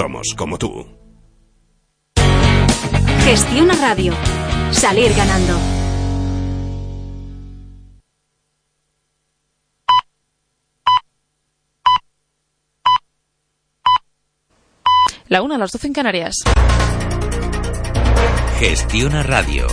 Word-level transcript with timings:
somos 0.00 0.28
como 0.34 0.56
tú. 0.56 0.86
Gestiona 3.22 3.74
Radio. 3.74 4.14
Salir 4.70 5.12
ganando. 5.14 5.58
La 15.28 15.42
una 15.42 15.56
a 15.56 15.58
las 15.58 15.70
12 15.72 15.88
en 15.88 15.92
Canarias. 15.92 16.36
Gestiona 18.58 19.22
Radio. 19.22 19.66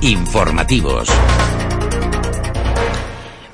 Informativos. 0.00 1.10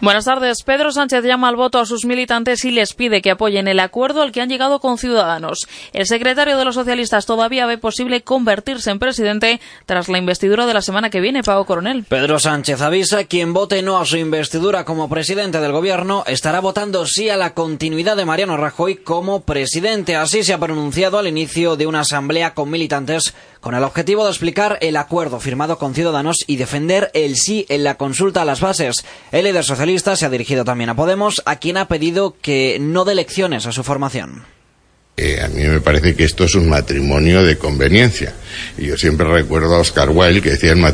Buenas 0.05 0.27
tardes. 0.27 0.63
Pedro 0.65 0.93
Sánchez 0.93 1.25
llama 1.25 1.49
al 1.49 1.57
voto 1.57 1.79
a 1.79 1.87
sus 1.87 2.05
militantes 2.05 2.67
y 2.67 2.71
les 2.71 2.93
pide 2.93 3.23
que 3.23 3.31
apoyen 3.31 3.69
el 3.69 3.81
acuerdo 3.81 4.21
al 4.21 4.33
que 4.33 4.43
han 4.43 4.51
llegado 4.51 4.79
con 4.79 4.99
Ciudadanos. 4.99 5.67
El 5.95 6.05
secretario 6.05 6.59
de 6.59 6.65
los 6.67 6.75
socialistas 6.75 7.25
todavía 7.25 7.65
ve 7.65 7.79
posible 7.79 8.21
convertirse 8.21 8.91
en 8.91 8.99
presidente 8.99 9.63
tras 9.87 10.11
la 10.11 10.19
investidura 10.19 10.67
de 10.67 10.75
la 10.75 10.83
semana 10.83 11.09
que 11.09 11.23
viene, 11.23 11.43
Pago 11.43 11.65
Coronel. 11.65 12.05
Pedro 12.05 12.39
Sánchez 12.39 12.83
avisa 12.83 13.25
quien 13.25 13.55
vote 13.55 13.81
no 13.81 13.97
a 13.97 14.05
su 14.05 14.19
investidura 14.19 14.85
como 14.85 15.09
presidente 15.09 15.59
del 15.59 15.73
gobierno 15.73 16.23
estará 16.27 16.61
votando 16.61 17.07
sí 17.07 17.31
a 17.31 17.39
la 17.39 17.55
continuidad 17.55 18.15
de 18.15 18.27
Mariano 18.27 18.59
Rajoy 18.59 18.97
como 18.97 19.41
presidente. 19.41 20.17
Así 20.17 20.45
se 20.45 20.53
ha 20.53 20.59
pronunciado 20.59 21.19
al 21.19 21.29
inicio 21.29 21.77
de 21.77 21.87
una 21.87 22.01
asamblea 22.01 22.53
con 22.53 22.69
militantes 22.69 23.35
con 23.65 23.75
el 23.75 23.83
objetivo 23.83 24.25
de 24.25 24.31
explicar 24.31 24.77
el 24.83 24.95
acuerdo 24.95 25.41
firmado 25.41 25.79
con 25.79 25.95
Ciudadanos 25.95 26.45
y 26.47 26.57
defender 26.57 27.11
el 27.15 27.35
sí 27.35 27.65
en 27.71 27.83
la 27.83 27.95
consulta 27.95 28.43
a 28.43 28.45
las 28.45 28.61
bases. 28.61 29.07
El 29.33 29.45
líder 29.45 29.65
socialista 29.65 30.17
se 30.17 30.27
ha 30.27 30.29
dirigido 30.29 30.67
también 30.67 30.91
a 30.91 30.95
Podemos, 30.95 31.41
a 31.47 31.57
quien 31.57 31.79
ha 31.79 31.89
pedido 31.89 32.37
que 32.43 32.77
no 32.79 33.07
dé 33.07 33.15
lecciones 33.15 33.65
a 33.65 33.73
su 33.73 33.83
formación. 33.83 34.45
Eh, 35.17 35.41
a 35.43 35.49
mí 35.49 35.63
me 35.63 35.81
parece 35.81 36.15
que 36.15 36.25
esto 36.25 36.45
es 36.45 36.55
un 36.57 36.69
matrimonio 36.69 37.43
de 37.43 37.57
conveniencia. 37.57 38.35
Y 38.77 38.89
yo 38.89 38.99
siempre 38.99 39.27
recuerdo 39.27 39.77
a 39.77 39.79
Oscar 39.79 40.11
Wilde 40.11 40.43
que 40.43 40.51
decía 40.51 40.73
el 40.73 40.77
matrimonio 40.77 40.94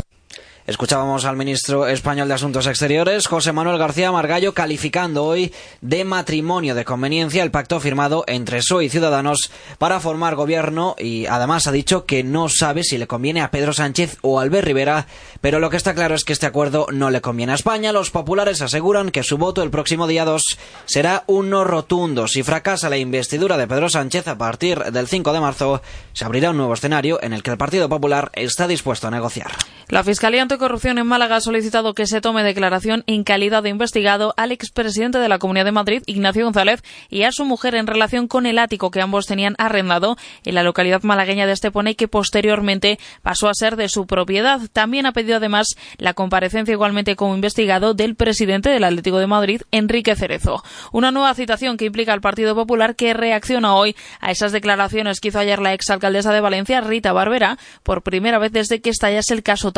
Escuchábamos 0.67 1.25
al 1.25 1.37
ministro 1.37 1.87
español 1.87 2.27
de 2.27 2.35
Asuntos 2.35 2.67
Exteriores, 2.67 3.25
José 3.25 3.51
Manuel 3.51 3.79
García 3.79 4.11
Margallo, 4.11 4.53
calificando 4.53 5.25
hoy 5.25 5.51
de 5.81 6.03
matrimonio 6.03 6.75
de 6.75 6.85
conveniencia 6.85 7.41
el 7.41 7.49
pacto 7.49 7.79
firmado 7.79 8.23
entre 8.27 8.59
PSOE 8.59 8.87
Ciudadanos 8.89 9.49
para 9.79 9.99
formar 9.99 10.35
gobierno 10.35 10.95
y 10.99 11.25
además 11.25 11.65
ha 11.65 11.71
dicho 11.71 12.05
que 12.05 12.23
no 12.23 12.47
sabe 12.47 12.83
si 12.83 12.99
le 12.99 13.07
conviene 13.07 13.41
a 13.41 13.49
Pedro 13.49 13.73
Sánchez 13.73 14.19
o 14.21 14.39
Albert 14.39 14.67
Rivera, 14.67 15.07
pero 15.41 15.59
lo 15.59 15.71
que 15.71 15.77
está 15.77 15.95
claro 15.95 16.13
es 16.13 16.23
que 16.23 16.33
este 16.33 16.45
acuerdo 16.45 16.85
no 16.91 17.09
le 17.09 17.21
conviene 17.21 17.53
a 17.53 17.55
España. 17.55 17.91
Los 17.91 18.11
populares 18.11 18.61
aseguran 18.61 19.09
que 19.09 19.23
su 19.23 19.39
voto 19.39 19.63
el 19.63 19.71
próximo 19.71 20.05
día 20.05 20.25
2 20.25 20.43
será 20.85 21.23
un 21.25 21.49
no 21.49 21.63
rotundo. 21.63 22.27
Si 22.27 22.43
fracasa 22.43 22.91
la 22.91 22.97
investidura 22.97 23.57
de 23.57 23.67
Pedro 23.67 23.89
Sánchez 23.89 24.27
a 24.27 24.37
partir 24.37 24.77
del 24.91 25.07
5 25.07 25.33
de 25.33 25.39
marzo, 25.39 25.81
se 26.13 26.23
abrirá 26.23 26.51
un 26.51 26.57
nuevo 26.57 26.75
escenario 26.75 27.17
en 27.23 27.33
el 27.33 27.41
que 27.41 27.49
el 27.49 27.57
Partido 27.57 27.89
Popular 27.89 28.29
está 28.35 28.67
dispuesto 28.67 29.07
a 29.07 29.11
negociar. 29.11 29.51
La 29.87 30.03
Fiscalía 30.03 30.41
Anticorrupción 30.61 30.99
en 30.99 31.07
Málaga 31.07 31.37
ha 31.37 31.41
solicitado 31.41 31.95
que 31.95 32.05
se 32.05 32.21
tome 32.21 32.43
declaración 32.43 33.03
en 33.07 33.23
calidad 33.23 33.63
de 33.63 33.69
investigado 33.69 34.35
al 34.37 34.51
expresidente 34.51 35.17
de 35.17 35.27
la 35.27 35.39
Comunidad 35.39 35.65
de 35.65 35.71
Madrid, 35.71 36.03
Ignacio 36.05 36.43
González, 36.43 36.83
y 37.09 37.23
a 37.23 37.31
su 37.31 37.45
mujer 37.45 37.73
en 37.73 37.87
relación 37.87 38.27
con 38.27 38.45
el 38.45 38.59
ático 38.59 38.91
que 38.91 39.01
ambos 39.01 39.25
tenían 39.25 39.55
arrendado 39.57 40.17
en 40.45 40.53
la 40.53 40.61
localidad 40.61 41.01
malagueña 41.01 41.47
de 41.47 41.53
Estepona 41.53 41.89
y 41.89 41.95
que 41.95 42.07
posteriormente 42.07 42.99
pasó 43.23 43.49
a 43.49 43.55
ser 43.55 43.75
de 43.75 43.89
su 43.89 44.05
propiedad. 44.05 44.61
También 44.71 45.07
ha 45.07 45.13
pedido 45.13 45.37
además 45.37 45.69
la 45.97 46.13
comparecencia 46.13 46.73
igualmente 46.73 47.15
como 47.15 47.33
investigado 47.33 47.95
del 47.95 48.13
presidente 48.13 48.69
del 48.69 48.83
Atlético 48.83 49.17
de 49.17 49.25
Madrid, 49.25 49.63
Enrique 49.71 50.15
Cerezo. 50.15 50.63
Una 50.91 51.09
nueva 51.09 51.33
citación 51.33 51.75
que 51.75 51.85
implica 51.85 52.13
al 52.13 52.21
Partido 52.21 52.53
Popular 52.53 52.95
que 52.95 53.15
reacciona 53.15 53.73
hoy 53.73 53.95
a 54.19 54.29
esas 54.29 54.51
declaraciones 54.51 55.21
que 55.21 55.29
hizo 55.29 55.39
ayer 55.39 55.57
la 55.57 55.73
exalcaldesa 55.73 56.31
de 56.31 56.41
Valencia, 56.41 56.81
Rita 56.81 57.13
Barbera, 57.13 57.57
por 57.81 58.03
primera 58.03 58.37
vez 58.37 58.51
desde 58.51 58.79
que 58.79 58.91
estallase 58.91 59.33
el 59.33 59.41
caso 59.41 59.71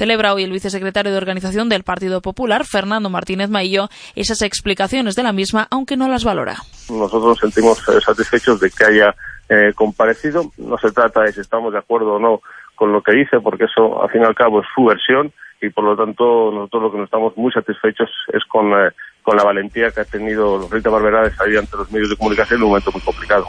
Celebra 0.00 0.32
hoy 0.32 0.44
el 0.44 0.50
vicesecretario 0.50 1.12
de 1.12 1.18
Organización 1.18 1.68
del 1.68 1.82
Partido 1.82 2.22
Popular, 2.22 2.64
Fernando 2.64 3.10
Martínez 3.10 3.50
Maillo, 3.50 3.90
esas 4.16 4.40
explicaciones 4.40 5.14
de 5.14 5.22
la 5.22 5.34
misma, 5.34 5.68
aunque 5.70 5.98
no 5.98 6.08
las 6.08 6.24
valora. 6.24 6.56
Nosotros 6.88 7.26
nos 7.26 7.38
sentimos 7.38 7.86
eh, 7.86 8.00
satisfechos 8.00 8.58
de 8.60 8.70
que 8.70 8.84
haya 8.86 9.14
eh, 9.50 9.74
comparecido. 9.74 10.52
No 10.56 10.78
se 10.78 10.90
trata 10.90 11.20
de 11.20 11.34
si 11.34 11.42
estamos 11.42 11.74
de 11.74 11.80
acuerdo 11.80 12.14
o 12.14 12.18
no 12.18 12.40
con 12.76 12.92
lo 12.92 13.02
que 13.02 13.12
dice, 13.12 13.40
porque 13.40 13.64
eso, 13.64 14.02
al 14.02 14.08
fin 14.08 14.22
y 14.22 14.24
al 14.24 14.34
cabo, 14.34 14.62
es 14.62 14.66
su 14.74 14.86
versión 14.86 15.34
y, 15.60 15.68
por 15.68 15.84
lo 15.84 15.94
tanto, 15.94 16.50
nosotros 16.50 16.84
lo 16.84 16.92
que 16.92 16.96
nos 16.96 17.04
estamos 17.04 17.36
muy 17.36 17.52
satisfechos 17.52 18.08
es 18.32 18.42
con, 18.48 18.72
eh, 18.72 18.92
con 19.22 19.36
la 19.36 19.44
valentía 19.44 19.90
que 19.90 20.00
ha 20.00 20.04
tenido 20.06 20.66
Rita 20.70 20.88
Barbera 20.88 21.24
de 21.24 21.34
salir 21.34 21.58
ante 21.58 21.76
los 21.76 21.92
medios 21.92 22.08
de 22.08 22.16
comunicación 22.16 22.56
en 22.56 22.62
un 22.62 22.68
momento 22.70 22.90
muy 22.90 23.02
complicado. 23.02 23.44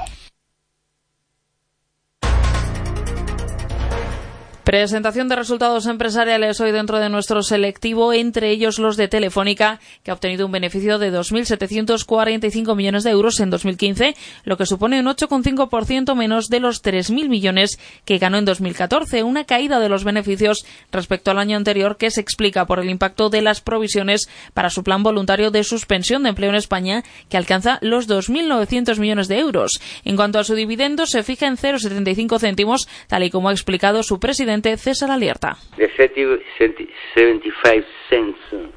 Presentación 4.72 5.28
de 5.28 5.36
resultados 5.36 5.86
empresariales 5.86 6.62
hoy 6.62 6.72
dentro 6.72 6.98
de 6.98 7.10
nuestro 7.10 7.44
selectivo, 7.44 8.14
entre 8.14 8.52
ellos 8.52 8.80
los 8.80 8.96
de 8.96 9.10
Telefónica, 9.10 9.82
que 10.02 10.12
ha 10.12 10.14
obtenido 10.14 10.46
un 10.46 10.54
beneficio 10.54 10.98
de 10.98 11.12
2.745 11.12 12.74
millones 12.74 13.04
de 13.04 13.10
euros 13.10 13.42
en 13.42 13.50
2015, 13.50 14.16
lo 14.46 14.56
que 14.56 14.66
supone 14.66 15.02
un 15.02 15.08
8,5% 15.08 16.16
menos 16.16 16.48
de 16.48 16.62
los 16.62 16.82
3.000 16.82 17.28
millones 17.28 17.80
que 18.06 18.18
ganó 18.18 18.38
en 18.38 18.46
2014, 18.46 19.24
una 19.24 19.44
caída 19.44 19.82
de 19.82 19.90
los 19.90 20.06
beneficios 20.06 20.66
respecto 20.90 21.32
al 21.32 21.40
año 21.40 21.58
anterior 21.58 21.98
que 21.98 22.10
se 22.10 22.22
explica 22.22 22.66
por 22.66 22.80
el 22.80 22.90
impacto 22.90 23.30
de 23.30 23.42
las 23.42 23.60
provisiones 23.60 24.30
para 24.54 24.70
su 24.70 24.86
plan 24.86 25.04
voluntario 25.04 25.52
de 25.52 25.66
suspensión 25.66 26.24
de 26.24 26.30
empleo 26.30 26.50
en 26.50 26.56
España, 26.56 27.04
que 27.28 27.36
alcanza 27.36 27.78
los 27.82 28.08
2.900 28.08 29.00
millones 29.00 29.28
de 29.28 29.38
euros. 29.40 29.82
En 30.06 30.16
cuanto 30.16 30.40
a 30.40 30.46
su 30.46 30.56
dividendo, 30.56 31.08
se 31.08 31.24
fija 31.24 31.48
en 31.48 31.58
0,75 31.58 32.40
céntimos, 32.40 32.88
tal 33.10 33.26
y 33.26 33.30
como 33.30 33.50
ha 33.50 33.52
explicado 33.52 34.02
su 34.04 34.22
presidente 34.22 34.61
César 34.78 35.12
Alierta. 35.12 35.58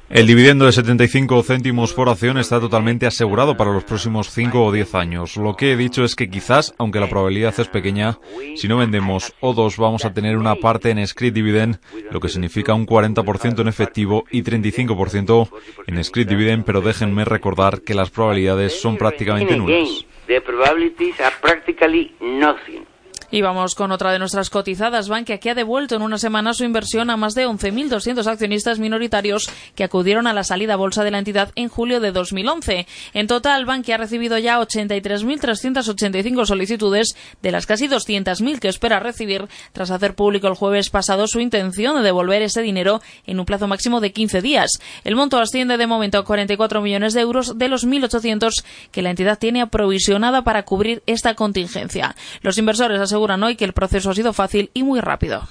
El 0.09 0.27
dividendo 0.27 0.65
de 0.65 0.71
75 0.71 1.43
céntimos 1.43 1.93
por 1.93 2.09
acción 2.09 2.37
está 2.37 2.59
totalmente 2.59 3.05
asegurado 3.05 3.57
para 3.57 3.71
los 3.71 3.83
próximos 3.83 4.29
5 4.29 4.63
o 4.63 4.71
10 4.71 4.95
años. 4.95 5.37
Lo 5.37 5.55
que 5.55 5.71
he 5.71 5.77
dicho 5.77 6.03
es 6.03 6.15
que 6.15 6.29
quizás, 6.29 6.73
aunque 6.77 6.99
la 6.99 7.09
probabilidad 7.09 7.53
es 7.59 7.67
pequeña, 7.67 8.17
si 8.55 8.67
no 8.67 8.77
vendemos 8.77 9.33
O2 9.41 9.77
vamos 9.77 10.05
a 10.05 10.13
tener 10.13 10.37
una 10.37 10.55
parte 10.55 10.89
en 10.89 11.05
script 11.05 11.35
dividend, 11.35 11.79
lo 12.11 12.19
que 12.19 12.29
significa 12.29 12.73
un 12.73 12.85
40% 12.85 13.61
en 13.61 13.67
efectivo 13.67 14.25
y 14.31 14.43
35% 14.43 15.49
en 15.87 16.03
script 16.03 16.29
dividend, 16.29 16.65
pero 16.65 16.81
déjenme 16.81 17.25
recordar 17.25 17.81
que 17.81 17.93
las 17.93 18.09
probabilidades 18.09 18.79
son 18.79 18.97
prácticamente 18.97 19.57
nulas. 19.57 20.05
Y 23.35 23.41
vamos 23.41 23.75
con 23.75 23.91
otra 23.91 24.13
de 24.13 24.19
nuestras 24.19 24.49
cotizadas. 24.49 25.09
Bankia, 25.09 25.39
que 25.39 25.49
ha 25.49 25.55
devuelto 25.55 25.97
en 25.97 26.03
una 26.03 26.17
semana 26.17 26.53
su 26.53 26.63
inversión 26.63 27.09
a 27.09 27.17
más 27.17 27.33
de 27.33 27.45
11.200 27.45 28.25
accionistas 28.27 28.79
minoritarios 28.79 29.49
que 29.75 29.83
acudieron 29.83 30.25
a 30.25 30.33
la 30.33 30.45
salida 30.45 30.77
bolsa 30.77 31.03
de 31.03 31.11
la 31.11 31.19
entidad 31.19 31.51
en 31.55 31.67
julio 31.67 31.99
de 31.99 32.13
2011. 32.13 32.87
En 33.13 33.27
total, 33.27 33.65
Bankia 33.65 33.95
ha 33.95 33.97
recibido 33.97 34.37
ya 34.37 34.57
83.385 34.61 36.45
solicitudes, 36.45 37.17
de 37.41 37.51
las 37.51 37.65
casi 37.65 37.89
200.000 37.89 38.59
que 38.59 38.69
espera 38.69 39.01
recibir 39.01 39.49
tras 39.73 39.91
hacer 39.91 40.15
público 40.15 40.47
el 40.47 40.55
jueves 40.55 40.89
pasado 40.89 41.27
su 41.27 41.41
intención 41.41 41.97
de 41.97 42.03
devolver 42.03 42.41
ese 42.41 42.61
dinero 42.61 43.01
en 43.25 43.41
un 43.41 43.45
plazo 43.45 43.67
máximo 43.67 43.99
de 43.99 44.13
15 44.13 44.41
días. 44.41 44.71
El 45.03 45.17
monto 45.17 45.39
asciende 45.39 45.75
de 45.75 45.87
momento 45.87 46.19
a 46.19 46.23
44 46.23 46.79
millones 46.79 47.13
de 47.13 47.19
euros 47.19 47.57
de 47.57 47.67
los 47.67 47.85
1.800 47.85 48.63
que 48.93 49.01
la 49.01 49.09
entidad 49.09 49.37
tiene 49.37 49.61
aprovisionada 49.61 50.45
para 50.45 50.63
cubrir 50.63 51.03
esta 51.05 51.33
contingencia. 51.33 52.15
Los 52.41 52.57
inversores 52.57 53.01
aseguran 53.01 53.24
hoy 53.31 53.55
que 53.55 53.65
el 53.65 53.73
proceso 53.73 54.09
ha 54.09 54.15
sido 54.15 54.33
fácil 54.33 54.69
y 54.73 54.83
muy 54.83 54.99
rápido. 54.99 55.47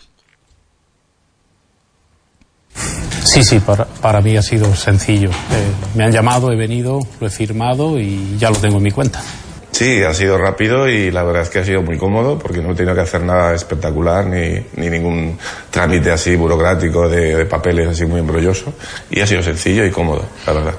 Sí, 3.25 3.43
sí, 3.43 3.59
para, 3.59 3.85
para 3.87 4.21
mí 4.21 4.37
ha 4.37 4.43
sido 4.43 4.75
sencillo. 4.77 5.31
Eh, 5.31 5.73
me 5.95 6.05
han 6.05 6.13
llamado, 6.13 6.53
he 6.53 6.57
venido, 6.57 7.01
lo 7.21 7.27
he 7.27 7.31
firmado 7.31 7.99
y 7.99 8.37
ya 8.39 8.51
lo 8.51 8.57
tengo 8.57 8.77
en 8.77 8.83
mi 8.83 8.91
cuenta. 8.91 9.23
Sí, 9.71 10.05
ha 10.05 10.15
sido 10.15 10.39
rápido 10.39 10.89
y 10.89 11.11
la 11.11 11.25
verdad 11.25 11.43
es 11.43 11.51
que 11.51 11.59
ha 11.59 11.65
sido 11.65 11.83
muy 11.83 11.99
cómodo 11.99 12.39
porque 12.39 12.61
no 12.61 12.71
he 12.71 12.75
tenido 12.77 12.95
que 12.95 13.01
hacer 13.01 13.23
nada 13.25 13.55
espectacular 13.55 14.25
ni, 14.25 14.65
ni 14.77 14.89
ningún 14.89 15.37
trámite 15.71 16.13
así 16.13 16.37
burocrático 16.37 17.09
de, 17.09 17.35
de 17.35 17.45
papeles 17.47 17.89
así 17.89 18.07
muy 18.07 18.21
embrolloso 18.21 18.73
y 19.11 19.21
ha 19.21 19.27
sido 19.27 19.43
sencillo 19.43 19.85
y 19.85 19.91
cómodo, 19.91 20.25
la 20.47 20.53
verdad. 20.53 20.75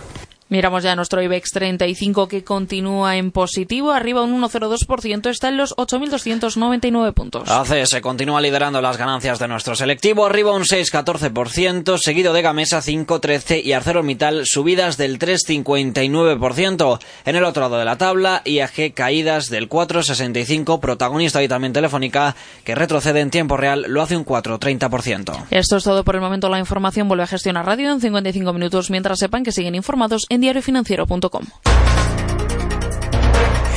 Miramos 0.48 0.84
ya 0.84 0.96
nuestro 0.96 1.24
IBEX 1.24 1.50
35 1.54 2.28
que 2.28 2.44
continúa 2.44 3.18
en 3.18 3.32
positivo, 3.32 3.92
arriba 3.92 4.22
un 4.22 4.40
1,02%, 4.40 5.32
está 5.32 5.50
en 5.50 5.58
los 5.58 5.76
8.299 5.76 7.14
puntos. 7.16 7.50
ACS 7.50 8.00
continúa 8.00 8.42
liderando 8.42 8.80
las 8.80 8.98
ganancias 8.98 9.40
de 9.40 9.48
nuestro 9.48 9.76
selectivo, 9.76 10.24
arriba 10.24 10.54
un 10.54 10.62
6,14%, 10.62 11.98
seguido 11.98 12.32
de 12.32 12.44
Gamesa 12.44 12.78
5,13% 12.84 13.64
y 13.64 13.74
ArcelorMittal 13.74 14.46
subidas 14.46 14.98
del 14.98 15.18
3,59%. 15.18 17.00
En 17.26 17.36
el 17.36 17.44
otro 17.44 17.64
lado 17.64 17.80
de 17.80 17.86
la 17.86 17.98
tabla, 17.98 18.44
IAG 18.46 18.94
caídas 18.94 19.50
del 19.50 19.68
4,65%, 19.68 20.80
protagonista 20.80 21.42
y 21.42 21.48
también 21.48 21.74
Telefónica, 21.74 22.36
que 22.64 22.76
retrocede 22.76 23.22
en 23.22 23.32
tiempo 23.32 23.58
real, 23.58 23.86
lo 23.88 24.04
hace 24.04 24.16
un 24.16 24.24
4,30%. 24.24 25.48
Esto 25.50 25.78
es 25.78 25.84
todo 25.84 26.04
por 26.04 26.14
el 26.14 26.22
momento. 26.22 26.50
La 26.50 26.60
información 26.60 27.08
vuelve 27.08 27.24
a 27.24 27.28
gestionar 27.28 27.66
radio 27.66 27.92
en 27.92 28.00
55 28.00 28.54
minutos, 28.54 28.92
mientras 28.92 29.18
sepan 29.18 29.44
que 29.44 29.52
siguen 29.52 29.74
informados 29.74 30.28
en 30.30 30.35
diariofinanciero.com. 30.42 31.46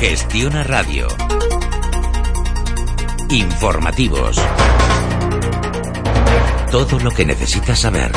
Gestiona 0.00 0.62
Radio. 0.62 1.08
Informativos. 3.30 4.40
Todo 6.70 7.00
lo 7.00 7.10
que 7.10 7.24
necesitas 7.24 7.80
saber. 7.80 8.12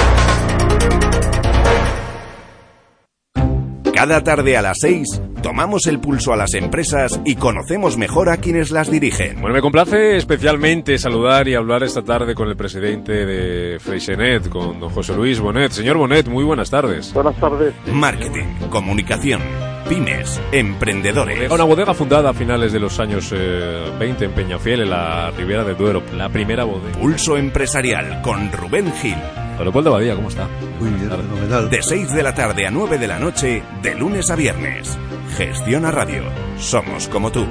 Cada 4.02 4.24
tarde 4.24 4.58
a 4.58 4.64
las 4.64 4.80
6 4.82 5.22
tomamos 5.44 5.86
el 5.86 6.00
pulso 6.00 6.34
a 6.34 6.36
las 6.36 6.56
empresas 6.56 7.22
y 7.24 7.36
conocemos 7.36 7.98
mejor 7.98 8.30
a 8.30 8.38
quienes 8.38 8.72
las 8.72 8.90
dirigen. 8.90 9.40
Bueno, 9.40 9.54
me 9.54 9.62
complace 9.62 10.18
especialmente 10.18 10.98
saludar 10.98 11.48
y 11.48 11.54
hablar 11.54 11.84
esta 11.84 12.02
tarde 12.02 12.34
con 12.34 12.50
el 12.50 12.58
presidente 12.58 13.28
de 13.28 13.78
Freixenet, 13.80 14.50
con 14.50 14.80
don 14.80 14.90
José 14.90 15.16
Luis 15.16 15.40
Bonet. 15.40 15.72
Señor 15.72 15.98
Bonet, 15.98 16.28
muy 16.28 16.44
buenas 16.44 16.72
tardes. 16.72 17.14
Buenas 17.14 17.36
tardes. 17.36 17.76
Marketing, 17.94 18.46
comunicación, 18.72 19.40
pymes, 19.88 20.42
emprendedores. 20.52 21.52
Una 21.52 21.64
bodega 21.64 21.94
fundada 21.94 22.30
a 22.30 22.34
finales 22.34 22.72
de 22.72 22.80
los 22.80 23.00
años 23.00 23.32
20 23.32 24.26
en 24.26 24.32
Peñafiel, 24.32 24.82
en 24.82 24.90
la 24.90 25.32
Ribera 25.32 25.64
del 25.64 25.78
Duero, 25.78 26.04
la 26.16 26.30
primera 26.30 26.64
bodega. 26.64 26.98
Pulso 26.98 27.38
empresarial 27.38 28.22
con 28.22 28.52
Rubén 28.52 28.92
Gil. 29.02 29.18
Leopoldo 29.60 29.92
Badía, 29.92 30.16
¿cómo 30.16 30.30
está? 30.30 30.48
Muy 30.80 30.90
bien, 30.90 31.10
fenomenal. 31.10 31.70
De 31.70 31.84
6 31.84 32.14
de 32.14 32.24
la 32.24 32.34
tarde 32.34 32.66
a 32.66 32.72
9 32.72 32.98
de 32.98 33.08
la 33.08 33.20
noche, 33.20 33.62
de 33.84 33.96
lunes 33.96 34.30
a 34.32 34.36
viernes. 34.36 34.98
Gestiona 35.38 35.92
Radio. 35.92 36.24
Somos 36.58 37.08
como 37.08 37.32
tú. 37.32 37.46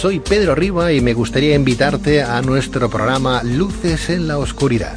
Soy 0.00 0.20
Pedro 0.20 0.54
Riva 0.54 0.92
y 0.92 1.00
me 1.00 1.12
gustaría 1.12 1.56
invitarte 1.56 2.22
a 2.22 2.40
nuestro 2.40 2.88
programa 2.88 3.42
Luces 3.42 4.10
en 4.10 4.28
la 4.28 4.38
Oscuridad. 4.38 4.96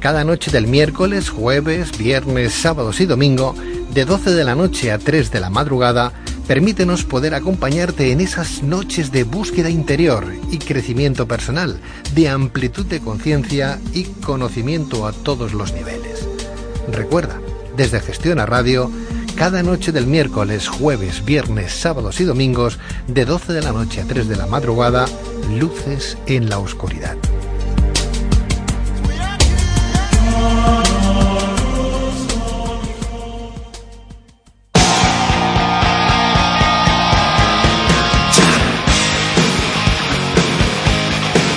Cada 0.00 0.24
noche 0.24 0.50
del 0.50 0.66
miércoles, 0.66 1.30
jueves, 1.30 1.96
viernes, 1.96 2.52
sábados 2.52 3.00
y 3.00 3.06
domingo, 3.06 3.54
de 3.94 4.04
12 4.04 4.32
de 4.32 4.42
la 4.42 4.56
noche 4.56 4.90
a 4.90 4.98
3 4.98 5.30
de 5.30 5.38
la 5.38 5.48
madrugada, 5.48 6.12
permítenos 6.48 7.04
poder 7.04 7.36
acompañarte 7.36 8.10
en 8.10 8.20
esas 8.20 8.64
noches 8.64 9.12
de 9.12 9.22
búsqueda 9.22 9.70
interior 9.70 10.26
y 10.50 10.58
crecimiento 10.58 11.28
personal, 11.28 11.78
de 12.12 12.28
amplitud 12.28 12.86
de 12.86 12.98
conciencia 12.98 13.78
y 13.94 14.06
conocimiento 14.24 15.06
a 15.06 15.12
todos 15.12 15.52
los 15.52 15.72
niveles. 15.72 16.26
Recuerda, 16.90 17.40
desde 17.76 18.00
Gestiona 18.00 18.44
Radio, 18.44 18.90
cada 19.36 19.62
noche 19.62 19.92
del 19.92 20.06
miércoles, 20.06 20.68
jueves, 20.68 21.24
viernes, 21.24 21.72
sábados 21.72 22.20
y 22.20 22.24
domingos, 22.24 22.78
de 23.06 23.24
12 23.24 23.52
de 23.52 23.62
la 23.62 23.72
noche 23.72 24.00
a 24.00 24.04
3 24.04 24.28
de 24.28 24.36
la 24.36 24.46
madrugada, 24.46 25.06
luces 25.50 26.16
en 26.26 26.48
la 26.48 26.58
oscuridad. 26.58 27.16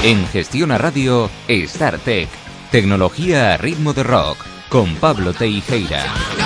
En 0.06 0.28
Gestiona 0.28 0.78
Radio, 0.78 1.32
StarTech. 1.50 2.30
Tecnología 2.70 3.56
a 3.56 3.58
ritmo 3.58 3.94
de 3.94 4.04
rock. 4.04 4.38
Con 4.70 4.94
Pablo 4.98 5.34
Teijeira. 5.34 6.45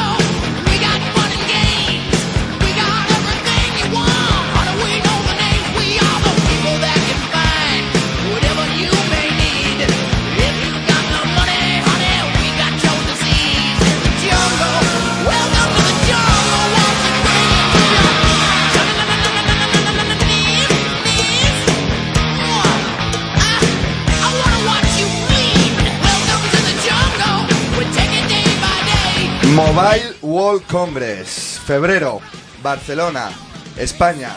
Mobile 29.79 30.13
World 30.21 30.67
Congress, 30.67 31.57
febrero, 31.65 32.19
Barcelona, 32.61 33.31
España. 33.77 34.35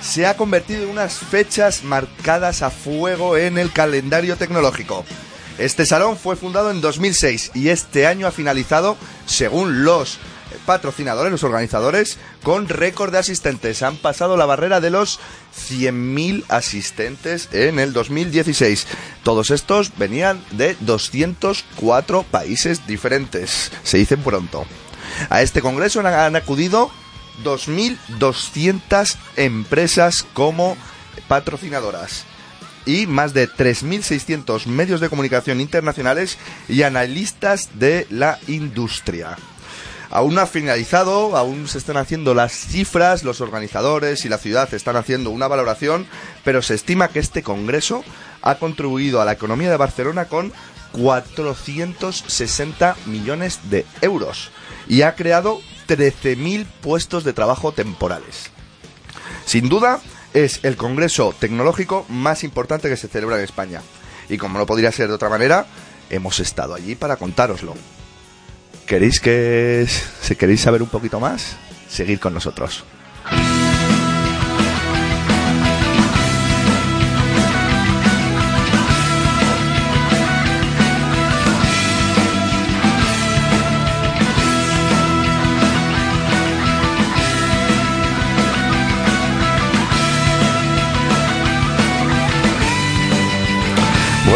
Se 0.00 0.24
ha 0.24 0.36
convertido 0.36 0.84
en 0.84 0.90
unas 0.90 1.14
fechas 1.14 1.82
marcadas 1.82 2.62
a 2.62 2.70
fuego 2.70 3.36
en 3.36 3.58
el 3.58 3.72
calendario 3.72 4.36
tecnológico. 4.36 5.04
Este 5.58 5.84
salón 5.84 6.16
fue 6.16 6.36
fundado 6.36 6.70
en 6.70 6.80
2006 6.80 7.50
y 7.54 7.70
este 7.70 8.06
año 8.06 8.28
ha 8.28 8.30
finalizado, 8.30 8.96
según 9.26 9.82
los 9.82 10.20
patrocinadores, 10.64 11.32
los 11.32 11.42
organizadores, 11.42 12.16
con 12.44 12.68
récord 12.68 13.10
de 13.10 13.18
asistentes. 13.18 13.82
Han 13.82 13.96
pasado 13.96 14.36
la 14.36 14.46
barrera 14.46 14.80
de 14.80 14.90
los 14.90 15.18
100.000 15.70 16.44
asistentes 16.48 17.48
en 17.52 17.80
el 17.80 17.92
2016. 17.92 18.86
Todos 19.28 19.50
estos 19.50 19.92
venían 19.98 20.42
de 20.52 20.74
204 20.80 22.22
países 22.22 22.86
diferentes. 22.86 23.70
Se 23.82 23.98
dicen 23.98 24.22
pronto. 24.22 24.64
A 25.28 25.42
este 25.42 25.60
congreso 25.60 26.00
han 26.00 26.34
acudido 26.34 26.90
2.200 27.44 29.16
empresas 29.36 30.24
como 30.32 30.78
patrocinadoras 31.28 32.24
y 32.86 33.06
más 33.06 33.34
de 33.34 33.50
3.600 33.50 34.64
medios 34.64 34.98
de 34.98 35.10
comunicación 35.10 35.60
internacionales 35.60 36.38
y 36.66 36.84
analistas 36.84 37.78
de 37.78 38.06
la 38.08 38.38
industria. 38.46 39.36
Aún 40.10 40.36
no 40.36 40.40
ha 40.40 40.46
finalizado, 40.46 41.36
aún 41.36 41.68
se 41.68 41.76
están 41.76 41.98
haciendo 41.98 42.32
las 42.32 42.52
cifras, 42.52 43.24
los 43.24 43.42
organizadores 43.42 44.24
y 44.24 44.30
la 44.30 44.38
ciudad 44.38 44.72
están 44.72 44.96
haciendo 44.96 45.28
una 45.28 45.48
valoración, 45.48 46.06
pero 46.44 46.62
se 46.62 46.74
estima 46.74 47.08
que 47.08 47.18
este 47.18 47.42
congreso 47.42 48.02
ha 48.42 48.56
contribuido 48.56 49.20
a 49.20 49.24
la 49.24 49.32
economía 49.32 49.70
de 49.70 49.76
Barcelona 49.76 50.26
con 50.26 50.52
460 50.92 52.96
millones 53.06 53.60
de 53.70 53.84
euros 54.00 54.50
y 54.88 55.02
ha 55.02 55.14
creado 55.14 55.60
13.000 55.86 56.66
puestos 56.80 57.24
de 57.24 57.32
trabajo 57.32 57.72
temporales. 57.72 58.50
Sin 59.44 59.68
duda, 59.68 60.00
es 60.34 60.60
el 60.62 60.76
congreso 60.76 61.34
tecnológico 61.38 62.04
más 62.08 62.44
importante 62.44 62.88
que 62.88 62.96
se 62.96 63.08
celebra 63.08 63.38
en 63.38 63.44
España. 63.44 63.82
Y 64.28 64.36
como 64.36 64.58
no 64.58 64.66
podría 64.66 64.92
ser 64.92 65.08
de 65.08 65.14
otra 65.14 65.30
manera, 65.30 65.66
hemos 66.10 66.40
estado 66.40 66.74
allí 66.74 66.94
para 66.94 67.16
contároslo. 67.16 67.74
¿Queréis 68.86 69.20
que 69.20 69.86
queréis 70.38 70.60
saber 70.60 70.82
un 70.82 70.88
poquito 70.88 71.20
más? 71.20 71.56
Seguid 71.88 72.18
con 72.18 72.34
nosotros. 72.34 72.84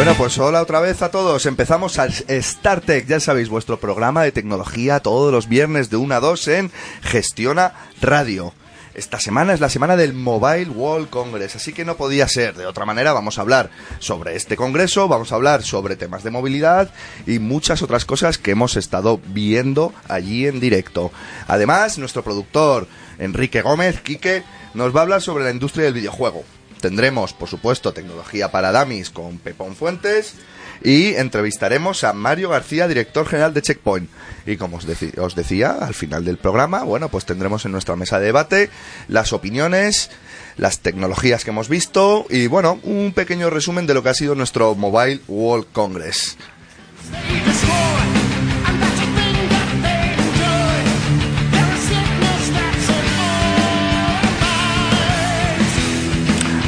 Bueno, 0.02 0.18
pues 0.18 0.36
hola 0.38 0.60
otra 0.60 0.80
vez 0.80 1.00
a 1.02 1.12
todos. 1.12 1.46
Empezamos 1.46 2.00
al 2.00 2.12
StarTech, 2.12 3.06
ya 3.06 3.20
sabéis, 3.20 3.48
vuestro 3.48 3.78
programa 3.78 4.24
de 4.24 4.32
tecnología 4.32 4.98
todos 4.98 5.30
los 5.30 5.48
viernes 5.48 5.90
de 5.90 5.96
1 5.96 6.16
a 6.16 6.18
2 6.18 6.48
en 6.48 6.72
Gestiona 7.02 7.72
Radio. 8.00 8.52
Esta 8.94 9.20
semana 9.20 9.52
es 9.52 9.60
la 9.60 9.68
semana 9.68 9.94
del 9.94 10.12
Mobile 10.12 10.70
World 10.70 11.08
Congress, 11.08 11.54
así 11.54 11.72
que 11.72 11.84
no 11.84 11.96
podía 11.96 12.26
ser 12.26 12.56
de 12.56 12.66
otra 12.66 12.84
manera. 12.84 13.12
Vamos 13.12 13.38
a 13.38 13.42
hablar 13.42 13.70
sobre 14.00 14.34
este 14.34 14.56
congreso, 14.56 15.06
vamos 15.06 15.30
a 15.30 15.36
hablar 15.36 15.62
sobre 15.62 15.94
temas 15.94 16.24
de 16.24 16.32
movilidad 16.32 16.90
y 17.24 17.38
muchas 17.38 17.80
otras 17.80 18.04
cosas 18.04 18.38
que 18.38 18.50
hemos 18.50 18.74
estado 18.74 19.20
viendo 19.28 19.94
allí 20.08 20.48
en 20.48 20.58
directo. 20.58 21.12
Además, 21.46 21.98
nuestro 21.98 22.24
productor 22.24 22.88
Enrique 23.20 23.62
Gómez, 23.62 24.00
Quique, 24.00 24.42
nos 24.74 24.92
va 24.92 24.98
a 24.98 25.02
hablar 25.04 25.22
sobre 25.22 25.44
la 25.44 25.52
industria 25.52 25.84
del 25.84 25.94
videojuego. 25.94 26.42
Tendremos, 26.82 27.32
por 27.32 27.48
supuesto, 27.48 27.92
tecnología 27.92 28.50
para 28.50 28.72
Damis 28.72 29.10
con 29.10 29.38
Pepón 29.38 29.76
Fuentes 29.76 30.34
y 30.82 31.14
entrevistaremos 31.14 32.02
a 32.02 32.12
Mario 32.12 32.48
García, 32.48 32.88
director 32.88 33.24
general 33.24 33.54
de 33.54 33.62
Checkpoint. 33.62 34.10
Y 34.46 34.56
como 34.56 34.78
os, 34.78 34.86
os, 35.16 35.34
decía, 35.36 35.76
al 35.80 35.94
final 35.94 36.24
del 36.24 36.38
programa, 36.38 36.82
bueno, 36.82 37.08
pues 37.08 37.24
tendremos 37.24 37.64
en 37.64 37.70
nuestra 37.70 37.94
mesa 37.94 38.18
de 38.18 38.26
debate 38.26 38.68
las 39.06 39.32
opiniones, 39.32 40.10
las 40.56 40.80
tecnologías 40.80 41.44
que 41.44 41.50
hemos 41.50 41.68
visto 41.68 42.26
y, 42.28 42.48
bueno, 42.48 42.80
un 42.82 43.12
pequeño 43.14 43.48
resumen 43.48 43.86
de 43.86 43.94
lo 43.94 44.02
que 44.02 44.08
ha 44.08 44.14
sido 44.14 44.34
nuestro 44.34 44.74
Mobile 44.74 45.20
World 45.28 45.66
Congress. 45.72 46.36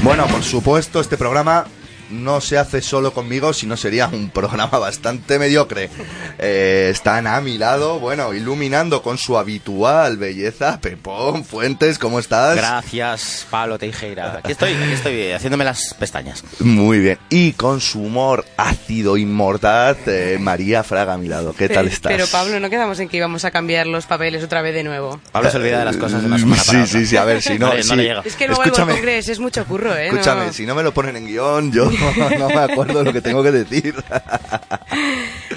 Bueno, 0.05 0.27
por 0.27 0.43
supuesto, 0.43 1.01
este 1.01 1.17
programa 1.17 1.65
no 2.11 2.41
se 2.41 2.59
hace 2.59 2.81
solo 2.81 3.13
conmigo, 3.13 3.53
sino 3.53 3.77
sería 3.77 4.07
un 4.09 4.31
programa 4.31 4.79
bastante 4.79 5.39
mediocre. 5.39 5.91
Eh, 6.39 6.89
están 6.93 7.27
a 7.27 7.41
mi 7.41 7.59
lado, 7.59 7.99
bueno, 7.99 8.35
iluminando 8.35 9.03
con 9.03 9.19
su 9.19 9.39
habitual 9.39 10.17
belleza. 10.17 10.81
Pepón, 10.81 11.45
Fuentes, 11.45 11.99
¿cómo 11.99 12.19
estás? 12.19 12.57
Gracias, 12.57 13.47
Pablo 13.51 13.79
Teijeira. 13.79 14.41
Aquí 14.43 14.53
estoy, 14.53 14.73
aquí 14.75 14.93
estoy, 14.93 15.33
haciéndome 15.33 15.65
las 15.65 15.95
pestañas. 15.95 16.43
Muy 16.61 16.99
bien. 16.99 17.19
Y 17.31 17.53
con 17.53 17.81
su 17.81 18.01
humor 18.03 18.45
ácido 18.57 19.17
y 19.17 19.25
mordaz, 19.25 19.97
eh, 20.07 20.39
María 20.41 20.83
Fraga 20.83 21.15
a 21.15 21.19
mi 21.19 21.29
lado. 21.29 21.53
¿Qué 21.53 21.69
tal 21.69 21.87
estás? 21.89 22.13
Pero 22.13 22.27
Pablo, 22.27 22.61
no 22.61 22.71
quedamos 22.71 22.99
en 23.01 23.09
que 23.09 23.17
íbamos 23.17 23.45
a 23.45 23.51
cambiar 23.51 23.87
los 23.87 24.07
papeles 24.07 24.43
otra 24.43 24.63
vez 24.63 24.75
de 24.75 24.83
nuevo. 24.85 25.21
Pablo 25.33 25.51
se 25.51 25.57
olvida 25.57 25.79
de 25.79 25.85
las 25.85 25.97
cosas 25.97 26.23
de 26.23 26.29
la 26.29 26.39
semana 26.39 26.63
Sí, 26.63 26.87
sí, 26.87 27.07
sí, 27.07 27.17
a 27.17 27.25
ver, 27.25 27.43
si 27.43 27.59
no... 27.59 27.73
No 27.85 27.97
le 27.97 28.03
llega. 28.05 28.23
Es 28.25 28.37
que 28.37 28.49
no 28.49 28.57
vuelvo 28.57 28.77
al 28.77 28.87
Congreso, 28.89 29.33
es 29.33 29.39
mucho 29.41 29.65
curro, 29.67 29.95
¿eh? 29.97 30.09
No- 30.11 30.15
Escúchame, 30.19 30.53
si 30.53 30.65
no 30.67 30.75
me 30.75 30.83
lo 30.83 30.93
ponen 30.95 31.17
en 31.17 31.27
guion, 31.27 31.73
yo 31.73 31.91
no 32.39 32.49
me 32.49 32.55
acuerdo 32.55 33.03
lo 33.03 33.13
que 33.13 33.21
tengo 33.21 33.43
que 33.43 33.53
decir. 33.53 33.95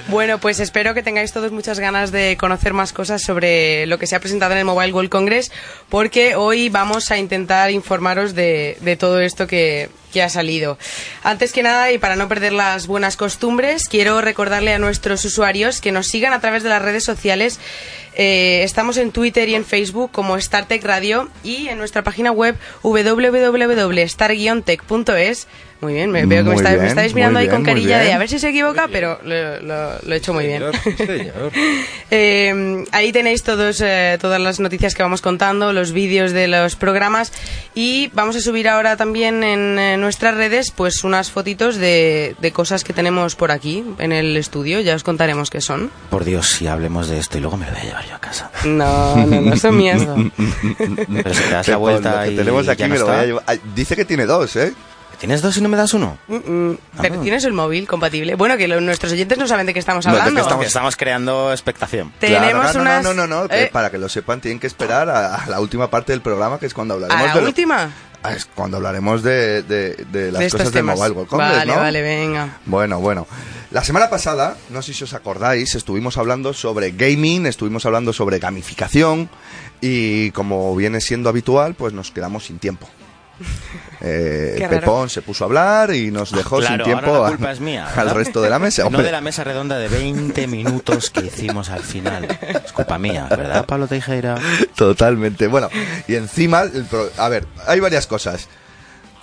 Bueno, 0.09 0.39
pues 0.39 0.61
espero 0.61 0.93
que 0.93 1.03
tengáis 1.03 1.33
todos 1.33 1.51
muchas 1.51 1.79
ganas 1.81 2.13
de 2.13 2.37
conocer 2.39 2.73
más 2.73 2.93
cosas 2.93 3.21
sobre 3.21 3.85
lo 3.87 3.99
que 3.99 4.07
se 4.07 4.15
ha 4.15 4.21
presentado 4.21 4.53
en 4.53 4.59
el 4.59 4.65
Mobile 4.65 4.93
World 4.93 5.09
Congress, 5.09 5.51
porque 5.89 6.37
hoy 6.37 6.69
vamos 6.69 7.11
a 7.11 7.17
intentar 7.17 7.71
informaros 7.71 8.33
de, 8.33 8.97
todo 8.97 9.19
esto 9.19 9.47
que, 9.47 9.89
que 10.13 10.23
ha 10.23 10.29
salido. 10.29 10.77
Antes 11.23 11.51
que 11.51 11.61
nada, 11.61 11.91
y 11.91 11.97
para 11.97 12.15
no 12.15 12.29
perder 12.29 12.53
las 12.53 12.87
buenas 12.87 13.17
costumbres, 13.17 13.89
quiero 13.89 14.21
recordarle 14.21 14.73
a 14.73 14.79
nuestros 14.79 15.25
usuarios 15.25 15.81
que 15.81 15.91
nos 15.91 16.07
sigan 16.07 16.31
a 16.31 16.39
través 16.39 16.63
de 16.63 16.69
las 16.69 16.81
redes 16.81 17.03
sociales. 17.03 17.59
Eh, 18.19 18.63
estamos 18.63 18.97
en 18.97 19.11
Twitter 19.11 19.47
y 19.47 19.53
en 19.55 19.63
Facebook 19.63 20.09
como 20.11 20.39
StarTech 20.41 20.83
Radio 20.83 21.29
y 21.43 21.67
en 21.67 21.77
nuestra 21.77 22.03
página 22.03 22.31
web 22.31 22.55
www.star-tech.es. 22.83 25.47
Muy 25.79 25.93
bien, 25.93 26.09
me 26.09 26.25
veo 26.25 26.43
que 26.43 26.49
me, 26.49 26.55
está- 26.55 26.71
me 26.71 26.87
estáis 26.87 27.13
mirando 27.13 27.37
ahí 27.37 27.47
con 27.47 27.63
carilla 27.63 27.99
de 27.99 28.11
a 28.11 28.17
ver 28.17 28.27
si 28.27 28.39
se 28.39 28.49
equivoca, 28.49 28.87
pero 28.91 29.19
lo, 29.23 29.59
lo- 29.61 29.99
lo 30.01 30.13
he 30.13 30.17
hecho 30.17 30.33
muy 30.33 30.47
bien. 30.47 30.63
Señor. 30.97 31.51
Eh, 32.09 32.85
ahí 32.93 33.11
tenéis 33.11 33.43
todos, 33.43 33.81
eh, 33.81 34.17
todas 34.21 34.39
las 34.39 34.61
noticias 34.61 34.95
que 34.95 35.03
vamos 35.03 35.21
contando, 35.21 35.73
los 35.73 35.91
vídeos 35.91 36.31
de 36.31 36.47
los 36.47 36.77
programas 36.77 37.33
y 37.75 38.09
vamos 38.13 38.37
a 38.37 38.39
subir 38.39 38.69
ahora 38.69 38.95
también 38.95 39.43
en 39.43 39.77
eh, 39.77 39.97
nuestras 39.97 40.33
redes 40.35 40.71
pues 40.71 41.03
unas 41.03 41.31
fotitos 41.31 41.75
de, 41.75 42.33
de 42.39 42.51
cosas 42.53 42.85
que 42.85 42.93
tenemos 42.93 43.35
por 43.35 43.51
aquí 43.51 43.83
en 43.99 44.13
el 44.13 44.37
estudio, 44.37 44.79
ya 44.79 44.95
os 44.95 45.03
contaremos 45.03 45.49
qué 45.49 45.59
son. 45.59 45.91
Por 46.09 46.23
Dios, 46.23 46.47
si 46.47 46.67
hablemos 46.67 47.09
de 47.09 47.19
esto 47.19 47.39
y 47.39 47.41
luego 47.41 47.57
me 47.57 47.65
lo 47.65 47.73
voy 47.73 47.81
a 47.81 47.83
llevar 47.83 48.05
yo 48.07 48.15
a 48.15 48.19
casa. 48.19 48.49
No, 48.65 49.15
no, 49.25 49.41
no, 49.41 49.55
son 49.57 49.77
mías. 49.77 50.01
no. 50.05 50.31
Pero 50.37 51.33
si 51.33 51.43
te 51.43 51.49
das 51.51 51.67
la 51.67 51.77
vuelta 51.77 52.23
que 52.23 52.31
y 52.31 52.35
tenemos 52.35 52.67
aquí 52.67 52.79
ya 52.79 52.87
no 52.87 52.93
me 52.93 52.99
lo 52.99 53.05
está. 53.05 53.15
voy 53.17 53.23
a 53.23 53.27
llevar. 53.27 53.43
Ay, 53.47 53.61
Dice 53.75 53.95
que 53.95 54.05
tiene 54.05 54.25
dos, 54.25 54.55
¿eh? 54.55 54.73
¿Tienes 55.19 55.41
dos 55.41 55.57
y 55.57 55.61
no 55.61 55.69
me 55.69 55.77
das 55.77 55.95
uno? 55.95 56.15
Mm, 56.27 56.35
mm, 56.35 56.77
Pero 57.01 57.19
tienes 57.21 57.43
el 57.43 57.53
móvil 57.53 57.87
compatible. 57.87 58.35
Bueno, 58.35 58.55
que 58.55 58.67
lo- 58.67 58.79
nuestros 58.81 59.11
oyentes 59.13 59.35
no 59.39 59.47
saben 59.47 59.65
de 59.65 59.73
qué 59.73 59.79
estamos 59.79 60.05
No, 60.05 60.11
de 60.11 60.17
que 60.17 60.21
hablando. 60.21 60.41
estamos, 60.41 60.65
estamos 60.67 60.95
creando 60.95 61.51
expectación. 61.51 62.13
Tenemos 62.19 62.49
Claro, 62.49 62.63
no, 62.67 62.73
no, 62.73 62.81
unas- 62.81 63.03
no, 63.03 63.13
no, 63.13 63.27
no, 63.43 63.47
que 63.49 63.63
eh. 63.63 63.69
para 63.73 63.89
que 63.89 63.97
lo 63.97 64.09
sepan 64.09 64.41
tienen 64.41 64.59
que 64.59 64.67
esperar 64.67 65.09
a, 65.09 65.35
a 65.37 65.47
la 65.49 65.59
última 65.59 65.89
parte 65.89 66.11
del 66.11 66.21
programa, 66.21 66.59
que 66.59 66.67
es 66.67 66.73
cuando 66.75 66.93
¿A 66.93 66.97
hablaremos 66.97 67.25
la 67.29 67.33
de 67.33 67.41
lo- 67.41 67.47
última? 67.47 67.89
Ah, 68.21 68.33
es 68.33 68.45
cuando 68.45 68.77
hablaremos 68.77 69.23
de, 69.23 69.63
de- 69.63 69.93
de 70.11 70.31
las 70.31 70.39
de 70.39 70.45
estos 70.47 70.59
cosas 70.61 70.73
del 70.73 70.81
temas. 70.83 70.97
Mobile 70.99 71.13
World 71.15 71.29
Congress, 71.29 71.57
vale, 71.57 71.71
¿no? 71.73 71.77
vale, 71.79 72.01
venga. 72.03 72.57
Bueno, 72.65 72.99
bueno. 72.99 73.25
La 73.77 73.83
semana 73.83 74.09
pasada, 74.09 74.57
no 74.71 74.81
sé 74.81 74.91
si 74.91 75.03
os 75.03 75.13
acordáis, 75.13 75.75
estuvimos 75.75 76.17
hablando 76.17 76.51
sobre 76.51 76.93
gaming, 76.93 77.45
estuvimos 77.45 77.85
hablando 77.85 78.11
sobre 78.11 78.39
gamificación 78.39 79.29
y 79.81 80.31
como 80.31 80.75
viene 80.75 80.99
siendo 80.99 81.29
habitual, 81.29 81.75
pues 81.75 81.93
nos 81.93 82.09
quedamos 82.09 82.45
sin 82.47 82.57
tiempo. 82.57 82.89
Eh. 84.01 84.65
Pepón 84.69 85.09
se 85.09 85.21
puso 85.23 85.43
a 85.43 85.47
hablar 85.47 85.93
y 85.93 86.09
nos 86.11 86.31
dejó 86.31 86.57
Claro, 86.59 86.85
sin 86.85 86.93
tiempo 86.93 87.07
ahora 87.07 87.19
la 87.21 87.27
a- 87.27 87.29
culpa 87.29 87.51
es 87.51 87.59
mía, 87.59 87.87
al 87.95 88.09
resto 88.11 88.41
de 88.41 88.49
la 88.49 88.57
mesa. 88.59 88.81
No 88.83 88.87
Hombre, 88.89 89.03
de 89.03 89.11
la 89.11 89.21
mesa 89.21 89.43
redonda 89.43 89.77
de 89.79 89.87
20 89.89 90.47
minutos 90.47 91.09
que 91.11 91.25
hicimos 91.27 91.69
al 91.69 91.81
final. 91.83 92.25
Es 92.65 92.71
culpa 92.73 92.97
mía, 92.99 93.27
¿verdad, 93.29 93.65
Pablo 93.67 93.87
Teijeira? 93.87 94.39
Totalmente. 94.75 95.45
Bueno, 95.47 95.69
y 96.07 96.15
encima, 96.15 96.61
el 96.63 96.85
pro- 96.85 97.09
a 97.17 97.29
ver, 97.29 97.45
hay 97.67 97.79
varias 97.79 98.05
cosas. 98.07 98.47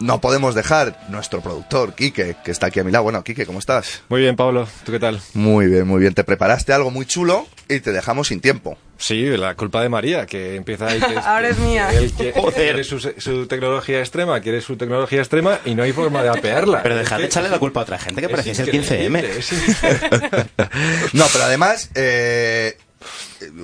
No 0.05 0.21
podemos 0.21 0.55
dejar 0.55 0.99
nuestro 1.09 1.41
productor, 1.41 1.95
Quique, 1.95 2.37
que 2.45 2.51
está 2.51 2.67
aquí 2.67 2.79
a 2.79 2.85
mi 2.85 2.93
lado. 2.93 3.05
Bueno, 3.05 3.25
Quique, 3.25 3.47
¿cómo 3.47 3.59
estás? 3.59 4.03
Muy 4.11 4.21
bien, 4.21 4.37
Pablo. 4.37 4.69
¿Tú 4.85 4.93
qué 4.93 4.99
tal? 5.01 5.19
Muy 5.33 5.67
bien, 5.67 5.87
muy 5.87 5.99
bien. 5.99 6.13
Te 6.13 6.25
preparaste 6.25 6.75
algo 6.75 6.91
muy 6.91 7.07
chulo 7.07 7.47
y 7.71 7.81
te 7.81 7.91
dejamos 7.91 8.29
sin 8.29 8.43
tiempo. 8.43 8.77
Sí, 8.99 9.25
la 9.39 9.55
culpa 9.55 9.81
de 9.81 9.89
María, 9.89 10.27
que 10.27 10.57
empieza 10.57 10.89
ahí. 10.89 11.01
Que 11.01 11.17
Ahora 11.25 11.49
es 11.49 11.59
mía. 11.59 11.89
Él 11.91 12.13
que- 12.13 12.35
quiere 12.55 12.85
su, 12.85 13.01
su 13.01 13.47
tecnología 13.47 14.01
extrema, 14.01 14.39
quiere 14.41 14.61
su 14.61 14.77
tecnología 14.77 15.21
extrema 15.21 15.61
y 15.65 15.75
no 15.75 15.83
hay 15.85 15.93
forma 15.95 16.23
de 16.23 16.29
apearla. 16.29 16.83
Pero 16.83 16.97
dejad 16.97 17.17
de 17.21 17.25
echarle 17.25 17.49
la 17.49 17.59
culpa 17.59 17.81
a 17.81 17.83
otra 17.85 17.99
gente 17.99 18.21
que 18.21 18.55
ser 18.55 18.75
increíble, 18.75 19.23
15M. 19.23 19.25
es 19.25 19.53
No, 21.15 21.25
pero 21.33 21.45
además, 21.45 21.89
eh, 21.95 22.77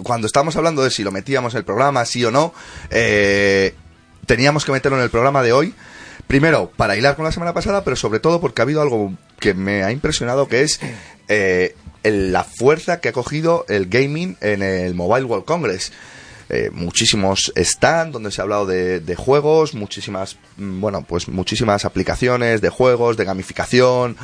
cuando 0.05 0.27
estábamos 0.27 0.57
hablando 0.57 0.83
de 0.83 0.91
si 0.91 1.05
lo 1.05 1.13
metíamos 1.13 1.53
en 1.53 1.59
el 1.59 1.65
programa, 1.67 2.03
sí 2.07 2.25
o 2.25 2.31
no, 2.31 2.55
eh, 2.89 3.75
teníamos 4.25 4.65
que 4.65 4.73
meterlo 4.73 4.97
en 4.97 5.05
el 5.05 5.11
programa 5.11 5.43
de 5.43 5.53
hoy. 5.53 5.75
Primero, 6.31 6.71
para 6.77 6.97
hilar 6.97 7.17
con 7.17 7.25
la 7.25 7.33
semana 7.33 7.53
pasada, 7.55 7.83
pero 7.83 7.97
sobre 7.97 8.21
todo 8.21 8.41
porque 8.41 8.63
ha 8.63 8.65
habido 8.65 8.81
algo 8.83 9.13
que 9.41 9.53
me 9.53 9.83
ha 9.83 9.91
impresionado, 9.91 10.47
que 10.47 10.63
es 10.63 10.79
eh, 11.27 11.75
el- 12.05 12.31
la 12.31 12.45
fuerza 12.45 13.01
que 13.01 13.09
ha 13.09 13.13
cogido 13.13 13.65
el 13.69 13.87
gaming 13.87 14.37
en 14.41 14.63
el 14.63 14.95
Mobile 14.95 15.25
World 15.25 15.45
Congress. 15.45 15.93
Eh, 16.49 16.71
muchísimos 16.73 17.53
stands 17.57 18.13
donde 18.13 18.31
se 18.31 18.41
ha 18.41 18.45
hablado 18.45 18.65
de, 18.65 19.01
de 19.01 19.17
juegos, 19.17 19.75
muchísimas, 19.75 20.37
mm, 20.57 20.81
bueno, 20.81 21.03
pues 21.03 21.27
muchísimas 21.27 21.85
aplicaciones 21.85 22.61
de 22.61 22.69
juegos, 22.69 23.17
de 23.17 23.25
gamificación. 23.25 24.17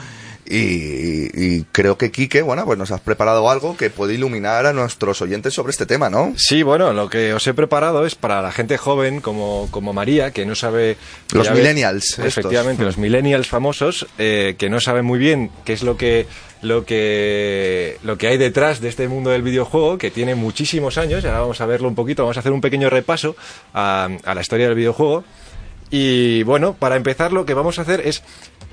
Y, 0.49 1.29
y 1.35 1.65
creo 1.73 1.99
que 1.99 2.13
Quique, 2.13 2.41
bueno, 2.43 2.65
pues 2.65 2.79
nos 2.79 2.93
has 2.93 3.01
preparado 3.01 3.51
algo 3.51 3.77
que 3.77 3.91
puede 3.91 4.15
iluminar 4.15 4.65
a 4.67 4.73
nuestros 4.73 5.21
oyentes 5.21 5.55
sobre 5.55 5.73
este 5.73 5.87
tema, 5.87 6.09
¿no? 6.09 6.33
Sí, 6.37 6.63
bueno, 6.63 6.93
lo 6.93 7.11
que 7.11 7.35
os 7.35 7.45
he 7.49 7.53
preparado 7.55 8.07
es 8.07 8.15
para 8.15 8.41
la 8.43 8.53
gente 8.53 8.77
joven 8.79 9.21
como, 9.21 9.69
como 9.73 9.93
María, 9.93 10.31
que 10.31 10.47
no 10.47 10.55
sabe... 10.55 10.97
Los 11.33 11.49
ves- 11.49 11.57
millennials, 11.59 12.05
estos. 12.11 12.27
Efectivamente, 12.27 12.85
los 12.85 12.97
millennials 12.97 13.49
famosos, 13.49 14.07
eh, 14.19 14.55
que 14.57 14.71
no 14.71 14.79
saben 14.81 15.05
muy 15.05 15.19
bien 15.19 15.51
qué 15.65 15.73
es 15.73 15.83
lo 15.83 15.97
que, 15.97 16.27
lo, 16.63 16.85
que, 16.85 17.99
lo 18.05 18.17
que 18.17 18.29
hay 18.29 18.39
detrás 18.39 18.81
de 18.81 18.89
este 18.89 19.09
mundo 19.09 19.31
del 19.31 19.43
videojuego, 19.43 19.99
que 19.99 20.13
tiene 20.13 20.37
muchísimos 20.37 20.97
años, 20.97 21.25
ahora 21.25 21.41
vamos 21.41 21.61
a 21.61 21.67
verlo 21.67 21.89
un 21.89 21.97
poquito, 21.97 22.23
vamos 22.23 22.37
a 22.37 22.41
hacer 22.41 22.53
un 22.53 22.61
pequeño 22.61 22.89
repaso 22.89 23.35
a, 23.75 24.09
a 24.25 24.35
la 24.35 24.41
historia 24.41 24.67
del 24.67 24.77
videojuego. 24.77 25.25
Y 25.91 26.43
bueno, 26.43 26.75
para 26.75 26.97
empezar 26.97 27.33
lo 27.33 27.47
que 27.47 27.55
vamos 27.55 27.79
a 27.79 27.83
hacer 27.83 28.01
es, 28.07 28.23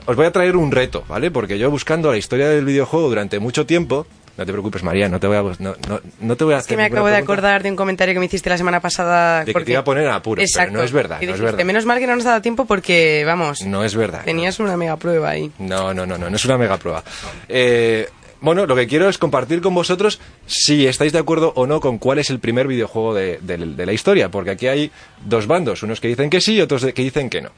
os 0.05 0.15
voy 0.15 0.25
a 0.25 0.31
traer 0.31 0.55
un 0.55 0.71
reto, 0.71 1.03
¿vale? 1.07 1.31
Porque 1.31 1.57
yo 1.57 1.69
buscando 1.71 2.11
la 2.11 2.17
historia 2.17 2.49
del 2.49 2.65
videojuego 2.65 3.09
durante 3.09 3.39
mucho 3.39 3.65
tiempo, 3.65 4.05
no 4.37 4.45
te 4.45 4.51
preocupes 4.51 4.81
María, 4.83 5.07
no 5.09 5.19
te 5.19 5.27
voy 5.27 5.37
a, 5.37 5.41
no, 5.43 5.75
no, 5.87 5.99
no 6.19 6.35
te 6.35 6.43
voy 6.43 6.55
a 6.55 6.57
Es 6.57 6.67
que 6.67 6.75
me 6.75 6.85
acabo 6.85 7.07
de 7.07 7.15
acordar 7.17 7.61
de 7.63 7.69
un 7.69 7.75
comentario 7.75 8.13
que 8.15 8.19
me 8.19 8.25
hiciste 8.25 8.49
la 8.49 8.57
semana 8.57 8.79
pasada. 8.79 9.45
De 9.45 9.53
que 9.53 9.61
te 9.61 9.71
iba 9.71 9.81
a 9.81 9.83
poner 9.83 10.07
apuros, 10.09 10.41
pero 10.41 10.45
Exacto. 10.63 10.73
no 10.77 10.83
es 10.83 10.91
verdad, 10.91 11.21
no 11.21 11.33
es 11.35 11.39
verdad. 11.41 11.63
Menos 11.63 11.85
mal 11.85 11.99
que 11.99 12.07
no 12.07 12.15
nos 12.15 12.25
ha 12.25 12.29
dado 12.29 12.41
tiempo 12.41 12.65
porque, 12.65 13.23
vamos, 13.25 13.61
No 13.61 13.83
es 13.83 13.95
verdad. 13.95 14.23
tenías 14.25 14.59
una 14.59 14.75
mega 14.77 14.97
prueba 14.97 15.29
ahí. 15.29 15.51
No, 15.59 15.93
no, 15.93 16.05
no, 16.05 16.17
no, 16.17 16.29
no 16.29 16.35
es 16.35 16.45
una 16.45 16.57
mega 16.57 16.77
prueba. 16.77 17.03
Eh, 17.47 18.07
bueno, 18.41 18.65
lo 18.65 18.75
que 18.75 18.87
quiero 18.87 19.07
es 19.07 19.17
compartir 19.17 19.61
con 19.61 19.73
vosotros 19.73 20.19
si 20.47 20.85
estáis 20.85 21.13
de 21.13 21.19
acuerdo 21.19 21.53
o 21.55 21.65
no 21.65 21.79
con 21.79 21.97
cuál 21.97 22.17
es 22.19 22.29
el 22.29 22.39
primer 22.39 22.67
videojuego 22.67 23.13
de, 23.13 23.37
de- 23.41 23.57
de 23.57 23.85
la 23.85 23.93
historia, 23.93 24.29
porque 24.29 24.49
aquí 24.51 24.67
hay 24.67 24.91
dos 25.23 25.47
bandos, 25.47 25.81
unos 25.83 26.01
que 26.01 26.09
dicen 26.09 26.29
que 26.29 26.41
sí 26.41 26.55
y 26.55 26.61
otros 26.61 26.83
que 26.83 27.01
dicen 27.03 27.29
que 27.29 27.39
no. 27.41 27.51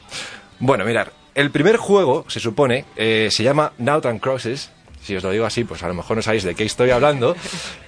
Bueno, 0.59 0.85
mirad, 0.85 1.07
el 1.35 1.51
primer 1.51 1.77
juego, 1.77 2.25
se 2.29 2.39
supone, 2.39 2.85
eh, 2.95 3.29
se 3.31 3.43
llama 3.43 3.73
Naut 3.77 4.05
and 4.05 4.21
Crosses. 4.21 4.71
Si 5.03 5.15
os 5.15 5.21
lo 5.21 5.29
digo 5.29 5.45
así, 5.45 5.63
pues 5.65 5.83
a 5.83 5.87
lo 5.87 5.93
mejor 5.93 6.17
no 6.17 6.23
sabéis 6.23 6.43
de 6.43 6.55
qué 6.55 6.63
estoy 6.63 6.89
hablando. 6.89 7.35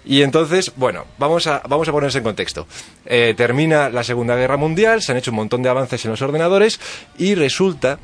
Y 0.09 0.21
entonces, 0.21 0.71
bueno, 0.77 1.03
vamos 1.17 1.47
a, 1.47 1.61
vamos 1.67 1.89
a 1.89 1.91
ponernos 1.91 2.15
en 2.15 2.23
contexto. 2.23 2.65
Eh, 3.05 3.33
termina 3.35 3.89
la 3.89 4.05
Segunda 4.05 4.37
Guerra 4.37 4.55
Mundial, 4.55 5.01
se 5.01 5.11
han 5.11 5.17
hecho 5.17 5.31
un 5.31 5.35
montón 5.35 5.61
de 5.61 5.67
avances 5.67 6.05
en 6.05 6.11
los 6.11 6.21
ordenadores 6.21 6.79
y 7.17 7.35
resulta 7.35 7.99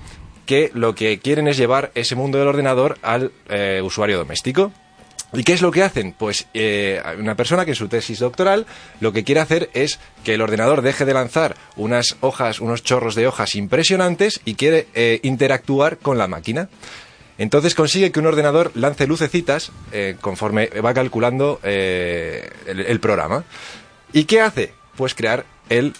que 0.45 0.69
lo 0.73 0.95
que 0.95 1.19
quieren 1.19 1.47
es 1.47 1.55
llevar 1.55 1.91
ese 1.95 2.15
mundo 2.15 2.39
del 2.39 2.49
ordenador 2.49 2.97
al 3.01 3.31
eh, 3.47 3.81
usuario 3.81 4.17
doméstico. 4.17 4.73
¿Y 5.33 5.43
qué 5.43 5.53
es 5.53 5.61
lo 5.61 5.71
que 5.71 5.81
hacen? 5.81 6.13
Pues 6.13 6.47
eh, 6.53 7.01
una 7.17 7.35
persona 7.35 7.65
que 7.65 7.71
en 7.71 7.75
su 7.75 7.87
tesis 7.87 8.19
doctoral 8.19 8.67
lo 8.99 9.11
que 9.11 9.23
quiere 9.23 9.41
hacer 9.41 9.69
es 9.73 9.99
que 10.23 10.35
el 10.35 10.41
ordenador 10.41 10.83
deje 10.83 11.05
de 11.05 11.13
lanzar 11.13 11.55
unas 11.75 12.17
hojas, 12.21 12.59
unos 12.59 12.83
chorros 12.83 13.15
de 13.15 13.27
hojas 13.27 13.55
impresionantes 13.55 14.41
y 14.45 14.53
quiere 14.53 14.87
eh, 14.93 15.19
interactuar 15.23 15.97
con 15.97 16.17
la 16.17 16.27
máquina. 16.27 16.69
Entonces 17.39 17.73
consigue 17.73 18.11
que 18.11 18.19
un 18.19 18.27
ordenador 18.27 18.71
lance 18.75 19.07
lucecitas 19.07 19.71
eh, 19.91 20.17
conforme 20.21 20.67
va 20.67 20.93
calculando 20.93 21.59
el, 21.63 22.51
el 22.67 22.99
programa. 22.99 23.43
¿Y 24.13 24.25
qué 24.25 24.39
hace? 24.39 24.71
Pues 24.95 25.15
crear 25.15 25.45
el, 25.69 25.93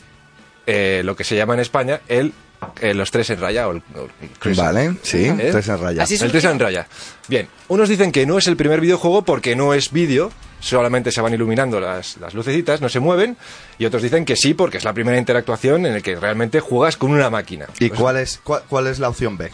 lo 0.67 1.15
que 1.15 1.23
se 1.23 1.35
llama 1.35 1.55
en 1.55 1.59
España 1.59 2.01
el 2.07 2.33
eh, 2.81 2.93
los 2.93 3.11
tres 3.11 3.29
en 3.29 3.39
raya 3.39 3.67
o 3.67 3.71
el, 3.71 3.77
o 3.95 4.03
el 4.21 4.29
crescent. 4.39 4.65
Vale, 4.67 4.95
sí, 5.03 5.25
¿Eh? 5.25 5.49
tres 5.51 5.67
en 5.67 5.79
raya. 5.79 6.03
el 6.03 6.31
tres 6.31 6.43
en 6.45 6.59
raya. 6.59 6.87
Bien, 7.27 7.47
unos 7.67 7.89
dicen 7.89 8.11
que 8.11 8.25
no 8.25 8.37
es 8.37 8.47
el 8.47 8.55
primer 8.57 8.81
videojuego 8.81 9.23
porque 9.23 9.55
no 9.55 9.73
es 9.73 9.91
vídeo, 9.91 10.31
solamente 10.59 11.11
se 11.11 11.21
van 11.21 11.33
iluminando 11.33 11.79
las, 11.79 12.17
las 12.17 12.33
lucecitas, 12.33 12.81
no 12.81 12.89
se 12.89 12.99
mueven, 12.99 13.37
y 13.77 13.85
otros 13.85 14.01
dicen 14.03 14.25
que 14.25 14.35
sí 14.35 14.53
porque 14.53 14.77
es 14.77 14.83
la 14.83 14.93
primera 14.93 15.17
interactuación 15.17 15.85
en 15.85 15.93
la 15.93 16.01
que 16.01 16.15
realmente 16.15 16.59
juegas 16.59 16.97
con 16.97 17.11
una 17.11 17.29
máquina. 17.29 17.67
¿Y 17.79 17.89
Pues, 17.89 17.99
cuál 17.99 18.17
es, 18.17 18.39
cuál, 18.43 18.63
cuál 18.69 18.87
es 18.87 18.99
la 18.99 19.09
opción 19.09 19.37
B? 19.37 19.51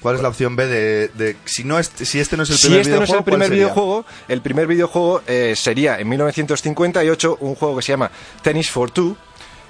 ¿Cuál 0.00 0.14
es 0.14 0.22
la 0.22 0.28
opción 0.28 0.54
B 0.54 0.66
de, 0.68 1.08
de- 1.08 1.36
si 1.44 1.64
no 1.64 1.76
es, 1.76 1.90
si 1.96 2.20
este 2.20 2.36
no 2.36 2.44
es 2.44 2.50
el 2.50 2.56
si 2.56 2.66
primer 2.68 2.80
este 2.82 2.92
no 2.96 3.02
es 3.02 3.10
el 3.10 3.16
videojuego, 3.16 3.24
¿cuál 3.24 3.24
primer 3.24 3.48
sería? 3.48 3.64
videojuego, 3.64 4.04
el 4.28 4.40
primer 4.42 4.66
videojuego 4.68 5.22
eh, 5.26 5.54
sería 5.56 5.98
en 5.98 6.08
1958 6.08 7.38
un 7.40 7.54
juego 7.56 7.76
que 7.76 7.82
se 7.82 7.92
llama 7.92 8.10
Tennis 8.42 8.70
for 8.70 8.90
Two. 8.92 9.16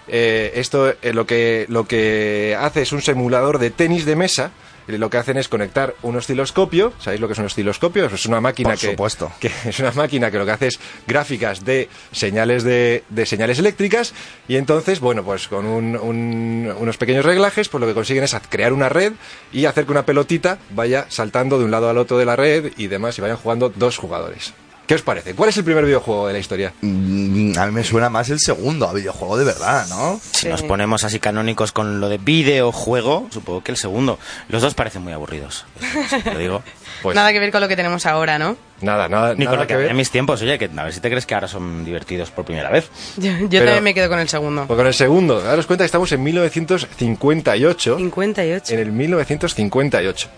Eh, 0.08 0.52
esto 0.56 0.90
eh, 1.02 1.12
lo, 1.12 1.26
que, 1.26 1.66
lo 1.68 1.86
que 1.86 2.56
hace 2.58 2.82
es 2.82 2.92
un 2.92 3.02
simulador 3.02 3.58
de 3.58 3.70
tenis 3.70 4.04
de 4.04 4.16
mesa. 4.16 4.50
Lo 4.86 5.10
que 5.10 5.18
hacen 5.18 5.36
es 5.36 5.48
conectar 5.48 5.94
un 6.00 6.16
osciloscopio. 6.16 6.94
¿Sabéis 6.98 7.20
lo 7.20 7.26
que 7.26 7.34
es 7.34 7.38
un 7.38 7.44
osciloscopio? 7.44 8.06
Es 8.06 8.24
una 8.24 8.40
máquina 8.40 8.70
Por 8.70 8.78
que, 8.78 8.86
supuesto. 8.92 9.30
que 9.40 9.50
es 9.66 9.78
una 9.80 9.92
máquina 9.92 10.30
que 10.30 10.38
lo 10.38 10.46
que 10.46 10.52
hace 10.52 10.66
es 10.68 10.80
gráficas 11.06 11.62
de 11.62 11.90
señales 12.10 12.64
de, 12.64 13.04
de 13.10 13.26
señales 13.26 13.58
eléctricas 13.58 14.14
y 14.48 14.56
entonces, 14.56 15.00
bueno, 15.00 15.22
pues 15.22 15.46
con 15.46 15.66
un- 15.66 15.94
un- 15.94 16.74
unos 16.78 16.96
pequeños 16.96 17.26
reglajes, 17.26 17.68
pues 17.68 17.82
lo 17.82 17.86
que 17.86 17.92
consiguen 17.92 18.24
es 18.24 18.34
crear 18.48 18.72
una 18.72 18.88
red 18.88 19.12
y 19.52 19.66
hacer 19.66 19.84
que 19.84 19.90
una 19.92 20.06
pelotita 20.06 20.56
vaya 20.70 21.04
saltando 21.10 21.58
de 21.58 21.66
un 21.66 21.70
lado 21.70 21.90
al 21.90 21.98
otro 21.98 22.16
de 22.16 22.24
la 22.24 22.36
red 22.36 22.72
y 22.78 22.86
demás 22.86 23.18
y 23.18 23.20
vayan 23.20 23.36
jugando 23.36 23.68
dos 23.68 23.98
jugadores. 23.98 24.54
¿Qué 24.88 24.94
os 24.94 25.02
parece? 25.02 25.34
¿Cuál 25.34 25.50
es 25.50 25.56
el 25.58 25.64
primer 25.64 25.84
videojuego 25.84 26.26
de 26.28 26.32
la 26.32 26.38
historia? 26.38 26.72
Mm, 26.80 27.58
a 27.58 27.66
mí 27.66 27.72
me 27.72 27.84
suena 27.84 28.08
más 28.08 28.30
el 28.30 28.40
segundo, 28.40 28.88
a 28.88 28.94
videojuego 28.94 29.36
de 29.36 29.44
verdad, 29.44 29.86
¿no? 29.88 30.18
Si 30.32 30.48
nos 30.48 30.62
ponemos 30.62 31.04
así 31.04 31.20
canónicos 31.20 31.72
con 31.72 32.00
lo 32.00 32.08
de 32.08 32.16
videojuego, 32.16 33.28
supongo 33.30 33.62
que 33.62 33.70
el 33.72 33.76
segundo. 33.76 34.18
Los 34.48 34.62
dos 34.62 34.72
parecen 34.72 35.02
muy 35.02 35.12
aburridos. 35.12 35.66
si 36.08 36.30
Lo 36.30 36.38
digo. 36.38 36.62
Pues 37.00 37.14
Nada 37.14 37.30
que 37.32 37.38
ver 37.38 37.52
con 37.52 37.60
lo 37.60 37.68
que 37.68 37.76
tenemos 37.76 38.06
ahora, 38.06 38.40
¿no? 38.40 38.56
nada, 38.80 39.08
nada, 39.08 39.32
Ni 39.36 39.44
nada 39.44 39.50
con 39.50 39.58
lo 39.60 39.62
que 39.62 39.68
que 39.68 39.74
había 39.74 39.84
ver. 39.84 39.90
en 39.92 39.96
mis 39.98 40.10
tiempos, 40.10 40.42
oye, 40.42 40.58
que 40.58 40.68
a 40.76 40.82
ver 40.82 40.92
si 40.92 40.98
te 40.98 41.08
crees 41.08 41.26
que 41.26 41.34
ahora 41.34 41.46
son 41.46 41.84
divertidos 41.84 42.32
por 42.32 42.44
primera 42.44 42.70
vez. 42.70 42.90
Yo, 43.18 43.30
yo 43.30 43.48
Pero- 43.48 43.64
también 43.66 43.84
me 43.84 43.94
quedo 43.94 44.08
con 44.08 44.18
el 44.18 44.28
segundo. 44.28 44.66
Pues 44.66 44.76
con 44.76 44.84
el 44.86 44.94
segundo, 44.94 45.40
daros 45.40 45.66
cuenta 45.66 45.84
que 45.84 45.86
estamos 45.86 46.10
en 46.10 46.24
1958. 46.24 47.98
58. 47.98 48.74
En 48.74 48.80
el 48.80 48.90
1958. 48.90 50.28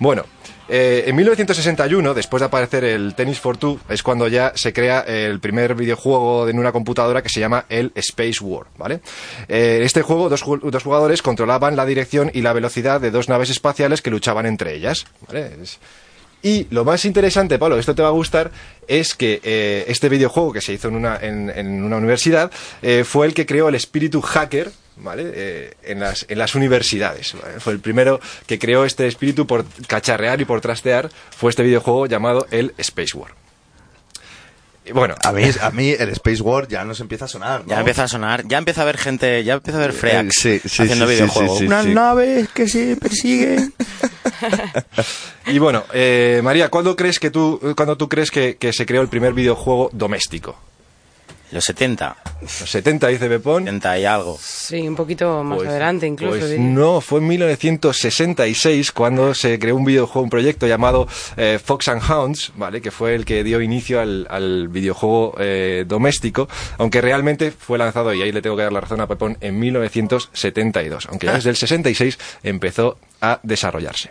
Bueno, 0.00 0.26
eh, 0.68 1.04
en 1.06 1.16
1961, 1.16 2.14
después 2.14 2.40
de 2.40 2.46
aparecer 2.46 2.84
el 2.84 3.14
Tennis 3.14 3.40
for 3.40 3.56
Two, 3.56 3.78
es 3.88 4.02
cuando 4.02 4.28
ya 4.28 4.52
se 4.54 4.72
crea 4.72 5.00
el 5.00 5.40
primer 5.40 5.74
videojuego 5.74 6.48
en 6.48 6.58
una 6.58 6.72
computadora 6.72 7.22
que 7.22 7.28
se 7.28 7.40
llama 7.40 7.66
el 7.68 7.92
Space 7.94 8.38
War, 8.40 8.66
¿vale? 8.78 9.00
Eh, 9.48 9.76
en 9.78 9.82
este 9.82 10.02
juego, 10.02 10.28
dos, 10.28 10.44
ju- 10.44 10.60
dos 10.70 10.82
jugadores 10.82 11.20
controlaban 11.22 11.76
la 11.76 11.84
dirección 11.84 12.30
y 12.32 12.42
la 12.42 12.52
velocidad 12.52 13.00
de 13.00 13.10
dos 13.10 13.28
naves 13.28 13.50
espaciales 13.50 14.02
que 14.02 14.10
luchaban 14.10 14.46
entre 14.46 14.74
ellas, 14.74 15.04
y 16.44 16.66
lo 16.70 16.84
más 16.84 17.04
interesante, 17.04 17.58
Pablo, 17.58 17.78
esto 17.78 17.94
te 17.94 18.02
va 18.02 18.08
a 18.08 18.12
gustar, 18.12 18.50
es 18.88 19.14
que 19.14 19.40
eh, 19.44 19.84
este 19.86 20.08
videojuego 20.08 20.52
que 20.52 20.60
se 20.60 20.72
hizo 20.72 20.88
en 20.88 20.96
una, 20.96 21.18
universidad 21.96 22.50
fue 23.04 23.26
el 23.26 23.34
que 23.34 23.46
creó 23.46 23.68
el 23.68 23.74
espíritu 23.76 24.20
hacker, 24.20 24.72
¿vale? 24.96 25.30
Eh, 25.34 25.74
en, 25.84 26.00
las, 26.00 26.26
en 26.28 26.38
las 26.38 26.54
universidades. 26.54 27.34
¿vale? 27.40 27.60
Fue 27.60 27.72
el 27.72 27.80
primero 27.80 28.20
que 28.46 28.58
creó 28.58 28.84
este 28.84 29.06
espíritu 29.06 29.46
por 29.46 29.64
cacharrear 29.86 30.40
y 30.40 30.44
por 30.44 30.60
trastear, 30.60 31.10
fue 31.36 31.50
este 31.50 31.62
videojuego 31.62 32.06
llamado 32.06 32.46
el 32.50 32.74
Space 32.78 33.16
War. 33.16 33.32
Y 34.84 34.90
bueno, 34.90 35.14
A 35.22 35.30
mí, 35.32 35.44
a 35.60 35.70
mí 35.70 35.90
el 35.90 36.08
Space 36.10 36.42
War 36.42 36.66
ya 36.66 36.84
nos 36.84 36.98
empieza 37.00 37.26
a 37.26 37.28
sonar, 37.28 37.60
¿no? 37.62 37.68
Ya 37.68 37.78
empieza 37.78 38.02
a 38.04 38.08
sonar, 38.08 38.46
ya 38.48 38.58
empieza 38.58 38.80
a 38.80 38.82
haber 38.82 38.98
gente, 38.98 39.44
ya 39.44 39.54
empieza 39.54 39.78
a 39.78 39.84
haber 39.84 39.94
freaks 39.94 40.44
Eh, 40.44 40.60
sí, 40.60 40.68
sí, 40.68 40.82
haciendo 40.82 41.06
sí, 41.06 41.12
videojuegos. 41.14 41.52
sí, 41.58 41.58
sí, 41.60 41.66
Unas 41.66 41.84
sí. 41.84 41.94
naves 41.94 42.48
que 42.48 42.68
se 42.68 42.96
persiguen. 42.96 43.72
y 45.46 45.58
bueno, 45.58 45.84
eh, 45.92 46.40
María, 46.42 46.68
¿cuándo 46.68 46.96
crees 46.96 47.20
que 47.20 47.30
tú, 47.30 47.60
cuándo 47.76 47.96
tú 47.96 48.08
crees 48.08 48.30
que, 48.32 48.56
que 48.56 48.72
se 48.72 48.84
creó 48.84 49.02
el 49.02 49.08
primer 49.08 49.32
videojuego 49.34 49.88
doméstico? 49.92 50.58
Los 51.52 51.64
70. 51.66 52.16
Los 52.40 52.50
70, 52.70 53.08
dice 53.08 53.28
Pepón. 53.28 53.64
70 53.64 53.98
y 53.98 54.04
algo. 54.06 54.38
Sí, 54.42 54.88
un 54.88 54.96
poquito 54.96 55.44
más 55.44 55.58
Pues- 55.58 55.68
adelante 55.68 56.06
incluso. 56.06 56.38
Pues 56.38 56.58
no, 56.58 57.00
fue 57.02 57.20
en 57.20 57.26
1966 57.28 58.90
cuando 58.92 59.34
se 59.34 59.58
creó 59.58 59.76
un 59.76 59.84
videojuego, 59.84 60.24
un 60.24 60.30
proyecto 60.30 60.66
llamado 60.66 61.06
eh, 61.36 61.60
Fox 61.62 61.88
and 61.88 62.02
Hounds, 62.10 62.52
¿vale? 62.56 62.80
Que 62.80 62.90
fue 62.90 63.14
el 63.14 63.24
que 63.26 63.44
dio 63.44 63.60
inicio 63.60 64.00
al, 64.00 64.26
al 64.30 64.68
videojuego 64.68 65.34
eh, 65.38 65.84
doméstico, 65.86 66.48
aunque 66.78 67.00
realmente 67.00 67.50
fue 67.50 67.76
lanzado, 67.78 68.14
y 68.14 68.22
ahí 68.22 68.32
le 68.32 68.40
tengo 68.42 68.56
que 68.56 68.62
dar 68.62 68.72
la 68.72 68.80
razón 68.80 69.00
a 69.02 69.06
Pepón, 69.06 69.36
en 69.40 69.58
1972, 69.60 71.06
aunque 71.10 71.26
ya 71.26 71.34
desde 71.34 71.50
el 71.50 71.56
66 71.56 72.18
empezó 72.42 72.98
a 73.20 73.40
desarrollarse. 73.42 74.10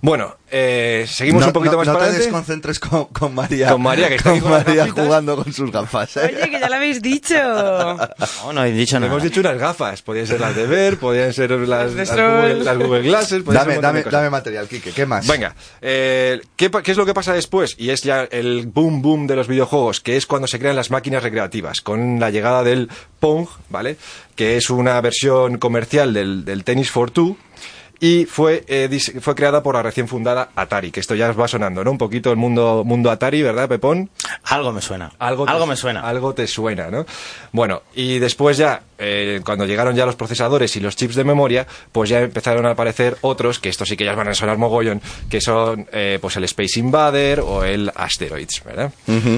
Bueno, 0.00 0.36
eh, 0.48 1.06
seguimos 1.08 1.40
no, 1.40 1.48
un 1.48 1.52
poquito 1.52 1.72
no- 1.72 1.78
más 1.78 1.86
no 1.88 1.92
para 1.94 2.04
te 2.04 2.10
adelante. 2.10 2.26
desconcentres 2.30 2.78
con, 2.78 3.06
con 3.06 3.34
María. 3.34 3.72
Con 3.72 3.82
María, 3.82 4.08
que 4.08 4.14
está 4.14 4.30
con 4.38 4.48
María 4.48 4.88
jugando 4.88 5.34
con 5.42 5.52
sus 5.52 5.72
gafas. 5.72 6.16
¿eh? 6.18 6.34
Oye, 6.40 6.50
que 6.50 6.60
ya 6.60 6.68
lo 6.68 6.76
habéis 6.76 7.02
dicho. 7.02 7.34
No, 7.34 8.52
no 8.52 8.64
he 8.64 8.70
dicho 8.70 9.00
nada. 9.00 9.10
Hemos 9.10 9.24
dicho 9.24 9.40
unas 9.40 9.58
gafas, 9.58 10.02
podían 10.02 10.28
ser 10.28 10.38
las 10.40 10.54
de 10.54 10.66
ver, 10.66 10.98
podían 10.98 11.32
ser 11.32 11.50
las. 11.50 11.94
Google, 11.94 12.62
las 12.62 12.78
Google 12.78 13.02
Glasses, 13.02 13.28
ser 13.28 13.44
Dame, 13.44 13.78
dame, 13.78 14.02
dame 14.04 14.30
material, 14.30 14.68
Quique, 14.68 14.92
¿qué 14.92 15.04
más? 15.04 15.26
Venga, 15.26 15.56
eh, 15.82 16.40
¿qué, 16.54 16.70
qué 16.70 16.92
es 16.92 16.96
lo 16.96 17.04
que 17.04 17.14
pasa 17.14 17.32
después? 17.32 17.74
Y 17.76 17.90
es 17.90 18.02
ya 18.02 18.22
el 18.30 18.68
boom 18.68 19.02
boom 19.02 19.26
de 19.26 19.34
los 19.34 19.48
videojuegos, 19.48 20.00
que 20.00 20.16
es 20.16 20.26
cuando 20.26 20.46
se 20.46 20.60
crean 20.60 20.76
las 20.76 20.92
máquinas 20.92 21.24
recreativas, 21.24 21.80
con 21.80 22.20
la 22.20 22.30
llegada 22.30 22.62
del 22.62 22.88
Pong, 23.18 23.48
¿vale? 23.68 23.96
Que 24.36 24.56
es 24.56 24.70
una 24.70 25.00
versión 25.00 25.58
comercial 25.58 26.14
del, 26.14 26.44
del 26.44 26.62
Tennis 26.62 26.90
for 26.92 27.10
Two. 27.10 27.36
Y 28.00 28.26
fue, 28.26 28.64
eh, 28.68 28.88
fue 29.20 29.34
creada 29.34 29.62
por 29.62 29.74
la 29.74 29.82
recién 29.82 30.06
fundada 30.06 30.50
Atari, 30.54 30.92
que 30.92 31.00
esto 31.00 31.16
ya 31.16 31.30
os 31.30 31.38
va 31.38 31.48
sonando, 31.48 31.82
¿no? 31.82 31.90
Un 31.90 31.98
poquito 31.98 32.30
el 32.30 32.36
mundo, 32.36 32.84
mundo 32.84 33.10
Atari, 33.10 33.42
¿verdad, 33.42 33.68
Pepón? 33.68 34.08
Algo 34.44 34.72
me 34.72 34.80
suena. 34.80 35.10
Algo, 35.18 35.44
te- 35.46 35.50
Algo 35.52 35.66
me 35.66 35.74
suena. 35.74 36.00
Algo 36.02 36.32
te 36.32 36.46
suena, 36.46 36.90
¿no? 36.92 37.04
Bueno, 37.50 37.82
y 37.96 38.20
después 38.20 38.56
ya, 38.56 38.82
eh, 38.98 39.40
cuando 39.44 39.64
llegaron 39.66 39.94
ya 39.96 40.04
los 40.06 40.16
procesadores 40.16 40.74
y 40.76 40.80
los 40.80 40.96
chips 40.96 41.14
de 41.14 41.24
memoria, 41.24 41.66
pues 41.92 42.10
ya 42.10 42.20
empezaron 42.20 42.66
a 42.66 42.70
aparecer 42.70 43.16
otros, 43.20 43.58
que 43.58 43.68
estos 43.68 43.88
sí 43.88 43.96
que 43.96 44.04
ya 44.04 44.14
van 44.14 44.28
a 44.28 44.34
sonar 44.34 44.58
mogollón, 44.58 45.00
que 45.30 45.40
son 45.40 45.86
eh, 45.92 46.18
pues 46.20 46.36
el 46.36 46.44
Space 46.44 46.78
Invader 46.80 47.40
o 47.40 47.64
el 47.64 47.90
Asteroids, 47.94 48.62
¿verdad? 48.64 48.92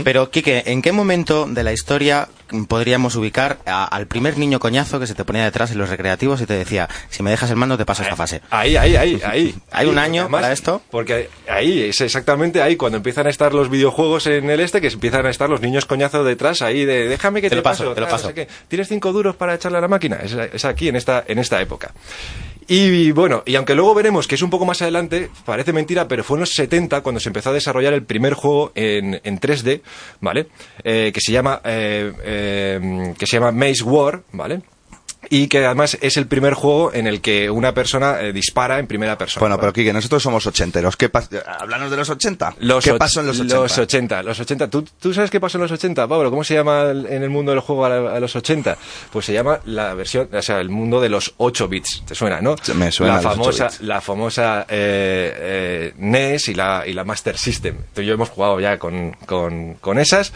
Pero, 0.05 0.31
Quique, 0.31 0.63
¿en 0.67 0.83
qué 0.83 0.93
momento 0.93 1.47
de 1.47 1.63
la 1.65 1.73
historia 1.73 2.29
podríamos 2.69 3.15
ubicar 3.15 3.59
a- 3.67 3.85
al 3.85 4.07
primer 4.07 4.37
niño 4.37 4.59
coñazo 4.59 4.99
que 4.99 5.07
se 5.07 5.15
te 5.15 5.25
ponía 5.25 5.45
detrás 5.45 5.71
en 5.71 5.79
los 5.79 5.89
recreativos 5.89 6.41
y 6.41 6.47
te 6.47 6.55
decía, 6.55 6.89
si 7.09 7.23
me 7.23 7.31
dejas 7.31 7.49
el 7.51 7.57
mando 7.57 7.79
te 7.79 7.85
paso 7.87 8.03
esta 8.03 8.17
fase? 8.17 8.41
Ahí, 8.51 8.77
ahí, 8.77 8.97
ahí, 8.97 9.21
ahí. 9.25 9.55
¿Hay 9.71 9.87
un 9.87 9.99
año 9.99 10.23
además, 10.23 10.41
para 10.41 10.53
esto? 10.53 10.83
Porque 10.91 11.29
ahí, 11.49 11.83
es 11.83 12.01
exactamente 12.01 12.61
ahí, 12.63 12.77
cuando 12.77 12.97
empiezan 12.97 13.27
a 13.27 13.31
estar 13.31 13.55
los 13.55 13.71
videojuegos 13.71 14.27
en 14.27 14.51
el 14.51 14.59
este, 14.61 14.81
que 14.81 14.89
empiezan 14.89 15.27
a 15.27 15.31
estar 15.31 15.49
los 15.49 15.61
niños 15.61 15.87
coñazos 15.87 16.27
detrás 16.27 16.61
ahí 16.63 16.85
de 16.85 17.07
déjame 17.09 17.41
que 17.41 17.49
Te 17.49 17.51
te, 17.51 17.57
lo 17.57 17.63
paso, 17.63 17.93
te 17.95 18.01
lo 18.01 18.09
paso. 18.09 18.33
¿Tienes 18.69 18.89
cinco 18.89 19.13
duros 19.13 19.37
para 19.37 19.50
echarle 19.55 19.79
a 19.79 19.81
la 19.81 19.89
máquina? 19.89 20.17
Es, 20.23 20.33
es 20.33 20.65
aquí, 20.65 20.89
en 20.89 20.97
esta, 20.97 21.25
en 21.27 21.39
esta 21.39 21.61
época. 21.61 21.93
Y 22.73 23.11
bueno, 23.11 23.43
y 23.47 23.57
aunque 23.57 23.75
luego 23.75 23.97
veremos 23.97 24.29
que 24.29 24.37
es 24.37 24.43
un 24.43 24.51
poco 24.51 24.65
más 24.65 24.81
adelante, 24.81 25.29
parece 25.45 25.73
mentira, 25.73 26.07
pero 26.07 26.23
fue 26.23 26.37
en 26.37 26.43
los 26.43 26.51
70 26.51 27.01
cuando 27.01 27.19
se 27.19 27.29
empezó 27.29 27.51
a 27.51 27.53
desarrollar 27.53 27.93
el 27.95 28.05
primer 28.05 28.35
juego 28.35 28.71
en, 28.77 29.21
en 29.25 29.41
3D, 29.41 29.81
¿vale? 30.21 30.47
Eh, 30.85 31.11
que 31.13 31.21
se 31.21 31.33
llama 31.33 31.61
eh, 31.65 32.13
eh, 32.23 33.15
que 33.19 33.27
se 33.27 33.39
llama 33.39 33.51
Maze 33.51 33.83
War, 33.83 34.23
¿vale? 34.31 34.63
Y 35.33 35.47
que 35.47 35.65
además 35.65 35.97
es 36.01 36.17
el 36.17 36.27
primer 36.27 36.55
juego 36.55 36.93
en 36.93 37.07
el 37.07 37.21
que 37.21 37.49
una 37.51 37.73
persona 37.73 38.21
eh, 38.21 38.33
dispara 38.33 38.81
en 38.81 38.89
primera 38.89 39.17
persona. 39.17 39.41
Bueno, 39.41 39.59
pero 39.61 39.73
Quique, 39.73 39.93
nosotros 39.93 40.21
somos 40.21 40.45
ochenteros. 40.45 40.97
¿Qué 40.97 41.09
Háblanos 41.47 41.89
de 41.89 41.97
los 41.97 42.11
80. 42.11 42.57
Los 42.59 42.85
¿Qué 42.85 42.95
pasó 42.95 43.21
en 43.21 43.29
los 43.29 43.39
80? 43.39 43.55
Los 43.55 43.79
80, 43.79 44.23
los 44.25 44.41
80. 44.41 44.69
¿Tú, 44.71 44.83
tú 44.99 45.15
sabes 45.15 45.31
qué 45.31 45.39
pasó 45.39 45.57
en 45.59 45.63
los 45.63 45.71
80, 45.71 46.09
Pablo? 46.09 46.31
¿Cómo 46.31 46.43
se 46.43 46.55
llama 46.55 46.91
en 46.91 47.23
el 47.23 47.31
mundo 47.31 47.53
del 47.53 47.61
juego 47.61 47.87
a, 47.87 48.17
a 48.17 48.19
los 48.19 48.35
80? 48.35 48.77
Pues 49.13 49.25
se 49.25 49.33
llama 49.33 49.61
la 49.67 49.95
versión, 49.95 50.29
o 50.33 50.43
sea, 50.43 50.59
el 50.61 50.69
mundo 50.69 51.01
de 51.01 51.09
los 51.09 51.33
8 51.37 51.69
bits. 51.69 52.03
¿Te 52.09 52.17
suena, 52.17 52.41
no? 52.41 52.57
Me 52.75 52.91
suena 52.91 53.15
La 53.17 53.23
los 53.23 53.27
8 53.33 53.37
famosa, 53.39 53.65
bits. 53.69 53.81
la 53.83 54.01
famosa 54.01 54.67
eh, 54.69 55.33
eh, 55.39 55.95
NES 55.97 56.49
y 56.49 56.55
la, 56.55 56.83
y 56.85 56.93
la 56.93 57.05
Master 57.05 57.39
System. 57.39 57.77
Tú 57.95 58.01
y 58.03 58.07
yo 58.07 58.15
hemos 58.15 58.31
jugado 58.31 58.59
ya 58.59 58.81
con, 58.81 59.13
con, 59.27 59.75
con 59.75 59.99
esas. 60.01 60.33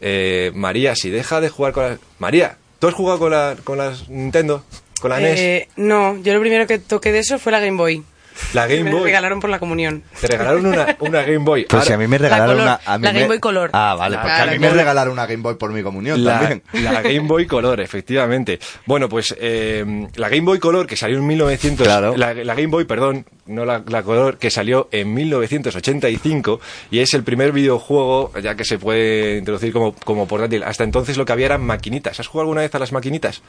Eh, 0.00 0.52
María, 0.54 0.96
si 0.96 1.10
deja 1.10 1.42
de 1.42 1.50
jugar 1.50 1.74
con 1.74 1.82
las... 1.84 1.98
María, 2.18 2.56
¿tú 2.78 2.88
has 2.88 2.94
jugado 2.94 3.18
con, 3.18 3.30
la, 3.30 3.56
con 3.64 3.78
las 3.78 4.08
Nintendo? 4.08 4.62
¿Con 5.00 5.10
la 5.10 5.20
NES? 5.20 5.38
Eh, 5.38 5.68
no, 5.76 6.16
yo 6.18 6.34
lo 6.34 6.40
primero 6.40 6.66
que 6.66 6.78
toqué 6.78 7.12
de 7.12 7.20
eso 7.20 7.38
fue 7.38 7.52
la 7.52 7.60
Game 7.60 7.76
Boy. 7.76 8.04
La 8.52 8.66
Game 8.66 8.84
me 8.84 8.92
Boy. 8.92 9.04
regalaron 9.04 9.40
por 9.40 9.50
la 9.50 9.58
comunión. 9.58 10.02
Te 10.20 10.26
regalaron 10.26 10.66
una, 10.66 10.96
una 11.00 11.22
Game 11.22 11.38
Boy. 11.38 11.64
Pues 11.66 11.84
si 11.84 11.92
Ahora- 11.92 11.94
a 11.96 11.98
mí 11.98 12.08
me 12.08 12.18
regalaron 12.18 12.56
color, 12.56 12.62
una... 12.62 12.80
a 12.84 12.98
mí 12.98 13.04
la 13.04 13.12
me- 13.12 13.18
Game 13.20 13.28
Boy 13.28 13.38
Color. 13.40 13.70
Ah, 13.72 13.94
vale, 13.98 14.16
La- 14.16 14.22
porque 14.22 14.34
a 14.36 14.46
mí 14.46 14.58
me 14.58 14.70
regalaron 14.70 15.12
una 15.12 15.26
Game 15.26 15.42
Boy 15.42 15.54
por 15.56 15.72
mi 15.72 15.82
comunión 15.82 16.24
la, 16.24 16.38
también. 16.40 16.62
la 16.74 17.02
Game 17.02 17.20
Boy 17.20 17.46
Color, 17.46 17.80
efectivamente. 17.80 18.58
Bueno, 18.86 19.08
pues 19.08 19.34
eh, 19.38 20.08
la 20.16 20.28
Game 20.28 20.42
Boy 20.42 20.58
Color 20.58 20.86
que 20.86 20.96
salió 20.96 21.18
en 21.18 21.26
1900... 21.26 21.86
Claro. 21.86 22.16
La, 22.16 22.34
la 22.34 22.54
Game 22.54 22.68
Boy, 22.68 22.84
perdón, 22.84 23.26
no 23.46 23.64
la, 23.64 23.82
la 23.86 24.02
Color, 24.02 24.38
que 24.38 24.50
salió 24.50 24.88
en 24.92 25.12
1985 25.14 26.60
y 26.90 27.00
es 27.00 27.14
el 27.14 27.22
primer 27.24 27.52
videojuego 27.52 28.32
ya 28.42 28.54
que 28.54 28.64
se 28.64 28.78
puede 28.78 29.38
introducir 29.38 29.72
como, 29.72 29.94
como 29.94 30.26
portátil. 30.26 30.62
Hasta 30.62 30.84
entonces 30.84 31.16
lo 31.16 31.24
que 31.24 31.32
había 31.32 31.46
eran 31.46 31.62
maquinitas. 31.62 32.18
¿Has 32.20 32.26
jugado 32.26 32.42
alguna 32.44 32.60
vez 32.62 32.74
a 32.74 32.78
las 32.78 32.92
maquinitas? 32.92 33.42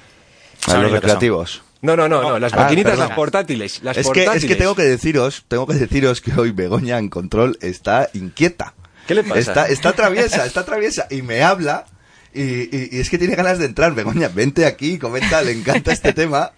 A 0.67 0.77
los 0.77 0.91
recreativos. 0.91 1.61
No, 1.81 1.95
no, 1.95 2.09
no, 2.09 2.21
no, 2.21 2.39
las 2.39 2.53
Ah, 2.53 2.57
maquinitas, 2.57 2.97
las 2.99 3.11
portátiles. 3.11 3.81
Las 3.83 3.95
es, 3.97 4.03
que, 4.07 4.09
portátiles. 4.23 4.43
es 4.43 4.49
que 4.49 4.55
tengo 4.55 4.75
que 4.75 4.83
deciros, 4.83 5.45
tengo 5.47 5.65
que 5.65 5.75
deciros 5.75 6.19
que 6.19 6.33
hoy 6.33 6.51
Begoña 6.51 6.97
en 6.97 7.09
control 7.09 7.57
está 7.61 8.09
inquieta. 8.13 8.73
¿Qué 9.07 9.15
le 9.15 9.23
pasa? 9.23 9.39
Está, 9.39 9.67
está 9.69 9.93
traviesa, 9.93 10.45
está 10.45 10.65
traviesa 10.65 11.07
y 11.09 11.21
me 11.21 11.41
habla 11.41 11.85
y, 12.33 12.41
y- 12.43 12.89
y 12.91 12.99
es 12.99 13.09
que 13.09 13.17
tiene 13.17 13.35
ganas 13.35 13.59
de 13.59 13.65
entrar. 13.65 13.95
Begoña, 13.95 14.27
vente 14.27 14.65
aquí, 14.65 14.99
comenta, 14.99 15.41
le 15.41 15.53
encanta 15.53 15.93
este 15.93 16.11
tema. 16.13 16.51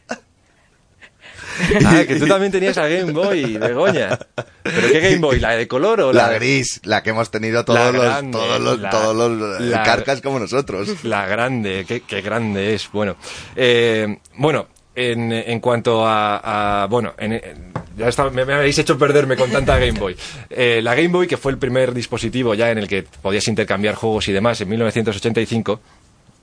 Ah, 1.85 2.03
que 2.07 2.15
tú 2.15 2.27
también 2.27 2.51
tenías 2.51 2.77
a 2.77 2.87
Game 2.87 3.11
Boy, 3.11 3.57
Begoña. 3.57 4.17
¿Pero 4.63 4.87
qué 4.91 4.99
Game 4.99 5.17
Boy? 5.17 5.39
¿La 5.39 5.51
de 5.55 5.67
color 5.67 6.01
o 6.01 6.13
la, 6.13 6.27
La 6.27 6.33
gris, 6.35 6.79
la 6.83 7.01
que 7.03 7.11
hemos 7.11 7.29
tenido 7.31 7.59
La 7.59 7.65
todos 7.65 7.93
los, 7.95 8.31
todos 8.31 8.59
los, 8.61 8.79
la- 8.79 8.89
todos 8.89 9.31
los 9.37 9.61
eh, 9.61 9.63
la- 9.65 9.83
carcas 9.83 10.21
como 10.21 10.39
nosotros. 10.39 11.03
La 11.03 11.25
grande, 11.25 11.85
qué, 11.87 12.01
qué 12.01 12.21
grande 12.21 12.73
es. 12.73 12.89
Bueno, 12.91 13.15
eh, 13.55 14.17
bueno, 14.37 14.67
en, 14.95 15.31
en 15.31 15.59
cuanto 15.59 16.05
a, 16.05 16.83
a- 16.83 16.87
bueno, 16.87 17.13
en- 17.17 17.33
en- 17.33 17.71
ya 17.97 18.07
está- 18.07 18.29
me, 18.29 18.45
me 18.45 18.53
habéis 18.53 18.77
hecho 18.79 18.97
perderme 18.97 19.35
con 19.35 19.49
tanta 19.51 19.77
Game 19.77 19.99
Boy. 19.99 20.15
Eh, 20.49 20.79
la 20.81 20.95
Game 20.95 21.09
Boy, 21.09 21.27
que 21.27 21.37
fue 21.37 21.51
el 21.51 21.57
primer 21.57 21.93
dispositivo 21.93 22.53
ya 22.53 22.71
en 22.71 22.77
el 22.77 22.87
que 22.87 23.03
podías 23.21 23.47
intercambiar 23.47 23.95
juegos 23.95 24.27
y 24.27 24.31
demás 24.31 24.59
en 24.61 24.69
1985. 24.69 25.79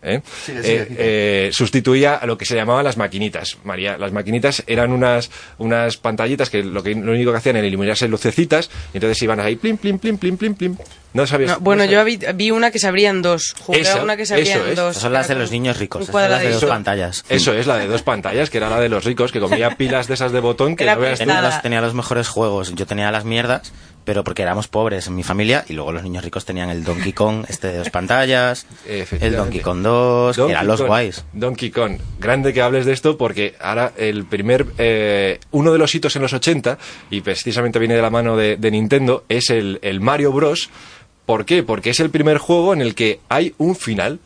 ¿Eh? 0.02 0.20
Sigue, 0.44 0.62
sigue, 0.62 0.74
Eh, 0.80 0.84
sigue. 0.88 0.96
eh, 0.98 1.50
sustituía 1.52 2.14
a 2.16 2.26
lo 2.26 2.37
que 2.38 2.44
se 2.44 2.54
llamaban 2.54 2.84
las 2.84 2.96
maquinitas. 2.96 3.58
María, 3.64 3.96
las 3.98 4.12
maquinitas 4.12 4.62
eran 4.66 4.92
unas, 4.92 5.30
unas 5.58 5.96
pantallitas 5.96 6.50
que 6.50 6.62
lo, 6.62 6.82
que 6.82 6.94
lo 6.94 7.12
único 7.12 7.32
que 7.32 7.38
hacían 7.38 7.56
era 7.56 7.66
iluminarse 7.66 8.08
lucecitas 8.08 8.70
y 8.92 8.96
entonces 8.98 9.20
iban 9.22 9.40
ahí 9.40 9.56
plim, 9.56 9.76
plim, 9.76 9.98
plim, 9.98 10.16
plim, 10.18 10.37
plim, 10.37 10.54
plim. 10.54 10.76
No 11.18 11.26
sabías. 11.26 11.50
No, 11.50 11.61
bueno, 11.61 11.85
no 11.85 11.90
yo 11.90 12.04
vi, 12.04 12.18
vi 12.35 12.50
una 12.50 12.70
que 12.70 12.78
se 12.78 12.87
abría 12.87 13.11
en 13.11 13.22
dos. 13.22 13.54
Jugué 13.61 13.88
a 13.88 14.02
una 14.02 14.16
que 14.16 14.24
se 14.24 14.35
abría 14.35 14.54
eso 14.54 14.64
en 14.64 14.70
es. 14.70 14.76
dos. 14.76 14.96
Son 14.96 15.12
las 15.12 15.28
de 15.28 15.35
los 15.35 15.50
niños 15.50 15.78
ricos, 15.78 16.09
un 16.09 16.09
esas 16.09 16.22
son 16.22 16.31
las 16.31 16.42
de 16.42 16.50
dos 16.52 16.64
pantallas. 16.64 17.24
Eso 17.28 17.52
es 17.52 17.66
la 17.66 17.76
de 17.76 17.87
dos 17.87 18.02
pantallas, 18.02 18.50
que 18.50 18.59
era 18.59 18.70
la 18.70 18.81
de 18.81 18.88
los 18.88 19.04
ricos, 19.04 19.33
que 19.33 19.40
comía 19.40 19.76
pilas 19.76 20.07
de 20.09 20.14
esas 20.14 20.33
de 20.33 20.40
botón 20.40 20.76
que 20.76 20.85
Era 20.85 20.94
no. 20.96 21.02
Tenía 21.16 21.42
los, 21.42 21.62
tenía 21.62 21.81
los 21.81 21.94
mejores 21.94 22.28
juegos, 22.28 22.74
yo 22.74 22.87
tenía 22.87 23.11
las 23.11 23.24
mierdas, 23.24 23.72
pero 24.04 24.24
porque 24.24 24.40
éramos 24.42 24.68
pobres 24.68 25.07
en 25.09 25.16
mi 25.16 25.22
familia 25.22 25.64
y 25.68 25.74
luego 25.74 25.92
los 25.92 26.02
niños 26.02 26.24
ricos 26.24 26.44
tenían 26.46 26.70
el 26.70 26.83
Donkey 26.83 27.12
Kong, 27.12 27.44
este 27.48 27.68
de 27.68 27.78
dos 27.78 27.90
pantallas, 27.90 28.66
el. 28.87 29.37
Donkey 29.37 29.61
Kong 29.61 29.83
2, 29.83 30.37
que 30.37 30.50
eran 30.50 30.66
los 30.66 30.81
Kong. 30.81 30.88
guays. 30.88 31.24
Donkey 31.35 31.70
Kong. 31.70 31.98
Grande 32.18 32.54
que 32.54 32.62
hables 32.62 32.87
de 32.87 32.92
esto 32.92 33.18
porque 33.18 33.54
ahora 33.61 33.92
el 33.98 34.24
primer... 34.24 34.66
eh, 34.78 35.40
uno 35.50 35.72
de 35.72 35.78
los 35.78 35.94
hitos 35.94 36.16
en 36.16 36.22
los 36.22 36.33
80, 36.33 36.78
y 37.11 37.20
precisamente 37.20 37.78
viene 37.78 37.94
de 37.96 38.02
la 38.02 38.11
mano 38.11 38.37
de, 38.37 38.57
de 38.57 38.70
Nintendo, 38.70 39.24
es 39.28 39.50
el, 39.50 39.78
el 39.83 40.00
Mario 40.00 40.33
Bros. 40.33 40.70
¿Por 41.28 41.44
qué? 41.44 41.62
Porque 41.62 41.90
es 41.90 42.00
el 42.00 42.08
primer 42.08 42.38
juego 42.38 42.72
en 42.72 42.80
el 42.80 42.94
que 42.94 43.20
hay 43.28 43.54
un 43.58 43.76
final. 43.76 44.18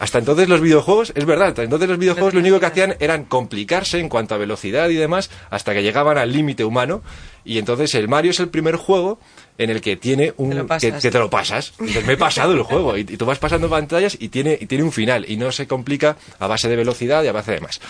Hasta 0.00 0.18
entonces 0.18 0.48
los 0.48 0.60
videojuegos, 0.60 1.12
es 1.14 1.24
verdad, 1.24 1.50
hasta 1.50 1.62
entonces 1.62 1.88
los 1.88 1.98
videojuegos 1.98 2.34
lo 2.34 2.40
único 2.40 2.58
que 2.58 2.66
hacían 2.66 2.96
eran 2.98 3.26
complicarse 3.26 4.00
en 4.00 4.08
cuanto 4.08 4.34
a 4.34 4.38
velocidad 4.38 4.88
y 4.88 4.96
demás 4.96 5.30
hasta 5.50 5.72
que 5.72 5.84
llegaban 5.84 6.18
al 6.18 6.32
límite 6.32 6.64
humano 6.64 7.00
y 7.44 7.58
entonces 7.58 7.94
el 7.94 8.08
Mario 8.08 8.32
es 8.32 8.40
el 8.40 8.48
primer 8.48 8.74
juego 8.74 9.20
en 9.56 9.70
el 9.70 9.80
que 9.80 9.94
tiene 9.94 10.34
un 10.36 10.66
Te 10.80 10.90
que, 10.90 11.10
te 11.12 11.18
lo 11.20 11.30
pasas. 11.30 11.74
Dices, 11.78 12.04
me 12.04 12.14
he 12.14 12.16
pasado 12.16 12.54
el 12.54 12.62
juego 12.62 12.98
y, 12.98 13.02
y 13.02 13.16
tú 13.16 13.24
vas 13.24 13.38
pasando 13.38 13.70
pantallas 13.70 14.16
y 14.18 14.28
tiene 14.28 14.58
y 14.60 14.66
tiene 14.66 14.82
un 14.82 14.90
final 14.90 15.24
y 15.28 15.36
no 15.36 15.52
se 15.52 15.68
complica 15.68 16.16
a 16.40 16.48
base 16.48 16.68
de 16.68 16.74
velocidad 16.74 17.22
y 17.22 17.28
a 17.28 17.32
base 17.32 17.52
de 17.52 17.60
más. 17.60 17.80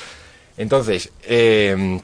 Entonces, 0.58 1.10
eh, 1.22 1.98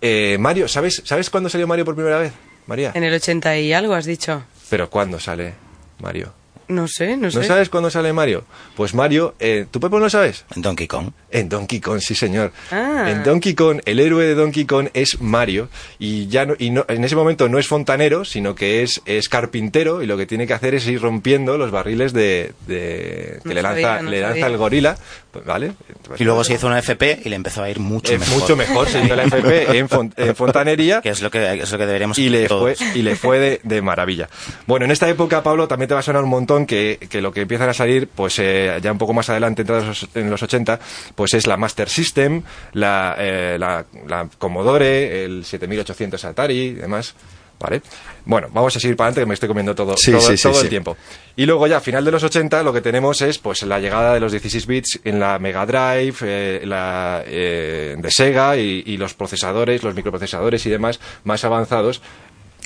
eh, 0.00 0.36
Mario, 0.38 0.68
¿sabes 0.68 1.02
sabes 1.04 1.28
cuándo 1.28 1.48
salió 1.48 1.66
Mario 1.66 1.84
por 1.84 1.96
primera 1.96 2.18
vez? 2.18 2.32
María. 2.68 2.92
En 2.94 3.02
el 3.02 3.12
80 3.12 3.58
y 3.58 3.72
algo, 3.72 3.94
has 3.94 4.04
dicho. 4.04 4.44
Pero 4.70 4.88
¿cuándo 4.88 5.18
sale 5.18 5.71
Mario? 6.02 6.41
No 6.68 6.88
sé, 6.88 7.16
no 7.16 7.30
sé. 7.30 7.38
¿No 7.38 7.44
sabes 7.44 7.68
cuándo 7.68 7.90
sale 7.90 8.12
Mario? 8.12 8.44
Pues 8.76 8.94
Mario, 8.94 9.34
eh, 9.40 9.66
¿tú 9.70 9.80
no 9.80 9.98
lo 9.98 10.08
sabes? 10.10 10.44
En 10.56 10.62
Donkey 10.62 10.86
Kong. 10.86 11.10
En 11.30 11.48
Donkey 11.48 11.80
Kong, 11.80 12.00
sí 12.00 12.14
señor. 12.14 12.52
Ah. 12.70 13.06
En 13.08 13.22
Donkey 13.24 13.54
Kong, 13.54 13.80
el 13.84 14.00
héroe 14.00 14.24
de 14.24 14.34
Donkey 14.34 14.64
Kong 14.64 14.88
es 14.94 15.20
Mario 15.20 15.68
y 15.98 16.26
ya 16.28 16.46
no, 16.46 16.54
y 16.58 16.70
no, 16.70 16.84
en 16.88 17.04
ese 17.04 17.16
momento 17.16 17.48
no 17.48 17.58
es 17.58 17.66
fontanero, 17.66 18.24
sino 18.24 18.54
que 18.54 18.82
es, 18.82 19.00
es 19.06 19.28
carpintero 19.28 20.02
y 20.02 20.06
lo 20.06 20.16
que 20.16 20.26
tiene 20.26 20.46
que 20.46 20.52
hacer 20.54 20.74
es 20.74 20.86
ir 20.86 21.00
rompiendo 21.00 21.56
los 21.58 21.70
barriles 21.70 22.12
de, 22.12 22.52
de- 22.66 23.38
que 23.42 23.48
No 23.48 23.54
le 23.54 23.62
lanza, 23.62 23.80
sabía, 23.82 24.02
le 24.10 24.20
lanza 24.20 24.34
sabía. 24.40 24.46
el 24.46 24.56
gorila, 24.56 24.96
pues, 25.30 25.44
¿vale? 25.44 25.72
Y 26.18 26.24
luego 26.24 26.44
se 26.44 26.54
hizo 26.54 26.66
una 26.66 26.78
FP 26.78 27.20
y 27.24 27.28
le 27.28 27.36
empezó 27.36 27.62
a 27.62 27.70
ir 27.70 27.80
mucho 27.80 28.12
Eh, 28.12 28.18
mejor. 28.18 28.38
mucho 28.40 28.56
mejor, 28.56 28.88
se 28.88 29.02
hizo 29.04 29.16
la 29.16 29.24
FP 29.24 29.78
en 29.78 29.88
fontanería 30.36 31.00
Que 31.00 31.08
es 31.10 31.22
lo 31.22 31.30
que, 31.30 31.60
es 31.62 31.70
lo 31.72 31.78
que 31.78 31.86
deberíamos 31.86 32.18
y 32.18 32.28
le 32.28 32.46
todos. 32.46 32.76
fue 32.78 32.86
y 32.94 33.02
le 33.02 33.16
fue 33.16 33.38
de, 33.38 33.60
de 33.62 33.80
maravilla 33.82 34.28
bueno 34.66 34.84
en 34.84 34.90
esta 34.90 35.08
época 35.08 35.42
Pablo 35.42 35.66
también 35.68 35.88
te 35.88 35.94
va 35.94 36.00
a 36.00 36.02
sonar 36.02 36.22
un 36.22 36.28
montón 36.30 36.51
que, 36.66 36.98
que 37.10 37.20
lo 37.20 37.32
que 37.32 37.42
empiezan 37.42 37.68
a 37.68 37.74
salir 37.74 38.08
pues 38.08 38.38
eh, 38.38 38.78
ya 38.82 38.92
un 38.92 38.98
poco 38.98 39.12
más 39.12 39.28
adelante 39.30 39.62
entrados 39.62 40.08
en 40.14 40.30
los 40.30 40.42
80 40.42 40.78
pues 41.14 41.34
es 41.34 41.46
la 41.46 41.56
Master 41.56 41.88
System 41.88 42.42
la, 42.72 43.16
eh, 43.18 43.56
la, 43.58 43.84
la 44.06 44.28
Commodore 44.38 45.24
el 45.24 45.44
7800 45.44 46.24
Atari 46.24 46.60
y 46.60 46.70
demás 46.74 47.14
¿Vale? 47.62 47.80
Bueno, 48.24 48.48
vamos 48.52 48.74
a 48.76 48.80
seguir 48.80 48.96
para 48.96 49.08
adelante 49.08 49.20
que 49.20 49.26
me 49.26 49.34
estoy 49.34 49.48
comiendo 49.48 49.72
todo, 49.72 49.96
Sí, 49.96 50.10
todo, 50.10 50.20
sí, 50.20 50.36
sí, 50.36 50.42
todo 50.48 50.62
el 50.62 50.68
tiempo. 50.68 50.96
Y 51.36 51.46
luego 51.46 51.68
ya 51.68 51.76
a 51.76 51.80
final 51.80 52.04
de 52.04 52.10
los 52.10 52.24
80 52.24 52.60
lo 52.64 52.72
que 52.72 52.80
tenemos 52.80 53.22
es 53.22 53.38
pues 53.38 53.62
la 53.62 53.78
llegada 53.78 54.14
de 54.14 54.20
los 54.20 54.32
16 54.32 54.66
bits 54.66 55.00
en 55.04 55.20
la 55.20 55.38
Mega 55.38 55.64
Drive, 55.64 56.16
eh, 56.22 56.62
la 56.64 57.22
eh, 57.24 57.94
de 57.96 58.10
Sega 58.10 58.56
y, 58.56 58.82
y 58.84 58.96
los 58.96 59.14
procesadores, 59.14 59.84
los 59.84 59.94
microprocesadores 59.94 60.66
y 60.66 60.70
demás 60.70 60.98
más 61.22 61.44
avanzados 61.44 62.02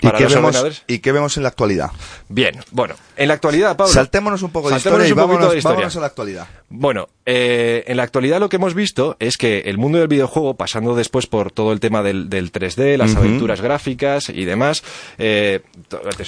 ¿Y 0.03 0.11
qué, 0.11 0.27
vemos. 0.27 0.83
¿Y 0.87 0.99
qué 0.99 1.13
vemos 1.13 1.37
en 1.37 1.43
la 1.43 1.49
actualidad? 1.49 1.91
Bien, 2.29 2.55
bueno, 2.71 2.95
en 3.17 3.29
la 3.29 3.35
actualidad, 3.35 3.77
Pablo. 3.77 3.93
Saltémonos 3.93 4.43
un 4.43 4.51
poco 4.51 4.69
de 4.69 4.75
saltémonos 4.75 5.07
historia 5.07 5.09
y 5.09 5.13
un 5.13 5.17
poquito 5.17 5.29
vámonos, 5.39 5.53
de 5.53 5.59
historia. 5.59 5.75
vámonos 5.77 5.97
a 5.97 6.01
la 6.01 6.07
actualidad. 6.07 6.47
Bueno, 6.69 7.09
eh, 7.25 7.85
en 7.87 7.97
la 7.97 8.03
actualidad 8.03 8.41
lo 8.41 8.49
que 8.49 8.57
hemos 8.57 8.75
visto 8.75 9.17
es 9.21 9.39
que 9.39 9.61
el 9.67 9.79
mundo 9.79 9.99
del 9.99 10.09
videojuego, 10.09 10.55
pasando 10.55 10.95
después 10.97 11.27
por 11.27 11.53
todo 11.53 11.73
el 11.73 11.81
tema 11.81 12.03
del, 12.03 12.29
del 12.29 12.51
3D, 12.53 12.97
las 12.97 13.13
Ujú. 13.13 13.21
aventuras 13.21 13.61
gráficas 13.61 14.29
y 14.29 14.45
demás, 14.45 14.83
eh, 15.19 15.61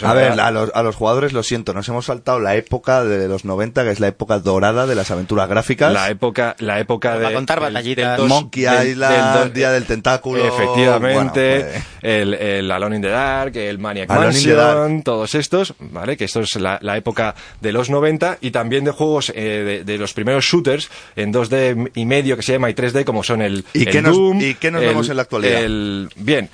A 0.03 0.15
ver, 0.15 0.41
a 0.41 0.51
los, 0.51 0.71
a 0.75 0.83
los 0.83 0.95
jugadores 0.97 1.33
lo 1.33 1.43
siento, 1.43 1.75
nos 1.75 1.89
hemos 1.89 2.07
saltado 2.07 2.39
la 2.41 2.55
época 2.57 3.05
de 3.05 3.27
los 3.29 3.45
90, 3.45 3.85
que 3.85 3.91
es 3.91 4.01
la 4.01 4.07
época 4.09 4.39
dorada 4.39 4.87
de 4.87 4.95
las 4.95 5.11
aventuras 5.11 5.49
gráficas. 5.49 5.93
la 5.93 6.09
época, 6.09 6.55
la 6.61 6.79
época 6.81 7.19
de 7.19 7.35
contar 7.35 7.61
del- 7.61 7.73
batallitas. 7.73 8.11
del 8.13 8.17
dos- 8.17 8.29
Monkey 8.29 8.63
del- 8.63 8.89
Island, 8.91 9.35
del 9.35 9.45
dos- 9.45 9.53
Día 9.55 9.71
del 9.73 9.85
Tentáculo. 9.87 10.45
Efectivamente, 10.45 11.59
bueno, 11.59 11.71
pues, 11.73 11.85
el, 12.03 12.35
el 12.35 12.71
Alone 12.71 12.97
in 12.97 13.03
the 13.03 13.09
Dark, 13.09 13.53
el 13.59 13.79
Maniac 13.79 14.09
Mansion, 14.09 15.03
todos 15.03 15.35
estos, 15.35 15.75
¿vale? 15.79 16.16
Que 16.16 16.25
esto 16.27 16.40
es 16.40 16.55
la, 16.57 16.79
la 16.83 16.97
época 16.97 17.35
de 17.61 17.73
los 17.73 17.90
90 17.90 18.38
y 18.40 18.51
también 18.51 18.85
de 18.85 18.90
juegos 18.90 19.33
eh, 19.35 19.83
de, 19.85 19.85
de 19.85 19.99
los 19.99 20.12
primeros 20.12 20.44
shooters 20.44 20.90
en 21.16 21.33
2D 21.33 21.90
y 21.94 22.05
medio 22.05 22.37
que 22.37 22.42
se 22.42 22.53
llama 22.53 22.71
y 22.71 22.75
3D 22.75 23.05
como 23.05 23.23
son 23.23 23.42
el, 23.42 23.64
¿Y 23.73 23.81
el 23.87 23.90
qué 23.90 24.03
nos- 24.03 24.16
Doom, 24.16 24.40
y 24.40 24.55
qué 24.55 24.71
nos 24.71 24.83
el- 24.83 24.88
vemos 24.88 25.09
en 25.09 25.16
la 25.16 25.23
actualidad? 25.23 25.62
el- 25.64 26.09
bien. 26.16 26.49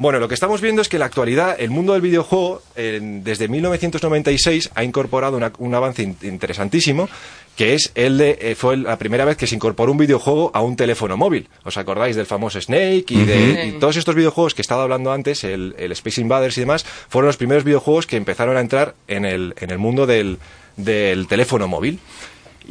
Bueno, 0.00 0.18
lo 0.18 0.28
que 0.28 0.34
estamos 0.34 0.62
viendo 0.62 0.80
es 0.80 0.88
que 0.88 0.96
en 0.96 1.00
la 1.00 1.06
actualidad 1.06 1.56
el 1.58 1.68
mundo 1.68 1.92
del 1.92 2.00
videojuego 2.00 2.62
en- 2.74 3.22
desde 3.22 3.48
1996 3.48 4.70
ha 4.74 4.82
incorporado 4.82 5.36
una- 5.36 5.52
un 5.58 5.74
avance 5.74 6.02
in- 6.02 6.16
interesantísimo 6.22 7.06
que 7.54 7.74
es 7.74 7.92
el 7.94 8.16
de 8.16 8.38
eh, 8.40 8.54
fue 8.54 8.78
la 8.78 8.96
primera 8.96 9.26
vez 9.26 9.36
que 9.36 9.46
se 9.46 9.54
incorporó 9.54 9.92
un 9.92 9.98
videojuego 9.98 10.50
a 10.54 10.62
un 10.62 10.74
teléfono 10.76 11.18
móvil. 11.18 11.50
¿Os 11.64 11.76
acordáis 11.76 12.16
del 12.16 12.24
famoso 12.24 12.58
Snake 12.58 13.04
y 13.10 13.24
de 13.24 13.66
y 13.66 13.72
todos 13.72 13.98
estos 13.98 14.14
videojuegos 14.14 14.54
que 14.54 14.62
he 14.62 14.64
estado 14.64 14.80
hablando 14.80 15.12
antes, 15.12 15.44
el, 15.44 15.74
el 15.78 15.92
Space 15.92 16.22
Invaders 16.22 16.56
y 16.56 16.60
demás, 16.60 16.86
fueron 17.10 17.26
los 17.26 17.36
primeros 17.36 17.64
videojuegos 17.64 18.06
que 18.06 18.16
empezaron 18.16 18.56
a 18.56 18.60
entrar 18.60 18.94
en 19.06 19.26
el, 19.26 19.52
en 19.60 19.70
el 19.70 19.76
mundo 19.78 20.06
del, 20.06 20.38
del 20.78 21.26
teléfono 21.26 21.68
móvil. 21.68 21.98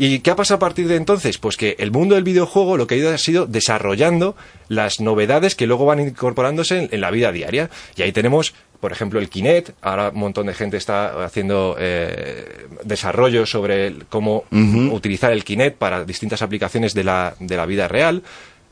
¿Y 0.01 0.19
qué 0.19 0.31
ha 0.31 0.35
pasado 0.37 0.55
a 0.55 0.59
partir 0.59 0.87
de 0.87 0.95
entonces? 0.95 1.37
Pues 1.37 1.57
que 1.57 1.75
el 1.77 1.91
mundo 1.91 2.15
del 2.15 2.23
videojuego 2.23 2.77
lo 2.77 2.87
que 2.87 2.95
ha 2.95 2.97
ido 2.97 3.13
ha 3.13 3.17
sido 3.17 3.47
desarrollando 3.47 4.37
las 4.69 5.01
novedades 5.01 5.55
que 5.55 5.67
luego 5.67 5.85
van 5.85 5.99
incorporándose 5.99 6.77
en, 6.83 6.89
en 6.93 7.01
la 7.01 7.11
vida 7.11 7.33
diaria. 7.33 7.69
Y 7.97 8.03
ahí 8.03 8.13
tenemos, 8.13 8.53
por 8.79 8.93
ejemplo, 8.93 9.19
el 9.19 9.27
Kinect. 9.27 9.71
Ahora 9.81 10.11
un 10.13 10.19
montón 10.21 10.47
de 10.47 10.53
gente 10.53 10.77
está 10.77 11.25
haciendo 11.25 11.75
eh, 11.77 12.67
desarrollos 12.85 13.49
sobre 13.49 13.87
el- 13.87 14.05
cómo 14.05 14.45
utilizar 14.93 15.33
el 15.33 15.43
Kinect 15.43 15.77
para 15.77 16.05
distintas 16.05 16.41
aplicaciones 16.43 16.93
de 16.93 17.03
la, 17.03 17.35
de 17.41 17.57
la 17.57 17.65
vida 17.65 17.89
real. 17.89 18.23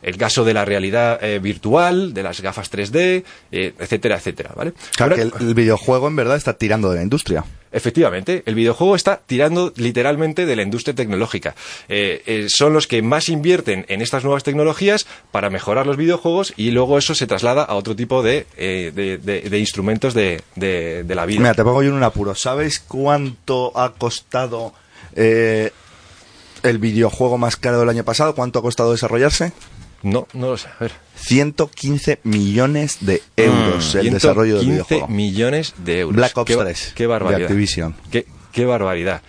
El 0.07 0.17
caso 0.17 0.45
de 0.45 0.53
la 0.53 0.63
realidad 0.63 1.19
eh, 1.21 1.39
virtual, 1.39 2.13
de 2.13 2.23
las 2.23 2.39
gafas 2.41 2.71
3D, 2.71 3.23
eh, 3.51 3.73
etcétera, 3.77 4.15
etcétera, 4.15 4.51
¿vale? 4.55 4.71
Claro 4.95 5.15
Ahora- 5.15 5.15
que 5.15 5.43
el, 5.43 5.47
el 5.49 5.53
videojuego 5.53 6.07
en 6.07 6.15
verdad 6.15 6.37
está 6.37 6.53
tirando 6.53 6.89
de 6.89 6.95
la 6.97 7.03
industria. 7.03 7.43
Efectivamente, 7.73 8.43
el 8.45 8.55
videojuego 8.55 8.95
está 8.95 9.19
tirando 9.25 9.73
literalmente 9.75 10.45
de 10.45 10.55
la 10.55 10.61
industria 10.63 10.95
tecnológica. 10.95 11.53
Eh, 11.89 12.47
son 12.49 12.71
los 12.73 12.87
que 12.87 13.01
más 13.01 13.27
invierten 13.27 13.85
en 13.89 14.01
estas 14.01 14.23
nuevas 14.23 14.43
tecnologías 14.43 15.05
para 15.31 15.49
mejorar 15.49 15.85
los 15.85 15.97
videojuegos 15.97 16.53
y 16.55 16.71
luego 16.71 16.97
eso 16.97 17.13
se 17.13 17.27
traslada 17.27 17.63
a 17.63 17.75
otro 17.75 17.93
tipo 17.95 18.23
de, 18.23 18.47
de, 18.57 18.91
de- 19.21 19.41
de 19.41 19.59
instrumentos 19.59 20.13
de, 20.13 20.41
la 20.55 21.25
vida. 21.25 21.39
Mira, 21.41 21.53
te 21.53 21.63
pongo 21.65 21.83
yo 21.83 21.89
en 21.89 21.95
un 21.95 22.03
apuro. 22.03 22.33
¿Sabes 22.33 22.79
cuánto 22.79 23.77
ha 23.77 23.91
costado 23.93 24.73
eh, 25.15 25.71
el 26.63 26.77
videojuego 26.77 27.37
más 27.37 27.57
caro 27.57 27.79
del 27.81 27.89
año 27.89 28.05
pasado? 28.05 28.33
¿Cuánto 28.33 28.59
ha 28.59 28.61
costado 28.61 28.93
desarrollarse? 28.93 29.51
No, 30.03 30.27
no 30.33 30.51
lo 30.51 30.57
sé. 30.57 30.67
A 30.67 30.77
ver. 30.79 30.91
115 31.15 32.19
millones 32.23 32.97
de 33.01 33.21
euros 33.35 33.95
el 33.95 34.01
115 34.03 34.09
desarrollo 34.13 34.57
del 34.59 34.69
videojuego. 34.69 35.07
millones 35.07 35.73
de 35.77 35.99
euros. 36.01 36.15
Black 36.15 36.37
Ops 36.37 36.47
Qué 36.47 36.55
ba- 36.55 36.63
3 36.63 36.93
Qué 36.95 37.07
barbaridad. 37.07 37.39
de 37.39 37.43
Activision. 37.45 37.95
Qué, 38.11 38.25
qué 38.51 38.65
barbaridad. 38.65 39.21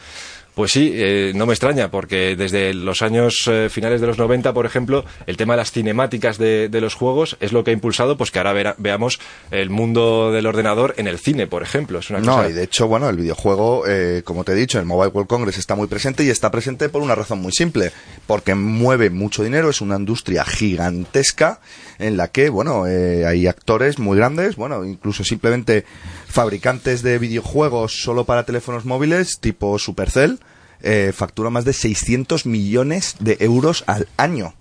Pues 0.58 0.72
sí, 0.72 0.90
eh, 0.92 1.30
no 1.36 1.46
me 1.46 1.52
extraña, 1.52 1.88
porque 1.88 2.34
desde 2.34 2.74
los 2.74 3.00
años 3.02 3.44
eh, 3.46 3.68
finales 3.70 4.00
de 4.00 4.08
los 4.08 4.18
90, 4.18 4.52
por 4.52 4.66
ejemplo, 4.66 5.04
el 5.28 5.36
tema 5.36 5.52
de 5.54 5.58
las 5.58 5.70
cinemáticas 5.70 6.36
de, 6.36 6.68
de 6.68 6.80
los 6.80 6.94
juegos 6.94 7.36
es 7.38 7.52
lo 7.52 7.62
que 7.62 7.70
ha 7.70 7.74
impulsado 7.74 8.16
pues 8.16 8.32
que 8.32 8.38
ahora 8.40 8.52
vera- 8.54 8.74
veamos 8.76 9.20
el 9.52 9.70
mundo 9.70 10.32
del 10.32 10.46
ordenador 10.46 10.94
en 10.96 11.06
el 11.06 11.20
cine, 11.20 11.46
por 11.46 11.62
ejemplo. 11.62 12.00
Es 12.00 12.10
una 12.10 12.18
No, 12.18 12.38
cosa... 12.38 12.48
y 12.48 12.54
de 12.54 12.64
hecho, 12.64 12.88
bueno, 12.88 13.08
el 13.08 13.16
videojuego, 13.18 13.84
eh, 13.86 14.22
como 14.24 14.42
te 14.42 14.50
he 14.50 14.54
dicho, 14.56 14.80
el 14.80 14.84
Mobile 14.84 15.12
World 15.12 15.28
Congress 15.28 15.58
está 15.58 15.76
muy 15.76 15.86
presente 15.86 16.24
y 16.24 16.28
está 16.30 16.50
presente 16.50 16.88
por 16.88 17.02
una 17.02 17.14
razón 17.14 17.38
muy 17.40 17.52
simple, 17.52 17.92
porque 18.26 18.56
mueve 18.56 19.10
mucho 19.10 19.44
dinero, 19.44 19.70
es 19.70 19.80
una 19.80 19.94
industria 19.94 20.44
gigantesca 20.44 21.60
en 22.00 22.16
la 22.16 22.32
que, 22.32 22.48
bueno, 22.48 22.88
eh, 22.88 23.24
hay 23.26 23.46
actores 23.46 24.00
muy 24.00 24.16
grandes, 24.18 24.56
bueno, 24.56 24.84
incluso 24.84 25.22
simplemente 25.22 25.84
fabricantes 26.26 27.02
de 27.02 27.18
videojuegos 27.18 28.02
solo 28.02 28.24
para 28.24 28.44
teléfonos 28.44 28.84
móviles, 28.84 29.38
tipo 29.40 29.78
Supercell, 29.78 30.40
eh, 30.82 31.12
factura 31.14 31.50
más 31.50 31.64
de 31.64 31.72
600 31.72 32.46
millones 32.46 33.16
de 33.20 33.36
euros 33.40 33.84
al 33.86 34.08
año. 34.16 34.54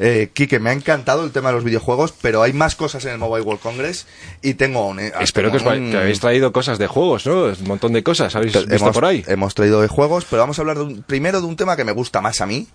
Eh, 0.00 0.30
Quique, 0.32 0.60
me 0.60 0.70
ha 0.70 0.72
encantado 0.72 1.24
el 1.24 1.32
tema 1.32 1.48
de 1.48 1.56
los 1.56 1.64
videojuegos, 1.64 2.14
pero 2.22 2.42
hay 2.42 2.52
más 2.52 2.76
cosas 2.76 3.04
en 3.04 3.10
el 3.12 3.18
Mobile 3.18 3.42
World 3.44 3.60
Congress 3.60 4.06
y 4.42 4.54
tengo 4.54 4.86
un... 4.86 5.00
eh, 5.00 5.12
Espero 5.20 5.50
que, 5.50 5.56
os 5.56 5.62
que 5.64 5.68
habéis 5.96 6.20
traído 6.20 6.52
cosas 6.52 6.78
de 6.78 6.86
juegos, 6.86 7.26
¿no? 7.26 7.46
Un 7.46 7.56
montón 7.66 7.92
de 7.92 8.04
cosas, 8.04 8.36
¿habéis 8.36 8.52
visto 8.52 8.72
hemos, 8.72 8.94
por 8.94 9.04
ahí? 9.04 9.24
hemos 9.26 9.54
traído 9.56 9.80
de 9.82 9.88
juegos, 9.88 10.24
pero 10.30 10.42
vamos 10.42 10.56
a 10.58 10.62
hablar 10.62 10.76
de 10.78 10.84
un- 10.84 11.02
primero 11.02 11.40
de 11.40 11.48
un 11.48 11.56
tema 11.56 11.74
que 11.74 11.82
me 11.84 11.90
gusta 11.90 12.20
más 12.20 12.40
a 12.40 12.46
mí, 12.46 12.68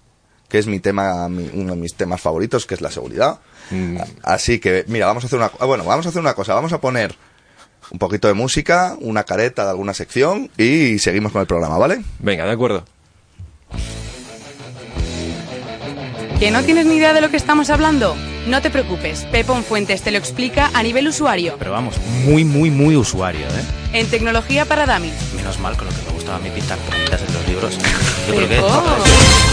que 0.49 0.59
es 0.59 0.67
mi 0.67 0.81
tema, 0.81 1.29
mi- 1.29 1.49
uno 1.53 1.75
de 1.75 1.79
mis 1.79 1.93
temas 1.95 2.19
favoritos, 2.19 2.65
que 2.65 2.73
es 2.73 2.81
la 2.81 2.91
seguridad. 2.91 3.39
Mm. 3.71 3.99
Así 4.23 4.59
que, 4.59 4.83
mira, 4.89 5.05
vamos 5.05 5.23
a 5.23 5.27
hacer 5.27 5.39
una, 5.39 5.49
ah, 5.59 5.65
bueno, 5.65 5.85
vamos 5.85 6.05
a 6.05 6.09
hacer 6.09 6.19
una 6.21 6.33
cosa, 6.33 6.53
vamos 6.53 6.73
a 6.73 6.81
poner 6.81 7.15
un 7.93 7.99
poquito 7.99 8.27
de 8.27 8.33
música, 8.33 8.97
una 8.99 9.23
careta 9.23 9.63
de 9.63 9.69
alguna 9.69 9.93
sección 9.93 10.49
y 10.57 10.97
seguimos 10.99 11.31
con 11.31 11.41
el 11.41 11.47
programa, 11.47 11.77
¿vale? 11.77 12.01
Venga, 12.19 12.45
de 12.45 12.51
acuerdo. 12.51 12.83
¿Que 16.39 16.51
no 16.51 16.63
tienes 16.63 16.85
ni 16.87 16.95
idea 16.95 17.13
de 17.13 17.21
lo 17.21 17.29
que 17.29 17.37
estamos 17.37 17.69
hablando? 17.69 18.15
No 18.47 18.61
te 18.61 18.69
preocupes, 18.69 19.25
Pepón 19.31 19.63
Fuentes 19.63 20.01
te 20.01 20.11
lo 20.11 20.17
explica 20.17 20.71
a 20.73 20.83
nivel 20.83 21.07
usuario. 21.07 21.55
Pero 21.57 21.71
vamos, 21.71 21.95
muy, 22.25 22.43
muy, 22.43 22.69
muy 22.69 22.97
usuario, 22.97 23.45
¿eh? 23.45 23.63
En 23.93 24.07
Tecnología 24.07 24.65
para 24.65 24.85
Dummies. 24.85 25.13
Menos 25.35 25.59
mal 25.59 25.77
con 25.77 25.85
lo 25.85 25.93
que 25.93 26.01
me 26.01 26.11
gustaba 26.11 26.37
a 26.37 26.39
mí 26.39 26.49
pintar 26.49 26.79
preguntas 26.79 27.21
en 27.25 27.33
los 27.33 27.47
libros. 27.47 27.77
Yo 28.27 28.35
creo 28.35 28.49
que... 28.49 29.52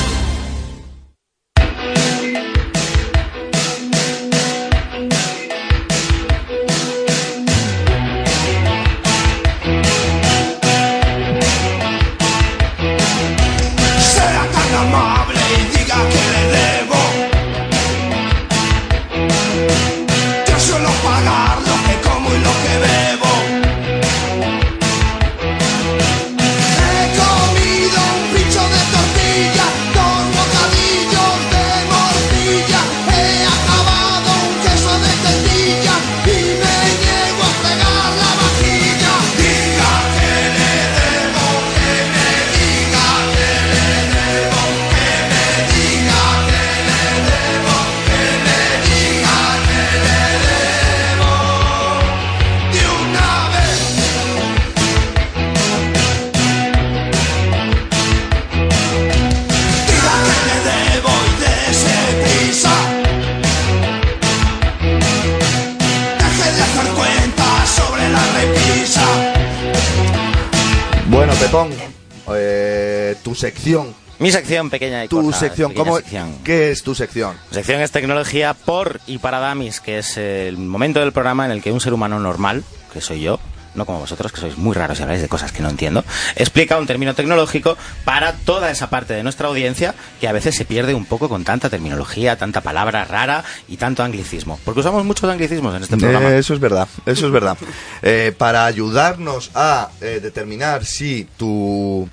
Mi 74.30 74.34
sección 74.34 74.70
pequeña 74.70 75.04
y 75.04 75.08
Tu 75.08 75.22
corta, 75.22 75.38
sección, 75.38 75.74
¿cómo, 75.74 75.96
sección. 75.96 76.38
¿qué 76.44 76.70
es 76.70 76.82
tu 76.84 76.94
sección? 76.94 77.36
Sección 77.50 77.80
es 77.80 77.90
tecnología 77.90 78.54
por 78.54 79.00
y 79.08 79.18
para 79.18 79.40
Damis, 79.40 79.80
que 79.80 79.98
es 79.98 80.16
el 80.16 80.56
momento 80.56 81.00
del 81.00 81.12
programa 81.12 81.46
en 81.46 81.50
el 81.50 81.62
que 81.62 81.72
un 81.72 81.80
ser 81.80 81.92
humano 81.92 82.20
normal, 82.20 82.62
que 82.92 83.00
soy 83.00 83.22
yo, 83.22 83.40
no 83.74 83.86
como 83.86 84.00
vosotros, 84.00 84.32
que 84.32 84.40
sois 84.40 84.56
muy 84.56 84.74
raros 84.74 84.98
y 84.98 85.02
habláis 85.02 85.20
de 85.20 85.28
cosas 85.28 85.50
que 85.52 85.62
no 85.62 85.68
entiendo, 85.68 86.04
explica 86.36 86.78
un 86.78 86.86
término 86.86 87.14
tecnológico 87.14 87.76
para 88.04 88.34
toda 88.34 88.70
esa 88.70 88.88
parte 88.88 89.14
de 89.14 89.22
nuestra 89.22 89.48
audiencia 89.48 89.94
que 90.20 90.28
a 90.28 90.32
veces 90.32 90.54
se 90.54 90.64
pierde 90.64 90.94
un 90.94 91.06
poco 91.06 91.28
con 91.28 91.44
tanta 91.44 91.68
terminología, 91.68 92.36
tanta 92.36 92.60
palabra 92.60 93.04
rara 93.04 93.44
y 93.68 93.78
tanto 93.78 94.02
anglicismo. 94.02 94.60
Porque 94.64 94.80
usamos 94.80 95.04
muchos 95.04 95.28
anglicismos 95.28 95.74
en 95.74 95.82
este 95.82 95.96
programa. 95.96 96.30
Eh, 96.30 96.38
eso 96.38 96.54
es 96.54 96.60
verdad, 96.60 96.88
eso 97.06 97.26
es 97.26 97.32
verdad. 97.32 97.56
Eh, 98.02 98.32
para 98.36 98.64
ayudarnos 98.66 99.50
a 99.54 99.90
eh, 100.00 100.20
determinar 100.22 100.84
si 100.84 101.26
tu 101.36 102.08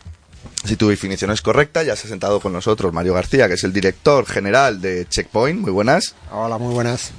si 0.68 0.76
tu 0.76 0.90
definición 0.90 1.32
es 1.32 1.42
correcta, 1.42 1.84
ya 1.84 1.96
se 1.96 2.08
ha 2.08 2.10
sentado 2.10 2.40
con 2.40 2.54
nosotros 2.54 2.94
Mario 2.94 3.14
García, 3.14 3.48
que 3.48 3.56
es 3.56 3.64
el 3.64 3.74
director 3.74 4.26
general 4.26 4.82
de 4.82 5.08
Checkpoint. 5.08 5.62
Muy 5.62 5.72
buenas. 5.72 6.16
Hola, 6.32 6.58
muy 6.58 6.74
buenas. 6.74 7.12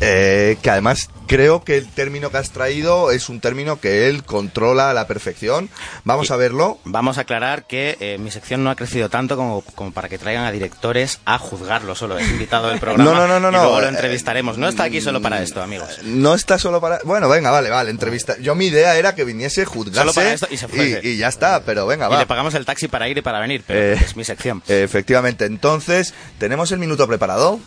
Eh, 0.00 0.58
que 0.62 0.70
además 0.70 1.08
creo 1.26 1.64
que 1.64 1.78
el 1.78 1.88
término 1.88 2.30
que 2.30 2.36
has 2.36 2.50
traído 2.50 3.10
es 3.10 3.28
un 3.30 3.40
término 3.40 3.80
que 3.80 4.08
él 4.08 4.24
controla 4.24 4.90
a 4.90 4.94
la 4.94 5.06
perfección. 5.06 5.70
Vamos 6.04 6.30
a 6.30 6.36
verlo. 6.36 6.78
Vamos 6.84 7.16
a 7.16 7.22
aclarar 7.22 7.64
que 7.66 7.96
eh, 8.00 8.18
mi 8.18 8.30
sección 8.30 8.62
no 8.62 8.70
ha 8.70 8.76
crecido 8.76 9.08
tanto 9.08 9.36
como, 9.36 9.62
como 9.62 9.92
para 9.92 10.08
que 10.10 10.18
traigan 10.18 10.44
a 10.44 10.52
directores 10.52 11.18
a 11.24 11.38
juzgarlo 11.38 11.94
solo. 11.94 12.18
Es 12.18 12.28
invitado 12.28 12.68
del 12.68 12.78
programa. 12.78 13.04
No, 13.10 13.14
no, 13.14 13.26
no, 13.26 13.40
no, 13.40 13.48
y 13.48 13.52
no. 13.52 13.62
luego 13.62 13.80
lo 13.80 13.86
Eh, 13.86 13.90
entrevistaremos. 13.90 14.58
No 14.58 14.68
está 14.68 14.84
aquí 14.84 15.00
solo 15.00 15.22
para 15.22 15.42
esto, 15.42 15.62
amigos. 15.62 16.00
No 16.02 16.34
está 16.34 16.58
solo 16.58 16.80
para... 16.80 16.98
Bueno, 17.04 17.28
venga, 17.28 17.50
vale, 17.50 17.70
vale, 17.70 17.90
entrevista. 17.90 18.36
Yo 18.40 18.54
mi 18.54 18.66
idea 18.66 18.96
era 18.96 19.14
que 19.14 19.24
viniese, 19.24 19.64
juzgarse 19.64 20.00
Solo 20.00 20.12
para 20.12 20.32
esto 20.34 20.46
y 20.50 20.56
se 20.58 20.68
fuese. 20.68 21.00
y 21.08 21.16
ya 21.16 21.28
está, 21.28 21.62
pero 21.64 21.86
venga, 21.86 22.06
Y 22.08 22.10
va. 22.10 22.18
le 22.18 22.26
pagamos 22.26 22.54
el 22.54 22.64
taxi 22.66 22.88
para 22.88 23.08
ir 23.08 23.16
y 23.18 23.22
para 23.22 23.40
venir, 23.40 23.62
pero 23.66 23.80
Eh, 23.80 23.92
es 24.04 24.14
mi 24.16 24.24
sección. 24.24 24.62
Efectivamente, 24.68 25.46
entonces, 25.46 26.12
¿tenemos 26.38 26.70
el 26.72 26.78
minuto 26.78 27.06
preparado? 27.08 27.60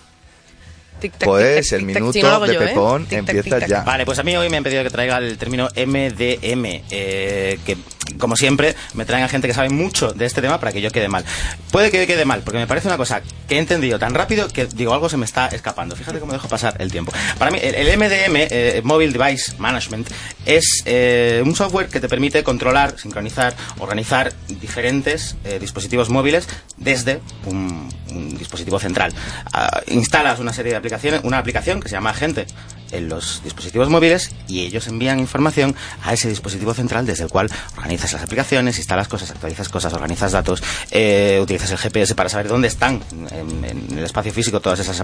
Pues 1.25 1.71
el 1.71 1.83
minuto 1.83 2.12
de 2.12 2.21
yo, 2.21 2.45
¿eh? 2.45 2.67
Pepón 2.67 3.07
empieza 3.09 3.65
ya. 3.65 3.83
Vale, 3.83 4.05
pues 4.05 4.19
a 4.19 4.23
mí 4.23 4.35
hoy 4.35 4.49
me 4.49 4.57
han 4.57 4.63
pedido 4.63 4.83
que 4.83 4.89
traiga 4.89 5.17
el 5.17 5.38
término 5.38 5.67
MDM, 5.75 6.83
eh, 6.89 7.59
que 7.65 7.77
como 8.17 8.36
siempre 8.36 8.76
me 8.93 9.06
traen 9.06 9.24
a 9.24 9.28
gente 9.28 9.48
que 9.48 9.54
sabe 9.54 9.69
mucho 9.69 10.13
de 10.13 10.26
este 10.26 10.41
tema 10.41 10.60
para 10.60 10.72
que 10.72 10.82
yo 10.82 10.91
quede 10.91 11.08
mal. 11.08 11.24
Puede 11.72 11.91
que 11.91 12.08
quede 12.08 12.26
mal, 12.26 12.41
porque 12.41 12.60
me 12.60 12.67
parece 12.67 12.88
una 12.88 12.98
cosa 12.98 13.22
que 13.48 13.56
he 13.56 13.60
entendido 13.60 14.00
tan 14.00 14.13
rápido 14.13 14.48
que 14.48 14.65
digo 14.65 14.93
algo 14.93 15.10
se 15.10 15.17
me 15.17 15.26
está 15.26 15.48
escapando. 15.48 15.95
Fíjate 15.95 16.19
cómo 16.19 16.34
dejo 16.34 16.48
pasar 16.48 16.76
el 16.80 16.91
tiempo. 16.91 17.12
Para 17.38 17.52
mí 17.52 17.60
el, 17.62 17.98
MDM, 17.98 18.36
eh, 18.36 18.82
Mobile 18.84 19.12
Device 19.12 19.54
Management, 19.58 20.10
es 20.45 20.84
eh, 20.86 21.41
un 21.45 21.56
software 21.56 21.88
que 21.88 22.00
te 22.00 22.08
permite 22.08 22.43
controlar, 22.43 22.98
sincronizar, 22.98 23.56
organizar 23.80 24.34
diferentes 24.48 25.36
eh, 25.43 25.60
dispositivos 25.60 26.10
móviles 26.10 26.48
desde 26.78 27.19
un, 27.45 27.89
dispositivo 28.38 28.80
central. 28.80 29.13
Ah, 29.54 29.82
instalas 29.88 30.39
una 30.39 30.54
serie 30.54 30.72
de 30.72 30.78
aplicaciones, 30.78 31.22
una 31.24 31.38
aplicación 31.38 31.80
que 31.80 31.89
se 31.89 31.95
llama 31.95 32.10
Agente 32.10 32.48
en 32.91 33.10
los 33.10 33.41
dispositivos 33.43 33.89
móviles 33.89 34.32
y 34.47 34.62
ellos 34.62 34.88
envían 34.88 35.19
información 35.19 35.75
a 36.04 36.13
ese 36.13 36.30
dispositivo 36.30 36.73
central 36.73 37.06
desde 37.06 37.23
el 37.23 37.30
cual 37.30 37.49
organizas 37.78 38.13
las 38.13 38.23
aplicaciones, 38.23 38.78
instalas 38.78 39.08
cosas, 39.08 39.32
actualizas 39.32 39.69
cosas, 39.69 39.93
organizas 39.93 40.32
datos, 40.32 40.63
eh, 40.91 41.39
utilizas 41.41 41.71
el 41.71 41.78
GPS 41.78 42.15
para 42.15 42.30
saber 42.30 42.47
dónde 42.47 42.67
están 42.67 43.02
en, 43.32 43.65
en 43.65 43.97
el 43.97 44.04
espacio 44.04 44.34
físico 44.34 44.60
todos 44.60 44.80
esas, 44.80 45.04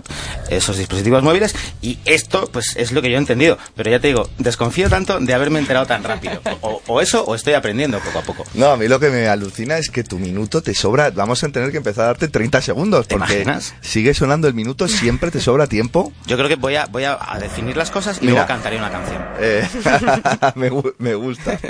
esos 0.49 0.77
dispositivos 0.77 1.23
móviles 1.23 1.55
y 1.81 1.99
esto 2.05 2.49
pues 2.51 2.75
es 2.75 2.91
lo 2.91 3.01
que 3.01 3.09
yo 3.09 3.15
he 3.15 3.19
entendido, 3.19 3.57
pero 3.75 3.89
ya 3.89 3.99
te 3.99 4.07
digo, 4.07 4.29
desconfío 4.37 4.89
tanto 4.89 5.19
de 5.19 5.33
haberme 5.33 5.59
enterado 5.59 5.85
tan 5.85 6.03
rápido, 6.03 6.41
o, 6.61 6.81
o 6.87 7.01
eso 7.01 7.23
o 7.23 7.35
estoy 7.35 7.53
aprendiendo 7.53 7.99
poco 7.99 8.19
a 8.19 8.21
poco. 8.21 8.45
No, 8.53 8.71
a 8.71 8.77
mí 8.77 8.87
lo 8.87 8.99
que 8.99 9.09
me 9.09 9.27
alucina 9.27 9.77
es 9.77 9.89
que 9.89 10.03
tu 10.03 10.19
minuto 10.19 10.61
te 10.61 10.73
sobra. 10.73 11.11
Vamos 11.11 11.43
a 11.43 11.49
tener 11.49 11.71
que 11.71 11.77
empezar 11.77 12.05
a 12.05 12.07
darte 12.07 12.27
30 12.27 12.61
segundos. 12.61 13.07
Porque 13.07 13.33
imaginas? 13.41 13.75
sigue 13.81 14.13
sonando 14.13 14.47
el 14.47 14.53
minuto, 14.53 14.87
siempre 14.87 15.31
te 15.31 15.39
sobra 15.39 15.67
tiempo. 15.67 16.11
Yo 16.25 16.37
creo 16.37 16.47
que 16.49 16.55
voy 16.55 16.75
a, 16.75 16.85
voy 16.85 17.03
a, 17.03 17.13
a 17.13 17.39
las 17.77 17.91
cosas 17.91 18.17
y 18.17 18.21
Mira. 18.21 18.33
luego 18.33 18.47
cantaré 18.47 18.77
una 18.77 18.89
canción. 18.91 19.23
Eh, 19.39 19.67
me, 20.55 20.71
gu- 20.71 20.93
me 20.97 21.15
gusta. 21.15 21.59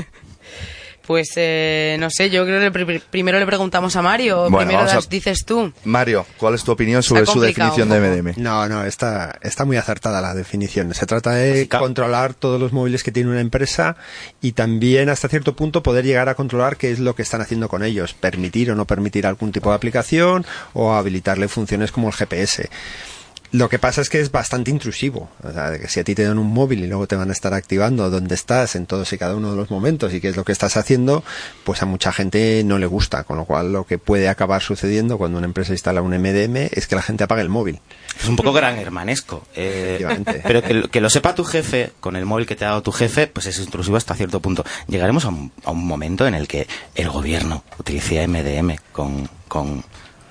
Pues 1.07 1.33
eh, 1.35 1.97
no 1.99 2.09
sé, 2.09 2.31
yo 2.31 2.45
creo 2.45 2.59
que 2.59 2.71
pri- 2.71 2.99
primero 3.11 3.37
le 3.37 3.45
preguntamos 3.45 3.95
a 3.95 4.01
Mario, 4.01 4.49
Bueno, 4.49 4.57
primero 4.57 4.79
a- 4.89 4.95
las 4.95 5.07
dices 5.07 5.45
tú. 5.45 5.71
Mario, 5.83 6.25
¿cuál 6.37 6.55
es 6.55 6.63
tu 6.63 6.71
opinión 6.71 7.03
sobre 7.03 7.27
su 7.27 7.39
definición 7.39 7.89
de. 7.89 7.99
MDM? 7.99 8.33
No, 8.41 8.67
no, 8.67 8.83
está, 8.83 9.37
está 9.43 9.65
muy 9.65 9.77
acertada 9.77 10.19
la 10.19 10.33
definición. 10.33 10.91
Se 10.95 11.05
trata 11.05 11.29
de 11.33 11.67
controlar 11.69 12.33
todos 12.33 12.59
los 12.59 12.73
móviles 12.73 13.03
que 13.03 13.11
tiene 13.11 13.29
una 13.29 13.39
empresa 13.41 13.97
y 14.41 14.53
también 14.53 15.09
hasta 15.09 15.27
cierto 15.29 15.55
punto 15.55 15.83
poder 15.83 16.05
llegar 16.05 16.27
a 16.27 16.33
controlar 16.33 16.75
qué 16.75 16.89
es 16.91 16.97
lo 16.97 17.13
que 17.13 17.21
están 17.21 17.39
haciendo 17.41 17.69
con 17.69 17.83
ellos, 17.83 18.15
permitir 18.15 18.71
o 18.71 18.75
no 18.75 18.85
permitir 18.85 19.27
algún 19.27 19.51
tipo 19.51 19.69
de 19.69 19.75
aplicación 19.75 20.43
o 20.73 20.93
habilitarle 20.93 21.47
funciones 21.49 21.91
como 21.91 22.07
el 22.07 22.15
GPS. 22.15 22.67
Lo 23.57 23.69
que 23.69 23.79
pasa 23.79 24.01
es 24.01 24.09
que 24.09 24.19
es 24.19 24.31
bastante 24.31 24.69
intrusivo. 24.71 25.29
O 25.43 25.51
sea, 25.51 25.77
que 25.79 25.87
si 25.87 25.99
a 25.99 26.03
ti 26.03 26.13
te 26.15 26.23
dan 26.23 26.37
un 26.39 26.47
móvil 26.51 26.83
y 26.83 26.87
luego 26.87 27.07
te 27.07 27.15
van 27.15 27.29
a 27.29 27.31
estar 27.31 27.53
activando 27.53 28.09
dónde 28.09 28.35
estás 28.35 28.75
en 28.75 28.85
todos 28.85 29.13
y 29.13 29.17
cada 29.17 29.35
uno 29.35 29.51
de 29.51 29.55
los 29.57 29.71
momentos 29.71 30.13
y 30.13 30.19
qué 30.19 30.27
es 30.29 30.35
lo 30.35 30.43
que 30.43 30.51
estás 30.51 30.75
haciendo, 30.77 31.23
pues 31.63 31.81
a 31.81 31.85
mucha 31.85 32.11
gente 32.11 32.63
no 32.65 32.77
le 32.79 32.85
gusta. 32.85 33.23
Con 33.23 33.37
lo 33.37 33.45
cual, 33.45 33.71
lo 33.71 33.85
que 33.85 33.97
puede 33.97 34.27
acabar 34.29 34.61
sucediendo 34.61 35.17
cuando 35.17 35.37
una 35.37 35.47
empresa 35.47 35.71
instala 35.73 36.01
un 36.01 36.11
MDM 36.17 36.69
es 36.71 36.87
que 36.87 36.95
la 36.95 37.01
gente 37.01 37.23
apague 37.23 37.41
el 37.43 37.49
móvil. 37.49 37.79
Es 38.21 38.27
un 38.27 38.35
poco 38.35 38.51
gran 38.51 38.77
hermanesco. 38.77 39.45
eh, 39.55 40.05
pero 40.45 40.61
que, 40.61 40.73
lo- 40.73 40.89
que 40.89 40.99
lo 41.01 41.09
sepa 41.09 41.33
tu 41.35 41.43
jefe, 41.45 41.91
con 41.99 42.15
el 42.15 42.25
móvil 42.25 42.45
que 42.45 42.55
te 42.55 42.65
ha 42.65 42.69
dado 42.69 42.81
tu 42.83 42.91
jefe, 42.91 43.27
pues 43.27 43.45
es 43.45 43.59
intrusivo 43.59 43.97
hasta 43.97 44.15
cierto 44.15 44.39
punto. 44.39 44.65
Llegaremos 44.87 45.25
a 45.25 45.29
un, 45.29 45.51
a 45.63 45.71
un 45.71 45.85
momento 45.85 46.27
en 46.27 46.33
el 46.35 46.47
que 46.47 46.67
el 46.95 47.09
gobierno 47.09 47.63
utilice 47.79 48.27
MDM 48.27 48.75
con, 48.91 49.29
con, 49.47 49.83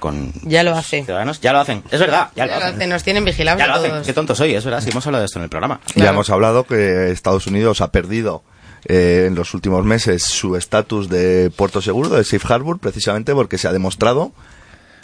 con 0.05 0.33
Ya 0.45 0.63
lo 0.63 0.77
hace. 0.77 1.03
ciudadanos. 1.05 1.41
Ya 1.41 1.53
lo 1.53 1.59
hacen. 1.61 1.83
Es 1.91 1.99
verdad, 1.99 2.29
ya, 2.37 2.47
Ya 2.47 2.55
lo 2.55 2.61
lo 2.61 2.67
hacen. 2.75 2.89
nos 2.89 3.03
tienen 3.03 3.25
vigilados 3.25 3.59
Ya 3.59 3.67
lo 3.67 3.73
a 3.73 3.77
hacen. 3.77 3.91
todos. 3.91 4.07
Qué 4.07 4.13
tonto 4.13 4.35
soy, 4.37 4.55
es 4.55 4.65
verdad. 4.65 4.81
Si 4.81 4.91
hemos 4.91 5.05
hablado 5.07 5.23
de 5.23 5.27
esto 5.27 5.39
en 5.41 5.45
el 5.45 5.49
programa. 5.51 5.81
Ya 5.97 6.11
hemos 6.11 6.31
hablado 6.31 6.65
que 6.65 7.11
Estados 7.11 7.47
Unidos 7.49 7.81
ha 7.81 7.91
perdido 7.91 8.45
eh, 8.87 9.25
en 9.27 9.35
los 9.35 9.55
últimos 9.55 9.85
meses 9.85 10.23
su 10.25 10.57
estatus 10.57 11.09
de 11.09 11.51
puerto 11.57 11.81
seguro, 11.83 12.11
de 12.11 12.23
safe 12.25 12.47
harbor, 12.53 12.79
precisamente 12.79 13.33
porque 13.35 13.57
se 13.59 13.67
ha 13.67 13.73
demostrado 13.73 14.33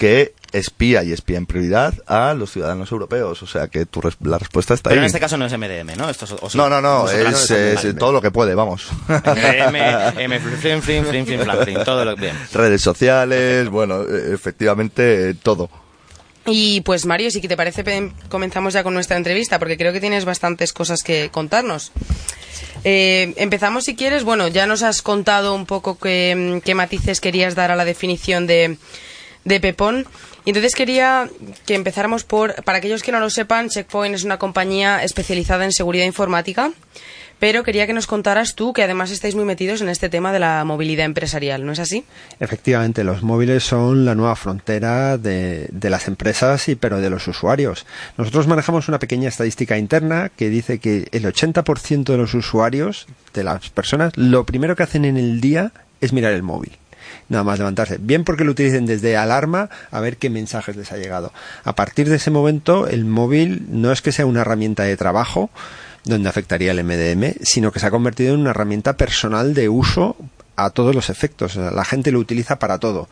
que 0.00 0.32
espía 0.52 1.04
y 1.04 1.12
espía 1.12 1.36
en 1.36 1.44
prioridad 1.44 1.92
a 2.06 2.32
los 2.32 2.50
ciudadanos 2.50 2.90
europeos. 2.90 3.42
O 3.42 3.46
sea 3.46 3.68
que 3.68 3.84
tu 3.84 4.00
res- 4.00 4.16
la 4.22 4.38
respuesta 4.38 4.72
está 4.72 4.88
Pero 4.88 5.02
ahí. 5.02 5.04
en 5.04 5.06
este 5.08 5.20
caso 5.20 5.36
no 5.36 5.44
es 5.44 5.52
MDM, 5.52 5.94
¿no? 5.94 6.08
Esto 6.08 6.24
es- 6.24 6.32
o 6.40 6.48
sí. 6.48 6.56
No, 6.56 6.70
no, 6.70 6.80
no, 6.80 7.00
hablar 7.06 7.34
es, 7.34 7.48
de 7.48 7.74
es 7.74 7.96
todo 7.98 8.10
lo 8.10 8.22
que 8.22 8.30
puede, 8.30 8.54
vamos. 8.54 8.86
M, 9.36 9.78
M, 10.24 10.40
flim, 10.40 10.80
flim, 10.80 11.04
flim, 11.04 11.26
flim, 11.26 11.84
todo 11.84 12.02
lo 12.06 12.16
bien. 12.16 12.34
Redes 12.54 12.80
sociales, 12.80 13.68
bueno, 13.68 14.00
eh, 14.04 14.32
efectivamente, 14.32 15.34
todo. 15.34 15.68
Y 16.46 16.80
pues 16.80 17.04
Mario, 17.04 17.30
si 17.30 17.42
que 17.42 17.48
te 17.48 17.56
parece, 17.58 17.84
comenzamos 18.30 18.72
ya 18.72 18.82
con 18.82 18.94
nuestra 18.94 19.18
entrevista, 19.18 19.58
porque 19.58 19.76
creo 19.76 19.92
que 19.92 20.00
tienes 20.00 20.24
bastantes 20.24 20.72
cosas 20.72 21.02
que 21.02 21.28
contarnos. 21.30 21.92
Eh, 22.84 23.34
empezamos 23.36 23.84
si 23.84 23.94
quieres. 23.94 24.24
Bueno, 24.24 24.48
ya 24.48 24.64
nos 24.66 24.82
has 24.82 25.02
contado 25.02 25.54
un 25.54 25.66
poco 25.66 25.98
qué, 25.98 26.62
qué 26.64 26.74
matices 26.74 27.20
querías 27.20 27.54
dar 27.54 27.70
a 27.70 27.76
la 27.76 27.84
definición 27.84 28.46
de, 28.46 28.78
de 29.44 29.60
Pepón. 29.60 30.06
Y 30.44 30.50
entonces 30.50 30.74
quería 30.74 31.28
que 31.66 31.74
empezáramos 31.74 32.24
por, 32.24 32.54
para 32.64 32.78
aquellos 32.78 33.02
que 33.02 33.12
no 33.12 33.20
lo 33.20 33.30
sepan, 33.30 33.68
Checkpoint 33.68 34.14
es 34.14 34.24
una 34.24 34.38
compañía 34.38 35.02
especializada 35.04 35.64
en 35.64 35.72
seguridad 35.72 36.06
informática, 36.06 36.72
pero 37.38 37.62
quería 37.62 37.86
que 37.86 37.92
nos 37.92 38.06
contaras 38.06 38.54
tú, 38.54 38.72
que 38.72 38.82
además 38.82 39.10
estáis 39.10 39.34
muy 39.34 39.44
metidos 39.44 39.80
en 39.80 39.88
este 39.88 40.08
tema 40.08 40.32
de 40.32 40.38
la 40.38 40.64
movilidad 40.64 41.06
empresarial, 41.06 41.64
¿no 41.64 41.72
es 41.72 41.78
así? 41.78 42.04
Efectivamente, 42.38 43.02
los 43.02 43.22
móviles 43.22 43.64
son 43.64 44.04
la 44.04 44.14
nueva 44.14 44.36
frontera 44.36 45.18
de, 45.18 45.66
de 45.70 45.90
las 45.90 46.06
empresas 46.06 46.68
y 46.68 46.74
pero 46.74 47.00
de 47.00 47.10
los 47.10 47.26
usuarios. 47.28 47.86
Nosotros 48.18 48.46
manejamos 48.46 48.88
una 48.88 48.98
pequeña 48.98 49.28
estadística 49.28 49.78
interna 49.78 50.30
que 50.34 50.50
dice 50.50 50.78
que 50.80 51.08
el 51.12 51.24
80% 51.24 52.04
de 52.04 52.16
los 52.16 52.34
usuarios, 52.34 53.06
de 53.32 53.44
las 53.44 53.70
personas, 53.70 54.16
lo 54.16 54.44
primero 54.44 54.76
que 54.76 54.82
hacen 54.82 55.06
en 55.06 55.16
el 55.16 55.40
día 55.40 55.72
es 56.00 56.12
mirar 56.12 56.32
el 56.32 56.42
móvil. 56.42 56.72
Nada 57.30 57.44
más 57.44 57.58
levantarse. 57.58 57.96
Bien 57.98 58.24
porque 58.24 58.44
lo 58.44 58.50
utilicen 58.50 58.86
desde 58.86 59.16
alarma 59.16 59.70
a 59.90 60.00
ver 60.00 60.18
qué 60.18 60.28
mensajes 60.28 60.76
les 60.76 60.92
ha 60.92 60.96
llegado. 60.96 61.32
A 61.64 61.74
partir 61.74 62.08
de 62.08 62.16
ese 62.16 62.30
momento, 62.30 62.88
el 62.88 63.04
móvil 63.04 63.66
no 63.70 63.92
es 63.92 64.02
que 64.02 64.12
sea 64.12 64.26
una 64.26 64.42
herramienta 64.42 64.82
de 64.82 64.96
trabajo, 64.96 65.48
donde 66.04 66.28
afectaría 66.28 66.72
el 66.72 66.82
MDM, 66.82 67.36
sino 67.42 67.72
que 67.72 67.78
se 67.78 67.86
ha 67.86 67.90
convertido 67.90 68.34
en 68.34 68.40
una 68.40 68.50
herramienta 68.50 68.96
personal 68.96 69.54
de 69.54 69.68
uso 69.68 70.16
a 70.56 70.70
todos 70.70 70.94
los 70.94 71.08
efectos. 71.08 71.56
La 71.56 71.84
gente 71.84 72.10
lo 72.10 72.18
utiliza 72.18 72.58
para 72.58 72.78
todo. 72.78 73.08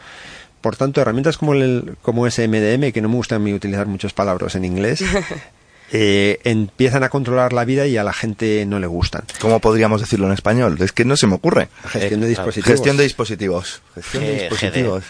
Por 0.60 0.74
tanto, 0.74 1.00
herramientas 1.00 1.38
como, 1.38 1.54
el, 1.54 1.96
como 2.02 2.26
ese 2.26 2.48
MDM, 2.48 2.92
que 2.92 3.00
no 3.00 3.08
me 3.08 3.14
gusta 3.14 3.36
a 3.36 3.38
mí 3.38 3.54
utilizar 3.54 3.86
muchos 3.86 4.12
palabras 4.12 4.56
en 4.56 4.64
inglés, 4.64 5.04
eh, 5.92 6.38
empiezan 6.44 7.02
a 7.04 7.08
controlar 7.08 7.52
la 7.52 7.64
vida 7.64 7.86
y 7.86 7.96
a 7.96 8.04
la 8.04 8.12
gente 8.12 8.64
no 8.66 8.78
le 8.78 8.86
gustan. 8.86 9.22
¿Cómo 9.40 9.58
podríamos 9.60 10.00
decirlo 10.00 10.26
en 10.26 10.32
español? 10.32 10.76
Es 10.80 10.92
que 10.92 11.04
no 11.04 11.16
se 11.16 11.26
me 11.26 11.34
ocurre. 11.34 11.68
Gestión 11.86 12.20
de 12.20 12.26
Eh, 12.26 12.30
dispositivos. 12.30 12.66
Gestión 12.70 12.96
de 12.96 13.02
dispositivos. 13.04 13.82
Gestión 13.94 14.24
de 14.24 14.32
dispositivos. 14.40 15.04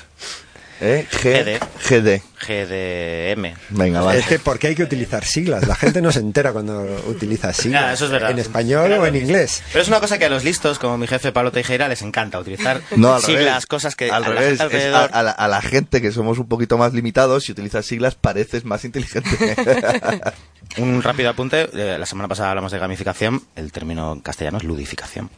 ¿Eh? 0.80 1.06
G- 1.10 1.42
GD. 1.42 1.60
GD. 1.88 2.22
GDM. 2.46 3.54
Venga, 3.70 4.00
vale. 4.00 4.20
Es 4.20 4.26
que 4.26 4.38
¿por 4.38 4.58
qué 4.60 4.68
hay 4.68 4.74
que 4.76 4.84
utilizar 4.84 5.24
siglas? 5.24 5.66
La 5.66 5.74
gente 5.74 6.00
no 6.00 6.12
se 6.12 6.20
entera 6.20 6.52
cuando 6.52 6.82
utiliza 7.08 7.52
siglas. 7.52 7.82
Ya, 7.82 7.92
eso 7.94 8.04
es 8.04 8.10
verdad. 8.12 8.30
En 8.30 8.38
español 8.38 8.92
o 8.92 9.04
en 9.06 9.16
inglés. 9.16 9.62
Pero 9.72 9.82
es 9.82 9.88
una 9.88 9.98
cosa 9.98 10.18
que 10.18 10.26
a 10.26 10.28
los 10.28 10.44
listos, 10.44 10.78
como 10.78 10.96
mi 10.96 11.08
jefe 11.08 11.32
Pablo 11.32 11.50
Tejera, 11.50 11.88
les 11.88 12.02
encanta 12.02 12.38
utilizar 12.38 12.80
No, 12.96 13.14
al 13.14 13.22
siglas, 13.22 13.44
revés. 13.44 13.66
cosas 13.66 13.96
que 13.96 14.10
al 14.10 14.22
a 14.24 14.28
la 14.28 14.34
revés, 14.36 14.60
gente 14.60 14.86
a, 14.94 15.22
la, 15.22 15.30
a 15.32 15.48
la 15.48 15.60
gente 15.62 16.00
que 16.00 16.12
somos 16.12 16.38
un 16.38 16.46
poquito 16.46 16.78
más 16.78 16.92
limitados, 16.92 17.44
si 17.44 17.52
utilizas 17.52 17.84
siglas 17.84 18.14
pareces 18.14 18.64
más 18.64 18.84
inteligente. 18.84 19.30
Un 20.78 21.02
rápido 21.02 21.30
apunte. 21.30 21.68
eh, 21.72 21.96
la 21.98 22.06
semana 22.06 22.28
pasada 22.28 22.50
hablamos 22.50 22.70
de 22.72 22.78
gamificación. 22.78 23.42
El 23.56 23.72
término 23.72 24.12
en 24.12 24.20
castellano 24.20 24.58
es 24.58 24.64
ludificación. 24.64 25.28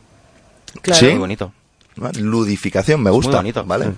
Claro. 0.82 1.06
Muy 1.08 1.18
bonito. 1.18 1.52
Ludificación, 2.18 3.02
me 3.02 3.10
gusta. 3.10 3.30
muy 3.30 3.36
bonito. 3.38 3.64
Vale. 3.64 3.92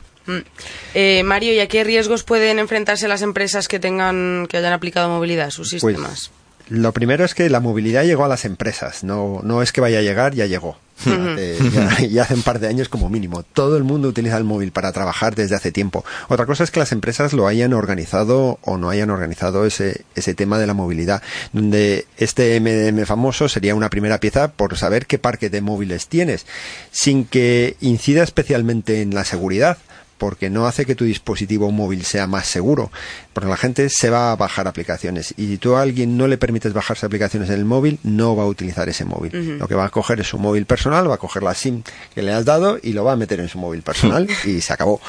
Eh, 0.94 1.22
Mario, 1.24 1.52
¿y 1.52 1.60
a 1.60 1.68
qué 1.68 1.84
riesgos 1.84 2.24
pueden 2.24 2.58
enfrentarse 2.58 3.08
las 3.08 3.22
empresas 3.22 3.68
que 3.68 3.78
tengan 3.78 4.46
que 4.48 4.56
hayan 4.56 4.72
aplicado 4.72 5.08
movilidad 5.08 5.46
a 5.46 5.50
sus 5.50 5.70
Pues, 5.70 5.96
sistemas? 5.96 6.30
Lo 6.68 6.92
primero 6.92 7.24
es 7.24 7.34
que 7.34 7.50
la 7.50 7.60
movilidad 7.60 8.04
llegó 8.04 8.24
a 8.24 8.28
las 8.28 8.44
empresas, 8.44 9.04
no, 9.04 9.40
no 9.42 9.62
es 9.62 9.72
que 9.72 9.80
vaya 9.80 9.98
a 9.98 10.02
llegar, 10.02 10.34
ya 10.34 10.46
llegó. 10.46 10.78
Ya, 11.04 11.98
ya 12.08 12.22
hace 12.22 12.34
un 12.34 12.42
par 12.42 12.60
de 12.60 12.68
años 12.68 12.88
como 12.88 13.08
mínimo. 13.08 13.42
Todo 13.42 13.76
el 13.76 13.82
mundo 13.82 14.08
utiliza 14.08 14.36
el 14.36 14.44
móvil 14.44 14.70
para 14.70 14.92
trabajar 14.92 15.34
desde 15.34 15.56
hace 15.56 15.72
tiempo. 15.72 16.04
Otra 16.28 16.46
cosa 16.46 16.62
es 16.62 16.70
que 16.70 16.78
las 16.78 16.92
empresas 16.92 17.32
lo 17.32 17.48
hayan 17.48 17.72
organizado 17.72 18.58
o 18.62 18.78
no 18.78 18.88
hayan 18.88 19.10
organizado 19.10 19.66
ese, 19.66 20.04
ese 20.14 20.34
tema 20.34 20.58
de 20.58 20.66
la 20.68 20.74
movilidad, 20.74 21.20
donde 21.52 22.06
este 22.18 22.58
MDM 22.60 23.04
famoso 23.04 23.48
sería 23.48 23.74
una 23.74 23.90
primera 23.90 24.20
pieza 24.20 24.52
por 24.52 24.76
saber 24.78 25.06
qué 25.06 25.18
parque 25.18 25.50
de 25.50 25.60
móviles 25.60 26.06
tienes, 26.06 26.46
sin 26.92 27.24
que 27.24 27.76
incida 27.80 28.22
especialmente 28.22 29.02
en 29.02 29.14
la 29.14 29.24
seguridad 29.24 29.78
porque 30.22 30.50
no 30.50 30.68
hace 30.68 30.86
que 30.86 30.94
tu 30.94 31.04
dispositivo 31.04 31.72
móvil 31.72 32.04
sea 32.04 32.28
más 32.28 32.46
seguro, 32.46 32.92
porque 33.32 33.50
la 33.50 33.56
gente 33.56 33.88
se 33.88 34.08
va 34.08 34.30
a 34.30 34.36
bajar 34.36 34.68
aplicaciones 34.68 35.34
y 35.36 35.48
si 35.48 35.58
tú 35.58 35.74
a 35.74 35.82
alguien 35.82 36.16
no 36.16 36.28
le 36.28 36.38
permites 36.38 36.72
bajarse 36.72 37.06
aplicaciones 37.06 37.50
en 37.50 37.56
el 37.56 37.64
móvil, 37.64 37.98
no 38.04 38.36
va 38.36 38.44
a 38.44 38.46
utilizar 38.46 38.88
ese 38.88 39.04
móvil. 39.04 39.58
Lo 39.58 39.66
que 39.66 39.74
va 39.74 39.86
a 39.86 39.88
coger 39.88 40.20
es 40.20 40.28
su 40.28 40.38
móvil 40.38 40.64
personal, 40.64 41.10
va 41.10 41.16
a 41.16 41.18
coger 41.18 41.42
la 41.42 41.54
SIM 41.54 41.82
que 42.14 42.22
le 42.22 42.32
has 42.32 42.44
dado 42.44 42.78
y 42.80 42.92
lo 42.92 43.02
va 43.02 43.14
a 43.14 43.16
meter 43.16 43.40
en 43.40 43.48
su 43.48 43.58
móvil 43.58 43.82
personal 43.82 44.28
y 44.44 44.60
se 44.60 44.72
acabó. 44.72 45.00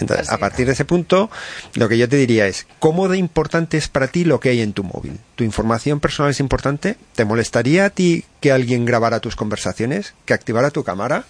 Entonces, 0.00 0.28
a 0.30 0.38
partir 0.38 0.66
de 0.66 0.72
ese 0.72 0.84
punto, 0.84 1.30
lo 1.74 1.88
que 1.88 1.96
yo 1.96 2.08
te 2.08 2.16
diría 2.16 2.48
es, 2.48 2.66
¿cómo 2.80 3.06
de 3.06 3.18
importante 3.18 3.76
es 3.76 3.86
para 3.86 4.08
ti 4.08 4.24
lo 4.24 4.40
que 4.40 4.48
hay 4.48 4.62
en 4.62 4.72
tu 4.72 4.82
móvil? 4.82 5.16
¿Tu 5.36 5.44
información 5.44 6.00
personal 6.00 6.32
es 6.32 6.40
importante? 6.40 6.96
¿Te 7.14 7.24
molestaría 7.24 7.84
a 7.84 7.90
ti 7.90 8.24
que 8.40 8.50
alguien 8.50 8.84
grabara 8.84 9.20
tus 9.20 9.36
conversaciones? 9.36 10.14
¿Que 10.24 10.34
activara 10.34 10.72
tu 10.72 10.82
cámara? 10.82 11.24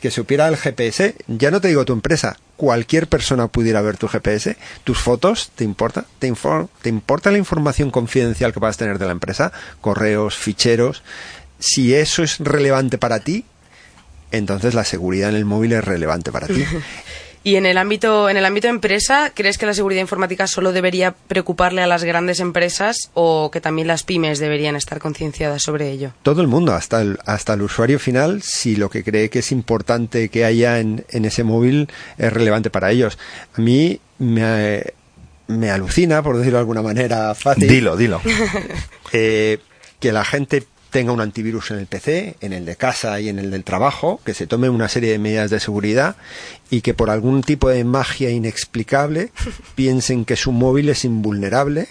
Que 0.00 0.10
supiera 0.10 0.48
el 0.48 0.56
GPS, 0.56 1.14
ya 1.26 1.50
no 1.50 1.60
te 1.60 1.68
digo 1.68 1.84
tu 1.84 1.92
empresa, 1.92 2.36
cualquier 2.56 3.08
persona 3.08 3.48
pudiera 3.48 3.80
ver 3.80 3.96
tu 3.96 4.08
GPS, 4.08 4.56
tus 4.84 4.98
fotos, 4.98 5.50
¿te 5.54 5.64
importa? 5.64 6.04
¿Te, 6.18 6.32
¿Te 6.82 6.88
importa 6.88 7.30
la 7.30 7.38
información 7.38 7.90
confidencial 7.90 8.52
que 8.52 8.60
puedas 8.60 8.76
tener 8.76 8.98
de 8.98 9.06
la 9.06 9.12
empresa? 9.12 9.52
Correos, 9.80 10.36
ficheros. 10.36 11.02
Si 11.58 11.94
eso 11.94 12.22
es 12.22 12.38
relevante 12.38 12.98
para 12.98 13.20
ti, 13.20 13.44
entonces 14.30 14.74
la 14.74 14.84
seguridad 14.84 15.30
en 15.30 15.36
el 15.36 15.44
móvil 15.44 15.72
es 15.72 15.84
relevante 15.84 16.32
para 16.32 16.46
ti. 16.46 16.64
Y 17.46 17.54
en 17.54 17.64
el 17.64 17.78
ámbito 17.78 18.28
en 18.28 18.36
el 18.36 18.44
ámbito 18.44 18.66
empresa, 18.66 19.30
¿crees 19.32 19.56
que 19.56 19.66
la 19.66 19.72
seguridad 19.72 20.00
informática 20.00 20.48
solo 20.48 20.72
debería 20.72 21.12
preocuparle 21.12 21.80
a 21.80 21.86
las 21.86 22.02
grandes 22.02 22.40
empresas 22.40 22.96
o 23.14 23.52
que 23.52 23.60
también 23.60 23.86
las 23.86 24.02
pymes 24.02 24.40
deberían 24.40 24.74
estar 24.74 24.98
concienciadas 24.98 25.62
sobre 25.62 25.92
ello? 25.92 26.10
Todo 26.24 26.42
el 26.42 26.48
mundo, 26.48 26.74
hasta 26.74 27.00
el, 27.00 27.20
hasta 27.24 27.54
el 27.54 27.62
usuario 27.62 28.00
final, 28.00 28.42
si 28.42 28.74
lo 28.74 28.90
que 28.90 29.04
cree 29.04 29.30
que 29.30 29.38
es 29.38 29.52
importante 29.52 30.28
que 30.28 30.44
haya 30.44 30.80
en, 30.80 31.04
en 31.08 31.24
ese 31.24 31.44
móvil 31.44 31.88
es 32.18 32.32
relevante 32.32 32.68
para 32.68 32.90
ellos. 32.90 33.16
A 33.56 33.60
mí 33.60 34.00
me, 34.18 34.82
me 35.46 35.70
alucina, 35.70 36.24
por 36.24 36.38
decirlo 36.38 36.56
de 36.56 36.62
alguna 36.62 36.82
manera 36.82 37.32
fácil. 37.36 37.68
Dilo, 37.68 37.96
dilo. 37.96 38.20
eh, 39.12 39.60
que 40.00 40.10
la 40.10 40.24
gente 40.24 40.64
tenga 40.96 41.12
un 41.12 41.20
antivirus 41.20 41.70
en 41.72 41.78
el 41.78 41.84
PC, 41.86 42.36
en 42.40 42.54
el 42.54 42.64
de 42.64 42.74
casa 42.76 43.20
y 43.20 43.28
en 43.28 43.38
el 43.38 43.50
del 43.50 43.64
trabajo, 43.64 44.18
que 44.24 44.32
se 44.32 44.46
tome 44.46 44.70
una 44.70 44.88
serie 44.88 45.10
de 45.12 45.18
medidas 45.18 45.50
de 45.50 45.60
seguridad 45.60 46.16
y 46.70 46.80
que 46.80 46.94
por 46.94 47.10
algún 47.10 47.42
tipo 47.42 47.68
de 47.68 47.84
magia 47.84 48.30
inexplicable 48.30 49.30
piensen 49.74 50.24
que 50.24 50.36
su 50.36 50.52
móvil 50.52 50.88
es 50.88 51.04
invulnerable 51.04 51.88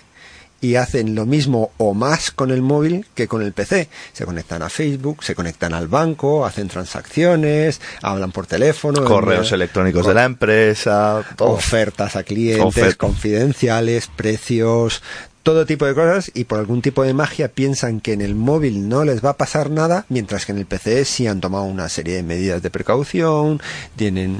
y 0.59 0.73
hacen 0.77 1.13
lo 1.13 1.27
mismo 1.27 1.69
o 1.77 1.93
más 1.93 2.31
con 2.31 2.49
el 2.49 2.63
móvil 2.63 3.05
que 3.13 3.27
con 3.27 3.43
el 3.43 3.53
PC. 3.53 3.89
Se 4.11 4.25
conectan 4.25 4.63
a 4.63 4.69
Facebook, 4.69 5.23
se 5.23 5.35
conectan 5.35 5.75
al 5.75 5.87
banco, 5.87 6.43
hacen 6.43 6.67
transacciones, 6.67 7.79
hablan 8.01 8.31
por 8.31 8.47
teléfono. 8.47 9.03
Correos 9.05 9.49
envían- 9.51 9.53
electrónicos 9.53 10.07
de 10.07 10.13
la 10.15 10.23
empresa, 10.23 11.23
todo. 11.35 11.49
ofertas 11.51 12.15
a 12.15 12.23
clientes, 12.23 12.95
confidenciales, 12.95 14.07
precios, 14.15 15.03
todo 15.45 15.67
tipo 15.67 15.85
de 15.85 15.93
cosas 15.93 16.31
y 16.33 16.45
por 16.45 16.57
algún 16.57 16.81
tipo 16.81 17.03
de 17.03 17.13
magia 17.13 17.49
piensan 17.49 18.01
que 18.01 18.13
en 18.13 18.21
el 18.21 18.33
móvil 18.33 18.89
no 18.89 19.05
les 19.05 19.23
va 19.23 19.29
a 19.29 19.37
pasar 19.37 19.69
nada, 19.69 20.05
mientras 20.09 20.43
que 20.43 20.53
en 20.53 20.57
el 20.57 20.65
PC 20.65 21.05
sí 21.05 21.27
han 21.27 21.39
tomado 21.39 21.65
una 21.65 21.87
serie 21.87 22.15
de 22.15 22.23
medidas 22.23 22.63
de 22.63 22.71
precaución, 22.71 23.61
tienen 23.95 24.39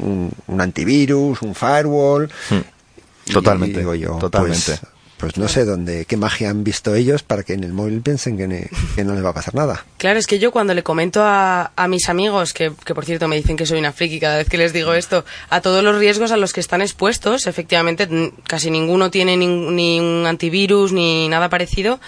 un, 0.00 0.30
un 0.46 0.60
antivirus, 0.60 1.42
un 1.42 1.56
firewall. 1.56 2.30
y 3.26 3.32
Totalmente, 3.32 3.80
digo 3.80 3.96
yo, 3.96 4.16
totalmente. 4.18 4.78
Pues, 4.80 4.93
pues 5.16 5.36
no 5.38 5.48
sé 5.48 5.64
dónde, 5.64 6.04
qué 6.06 6.16
magia 6.16 6.50
han 6.50 6.64
visto 6.64 6.94
ellos 6.94 7.22
para 7.22 7.42
que 7.44 7.52
en 7.54 7.64
el 7.64 7.72
móvil 7.72 8.00
piensen 8.02 8.36
que, 8.36 8.46
ne- 8.48 8.68
que 8.94 9.04
no 9.04 9.14
les 9.14 9.24
va 9.24 9.30
a 9.30 9.34
pasar 9.34 9.54
nada. 9.54 9.84
Claro, 9.96 10.18
es 10.18 10.26
que 10.26 10.38
yo 10.38 10.50
cuando 10.50 10.74
le 10.74 10.82
comento 10.82 11.22
a, 11.22 11.72
a 11.76 11.88
mis 11.88 12.08
amigos, 12.08 12.52
que, 12.52 12.72
que 12.84 12.94
por 12.94 13.04
cierto 13.04 13.28
me 13.28 13.36
dicen 13.36 13.56
que 13.56 13.64
soy 13.64 13.78
una 13.78 13.92
friki 13.92 14.20
cada 14.20 14.36
vez 14.38 14.48
que 14.48 14.58
les 14.58 14.72
digo 14.72 14.92
esto, 14.94 15.24
a 15.50 15.60
todos 15.60 15.82
los 15.84 15.96
riesgos 15.98 16.30
a 16.32 16.36
los 16.36 16.52
que 16.52 16.60
están 16.60 16.82
expuestos, 16.82 17.46
efectivamente 17.46 18.08
casi 18.46 18.70
ninguno 18.70 19.10
tiene 19.10 19.36
ni, 19.36 19.46
ni 19.46 20.00
un 20.00 20.26
antivirus 20.26 20.92
ni 20.92 21.28
nada 21.28 21.48
parecido, 21.48 22.00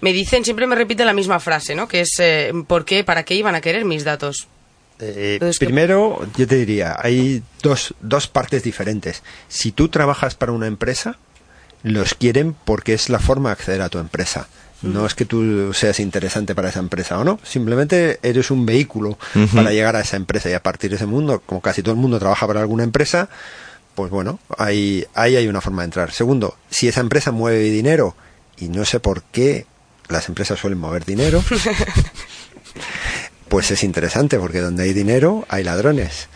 me 0.00 0.12
dicen, 0.12 0.44
siempre 0.44 0.66
me 0.66 0.76
repiten 0.76 1.06
la 1.06 1.12
misma 1.12 1.40
frase, 1.40 1.74
¿no? 1.74 1.88
Que 1.88 2.00
es, 2.00 2.10
eh, 2.20 2.52
¿por 2.66 2.84
qué, 2.84 3.04
para 3.04 3.24
qué 3.24 3.34
iban 3.34 3.54
a 3.54 3.60
querer 3.60 3.84
mis 3.84 4.04
datos? 4.04 4.46
Eh, 4.98 5.34
Entonces, 5.34 5.58
¿qué- 5.58 5.66
primero, 5.66 6.26
yo 6.36 6.46
te 6.46 6.56
diría, 6.56 6.96
hay 6.98 7.42
dos, 7.62 7.94
dos 8.00 8.28
partes 8.28 8.62
diferentes. 8.62 9.22
Si 9.48 9.72
tú 9.72 9.88
trabajas 9.88 10.34
para 10.36 10.52
una 10.52 10.66
empresa, 10.68 11.18
los 11.82 12.14
quieren 12.14 12.54
porque 12.64 12.94
es 12.94 13.08
la 13.08 13.18
forma 13.18 13.50
de 13.50 13.54
acceder 13.54 13.82
a 13.82 13.88
tu 13.88 13.98
empresa. 13.98 14.48
No 14.82 15.06
es 15.06 15.14
que 15.14 15.24
tú 15.24 15.72
seas 15.72 16.00
interesante 16.00 16.56
para 16.56 16.68
esa 16.68 16.80
empresa 16.80 17.16
o 17.16 17.22
no, 17.22 17.38
simplemente 17.44 18.18
eres 18.24 18.50
un 18.50 18.66
vehículo 18.66 19.16
para 19.54 19.70
llegar 19.70 19.94
a 19.94 20.00
esa 20.00 20.16
empresa 20.16 20.50
y 20.50 20.54
a 20.54 20.62
partir 20.62 20.90
de 20.90 20.96
ese 20.96 21.06
mundo, 21.06 21.40
como 21.46 21.60
casi 21.60 21.82
todo 21.82 21.94
el 21.94 22.00
mundo 22.00 22.18
trabaja 22.18 22.48
para 22.48 22.60
alguna 22.60 22.82
empresa, 22.82 23.28
pues 23.94 24.10
bueno, 24.10 24.40
ahí, 24.58 25.06
ahí 25.14 25.36
hay 25.36 25.46
una 25.46 25.60
forma 25.60 25.82
de 25.82 25.86
entrar. 25.86 26.10
Segundo, 26.10 26.56
si 26.68 26.88
esa 26.88 27.00
empresa 27.00 27.30
mueve 27.30 27.60
dinero, 27.70 28.16
y 28.58 28.68
no 28.68 28.84
sé 28.84 28.98
por 28.98 29.22
qué 29.22 29.66
las 30.08 30.28
empresas 30.28 30.58
suelen 30.58 30.78
mover 30.78 31.04
dinero, 31.04 31.44
pues 33.48 33.70
es 33.70 33.84
interesante 33.84 34.38
porque 34.38 34.60
donde 34.60 34.84
hay 34.84 34.92
dinero 34.92 35.46
hay 35.48 35.62
ladrones. 35.62 36.28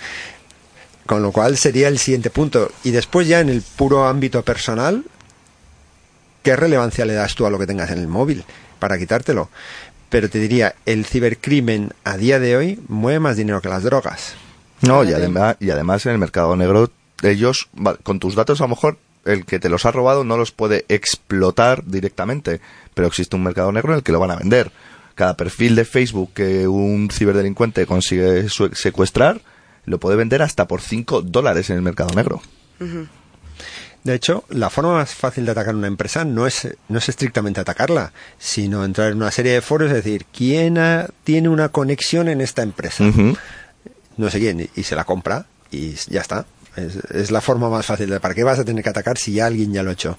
Con 1.07 1.23
lo 1.23 1.31
cual 1.31 1.57
sería 1.57 1.89
el 1.89 1.99
siguiente 1.99 2.31
punto. 2.31 2.73
Y 2.83 2.91
después 2.91 3.29
ya 3.29 3.41
en 3.41 3.49
el 3.49 3.63
puro 3.63 4.09
ámbito 4.09 4.43
personal, 4.43 5.05
¿qué 6.47 6.55
relevancia 6.55 7.05
le 7.05 7.15
das 7.15 7.35
tú 7.35 7.45
a 7.45 7.51
lo 7.51 7.59
que 7.59 7.67
tengas 7.67 7.91
en 7.91 7.99
el 7.99 8.07
móvil 8.07 8.45
para 8.79 8.99
quitártelo? 8.99 9.51
Pero 10.09 10.31
te 10.31 10.39
diría, 10.39 10.77
el 10.87 11.05
cibercrimen 11.05 11.93
a 12.05 12.17
día 12.17 12.39
de 12.39 12.57
hoy 12.57 12.79
mueve 12.87 13.19
más 13.19 13.37
dinero 13.37 13.61
que 13.61 13.69
las 13.69 13.83
drogas. 13.83 14.35
No, 14.83 15.03
y 15.03 15.13
además, 15.13 15.57
y 15.59 15.71
además 15.71 16.07
en 16.07 16.13
el 16.13 16.19
mercado 16.19 16.55
negro, 16.55 16.89
ellos, 17.25 17.69
con 18.05 18.21
tus 18.21 18.37
datos 18.37 18.61
a 18.61 18.65
lo 18.65 18.69
mejor, 18.69 18.97
el 19.25 19.45
que 19.45 19.59
te 19.59 19.69
los 19.69 19.87
ha 19.87 19.91
robado 19.91 20.23
no 20.23 20.37
los 20.37 20.53
puede 20.53 20.85
explotar 20.89 21.85
directamente, 21.85 22.61
pero 22.95 23.09
existe 23.09 23.35
un 23.35 23.43
mercado 23.43 23.73
negro 23.73 23.95
en 23.95 23.97
el 23.97 24.05
que 24.05 24.13
lo 24.13 24.21
van 24.21 24.31
a 24.31 24.37
vender. 24.37 24.71
Cada 25.17 25.37
perfil 25.37 25.75
de 25.75 25.85
Facebook 25.85 26.31
que 26.33 26.69
un 26.69 27.09
ciberdelincuente 27.11 27.87
consigue 27.87 28.47
secuestrar, 28.73 29.41
lo 29.85 29.99
puede 29.99 30.17
vender 30.17 30.43
hasta 30.43 30.69
por 30.69 30.81
5 30.81 31.23
dólares 31.23 31.71
en 31.71 31.77
el 31.77 31.83
mercado 31.83 32.15
negro. 32.15 32.41
De 34.07 34.15
hecho, 34.15 34.45
la 34.51 34.71
forma 34.71 34.93
más 34.95 35.15
fácil 35.15 35.45
de 35.45 35.51
atacar 35.51 35.75
una 35.75 35.89
empresa 35.89 36.25
no 36.25 36.47
es, 36.47 36.69
no 36.89 36.99
es 36.99 37.09
estrictamente 37.09 37.61
atacarla, 37.61 38.13
sino 38.39 38.85
entrar 38.85 39.11
en 39.11 39.17
una 39.17 39.33
serie 39.33 39.53
de 39.53 39.61
foros 39.61 39.91
y 39.91 39.95
decir, 39.95 40.27
¿quién 40.33 40.79
ha- 40.79 41.09
tiene 41.25 41.49
una 41.49 41.71
conexión 41.71 42.29
en 42.29 42.41
esta 42.41 42.63
empresa? 42.63 43.03
No 44.17 44.31
sé 44.31 44.39
quién, 44.39 44.71
y 44.77 44.83
se 44.85 44.95
la 44.95 45.03
compra 45.05 45.47
y 45.73 45.95
ya 46.09 46.21
está. 46.21 46.47
Es, 46.77 46.97
es 47.11 47.31
la 47.33 47.41
forma 47.41 47.69
más 47.69 47.85
fácil 47.87 48.09
de 48.09 48.21
para 48.21 48.35
qué 48.35 48.45
vas 48.45 48.59
a 48.61 48.65
tener 48.65 48.85
que 48.85 48.91
atacar 48.91 49.19
si 49.19 49.33
ya 49.33 49.47
alguien 49.47 49.73
ya 49.73 49.83
lo 49.83 49.91
ha 49.91 49.95
hecho 49.95 50.17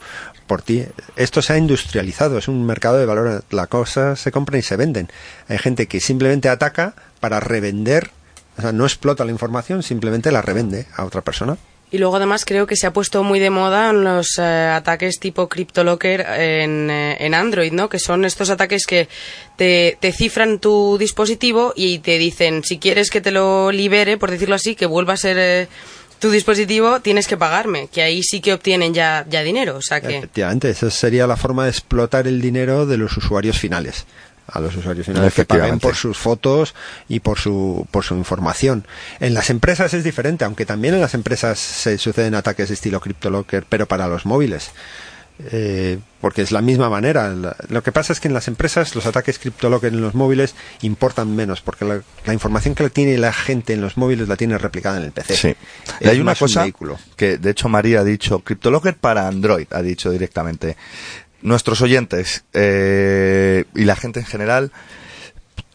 por 0.48 0.62
ti. 0.62 0.84
Esto 1.16 1.42
se 1.42 1.54
ha 1.54 1.58
industrializado, 1.58 2.38
es 2.38 2.48
un 2.50 2.66
mercado 2.66 2.98
de 2.98 3.06
valor. 3.06 3.44
La 3.52 3.68
cosa 3.68 4.18
se 4.18 4.32
compra 4.34 4.58
y 4.58 4.64
se 4.64 4.76
venden. 4.76 5.08
Hay 5.48 5.60
gente 5.60 5.88
que 5.88 6.02
simplemente 6.02 6.50
ataca 6.50 6.94
para 7.22 7.40
revender, 7.40 8.12
o 8.58 8.62
sea, 8.62 8.74
no 8.74 8.84
explota 8.86 9.24
la 9.24 9.32
información, 9.32 9.82
simplemente 9.82 10.30
la 10.32 10.42
revende 10.42 10.88
a 10.96 11.06
otra 11.06 11.22
persona. 11.22 11.58
Y 11.90 12.00
luego 12.00 12.18
además 12.18 12.44
creo 12.44 12.68
que 12.68 12.76
se 12.76 12.86
ha 12.86 12.92
puesto 12.92 13.24
muy 13.24 13.40
de 13.40 13.50
moda 13.50 13.94
los 13.94 14.38
eh, 14.40 14.44
ataques 14.44 15.20
tipo 15.20 15.48
CryptoLocker 15.48 16.20
en, 16.20 16.90
eh, 16.90 17.18
en 17.20 17.34
Android, 17.34 17.72
¿no? 17.72 17.88
Que 17.88 17.98
son 17.98 18.26
estos 18.26 18.50
ataques 18.50 18.86
que 18.86 19.08
te, 19.56 19.98
te 20.02 20.12
cifran 20.12 20.60
tu 20.60 20.98
dispositivo 20.98 21.74
y 21.78 22.00
te 22.00 22.18
dicen, 22.18 22.66
si 22.66 22.78
quieres 22.78 23.10
que 23.10 23.22
te 23.22 23.32
lo 23.32 23.72
libere, 23.72 24.18
por 24.18 24.32
decirlo 24.32 24.56
así, 24.56 24.76
que 24.76 24.86
vuelva 24.86 25.14
a 25.14 25.18
ser 25.18 25.38
eh, 25.40 25.68
tu 26.20 26.30
dispositivo, 26.30 27.00
tienes 27.00 27.26
que 27.26 27.38
pagarme. 27.38 27.88
Que 27.88 28.02
ahí 28.02 28.22
sí 28.22 28.42
que 28.42 28.54
obtienen 28.54 28.94
ya, 28.94 29.26
ya 29.30 29.42
dinero. 29.44 29.78
O 29.78 29.82
sea 29.82 30.02
que... 30.02 30.18
Efectivamente, 30.18 30.70
esa 30.70 30.92
sería 30.92 31.26
la 31.26 31.38
forma 31.38 31.64
de 31.64 31.70
explotar 31.70 32.28
el 32.28 32.42
dinero 32.42 32.86
de 32.86 32.98
los 32.98 33.16
usuarios 33.16 33.58
finales. 33.58 34.06
A 34.48 34.60
los 34.60 34.76
usuarios 34.76 35.06
finales 35.06 35.34
que 35.34 35.46
paguen 35.46 35.80
por 35.80 35.96
sus 35.96 36.18
fotos 36.18 36.74
y 37.10 37.20
por 37.20 37.38
su, 37.38 37.86
por 37.92 38.04
su 38.04 38.16
información. 38.16 38.86
En 39.20 39.34
las 39.34 39.50
empresas 39.50 39.94
es 39.94 40.04
diferente, 40.04 40.46
aunque 40.46 40.66
también 40.66 40.94
en 40.94 41.02
las 41.02 41.14
empresas 41.14 41.60
se 41.60 41.98
suceden 41.98 42.34
ataques 42.34 42.70
de 42.70 42.76
estilo 42.76 43.02
CryptoLocker, 43.02 43.66
pero 43.68 43.88
para 43.88 44.08
los 44.08 44.26
móviles. 44.26 44.72
Eh, 45.52 46.00
porque 46.20 46.42
es 46.42 46.52
la 46.52 46.62
misma 46.62 46.90
manera. 46.90 47.32
Lo 47.70 47.84
que 47.84 47.92
pasa 47.92 48.12
es 48.12 48.20
que 48.20 48.28
en 48.28 48.34
las 48.34 48.48
empresas 48.48 48.96
los 48.96 49.06
ataques 49.06 49.38
CryptoLocker 49.38 49.94
en 49.94 50.02
los 50.02 50.16
móviles 50.16 50.56
importan 50.82 51.36
menos, 51.36 51.62
porque 51.62 51.86
la, 51.86 52.02
la 52.26 52.34
información 52.34 52.74
que 52.74 52.90
tiene 52.90 53.18
la 53.20 53.32
gente 53.32 53.74
en 53.74 53.82
los 53.82 53.98
móviles 53.98 54.28
la 54.28 54.36
tiene 54.36 54.58
replicada 54.58 54.98
en 54.98 55.04
el 55.04 55.12
PC. 55.12 55.36
Sí. 55.36 55.56
Y 56.02 56.08
hay 56.08 56.20
una 56.20 56.32
un 56.32 56.38
cosa 56.38 56.66
que, 57.16 57.38
de 57.38 57.52
hecho, 57.52 57.70
María 57.70 58.00
ha 58.00 58.04
dicho, 58.04 58.40
CryptoLocker 58.40 58.96
para 58.96 59.28
Android, 59.28 59.68
ha 59.72 59.82
dicho 59.84 60.10
directamente. 60.10 60.76
Nuestros 61.42 61.82
oyentes 61.82 62.44
eh, 62.54 63.66
y 63.76 63.86
la 63.86 63.96
gente 63.96 64.20
en 64.20 64.26
general 64.26 64.72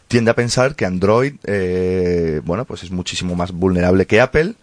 tiende 0.07 0.31
a 0.31 0.35
pensar 0.35 0.75
que 0.75 0.85
Android, 0.85 1.33
eh, 1.45 2.41
bueno, 2.43 2.65
pues 2.65 2.83
es 2.83 2.91
muchísimo 2.91 3.35
más 3.35 3.51
vulnerable 3.51 4.05
que 4.05 4.21
Apple 4.21 4.55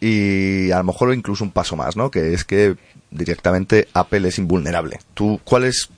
y 0.00 0.70
a 0.70 0.78
lo 0.78 0.84
mejor 0.84 1.14
incluso 1.14 1.44
un 1.44 1.52
paso 1.52 1.76
más, 1.76 1.96
¿no? 1.96 2.10
Que 2.10 2.34
es 2.34 2.44
que 2.44 2.76
directamente 3.10 3.88
Apple 3.92 4.28
es 4.28 4.38
invulnerable. 4.38 4.98
¿Tú, 5.14 5.40
cuál 5.44 5.64
es, 5.64 5.90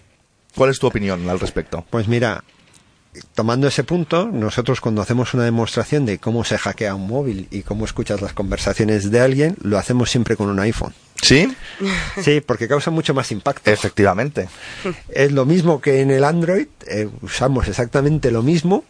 cuál 0.54 0.70
es 0.70 0.78
tu 0.78 0.86
opinión 0.86 1.28
al 1.28 1.40
respecto? 1.40 1.84
Pues 1.88 2.06
mira, 2.06 2.44
tomando 3.34 3.66
ese 3.66 3.84
punto, 3.84 4.28
nosotros 4.30 4.80
cuando 4.80 5.02
hacemos 5.02 5.34
una 5.34 5.44
demostración 5.44 6.06
de 6.06 6.18
cómo 6.18 6.44
se 6.44 6.58
hackea 6.58 6.94
un 6.94 7.08
móvil 7.08 7.48
y 7.50 7.62
cómo 7.62 7.84
escuchas 7.84 8.20
las 8.20 8.32
conversaciones 8.32 9.10
de 9.10 9.20
alguien, 9.20 9.56
lo 9.62 9.78
hacemos 9.78 10.10
siempre 10.10 10.36
con 10.36 10.48
un 10.48 10.60
iPhone. 10.60 10.94
¿Sí? 11.22 11.54
Sí, 12.22 12.40
porque 12.40 12.68
causa 12.68 12.90
mucho 12.90 13.14
más 13.14 13.30
impacto. 13.32 13.70
Efectivamente. 13.70 14.48
Es 15.08 15.32
lo 15.32 15.44
mismo 15.44 15.80
que 15.80 16.00
en 16.00 16.10
el 16.10 16.24
Android, 16.24 16.66
eh, 16.86 17.08
usamos 17.22 17.68
exactamente 17.68 18.30
lo 18.30 18.42
mismo, 18.42 18.84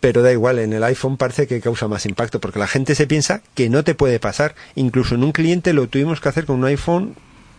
pero 0.00 0.22
da 0.22 0.32
igual, 0.32 0.58
en 0.58 0.72
el 0.72 0.84
iPhone 0.84 1.16
parece 1.16 1.46
que 1.46 1.60
causa 1.60 1.88
más 1.88 2.06
impacto, 2.06 2.40
porque 2.40 2.58
la 2.58 2.68
gente 2.68 2.94
se 2.94 3.06
piensa 3.06 3.42
que 3.54 3.68
no 3.68 3.84
te 3.84 3.94
puede 3.94 4.20
pasar. 4.20 4.54
Incluso 4.74 5.14
en 5.14 5.24
un 5.24 5.32
cliente 5.32 5.72
lo 5.72 5.88
tuvimos 5.88 6.20
que 6.20 6.28
hacer 6.28 6.46
con 6.46 6.56
un 6.56 6.64
iPhone 6.66 7.16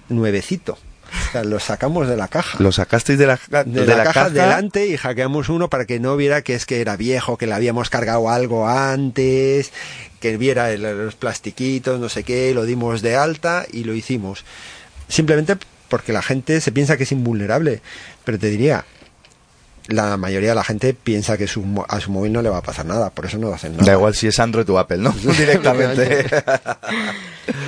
nuevecito. 0.10 0.78
O 1.30 1.32
sea, 1.32 1.44
lo 1.44 1.60
sacamos 1.60 2.08
de 2.08 2.18
la 2.18 2.28
caja. 2.28 2.58
Lo 2.62 2.72
sacasteis 2.72 3.18
de 3.18 3.28
la, 3.28 3.40
de, 3.66 3.86
la, 3.86 4.04
caja, 4.04 4.30
delante 4.30 4.88
y 4.88 4.98
hackeamos 4.98 5.50
uno 5.50 5.70
para 5.70 5.86
que 5.86 6.00
no 6.00 6.18
viera 6.18 6.42
que 6.42 6.54
es 6.54 6.66
que 6.66 6.82
era 6.82 6.98
viejo, 6.98 7.38
que 7.38 7.48
le 7.48 7.54
habíamos 7.54 7.90
cargado 7.90 8.30
algo 8.30 8.68
antes, 8.68 9.72
que 10.20 10.38
viera 10.38 10.72
el- 10.72 10.82
los 10.82 11.16
plastiquitos, 11.16 12.00
no 12.00 12.10
sé 12.10 12.24
qué, 12.24 12.54
lo 12.54 12.66
dimos 12.66 13.02
de 13.02 13.16
alta 13.16 13.66
y 13.72 13.84
lo 13.84 13.94
hicimos. 13.94 14.44
Simplemente 15.08 15.56
porque 15.90 16.12
la 16.14 16.22
gente 16.22 16.60
se 16.62 16.72
piensa 16.72 16.98
que 16.98 17.04
es 17.04 17.12
invulnerable. 17.12 17.82
Pero 18.26 18.38
te 18.40 18.48
diría, 18.50 18.84
la 19.88 20.18
mayoría 20.18 20.50
de 20.50 20.56
la 20.56 20.66
gente 20.66 20.94
piensa 20.94 21.38
que 21.38 21.48
su 21.48 21.62
mo- 21.62 21.86
a 21.88 22.02
su 22.02 22.12
móvil 22.12 22.34
no 22.34 22.42
le 22.42 22.50
va 22.50 22.58
a 22.58 22.62
pasar 22.62 22.86
nada, 22.86 23.10
por 23.10 23.26
eso 23.26 23.38
no 23.38 23.54
hacen 23.54 23.72
nada. 23.72 23.86
Da 23.86 23.94
igual 23.94 24.14
si 24.16 24.28
es 24.28 24.38
Android 24.40 24.70
o 24.70 24.78
Apple, 24.80 24.98
¿no? 24.98 25.12
Directamente. 25.38 26.26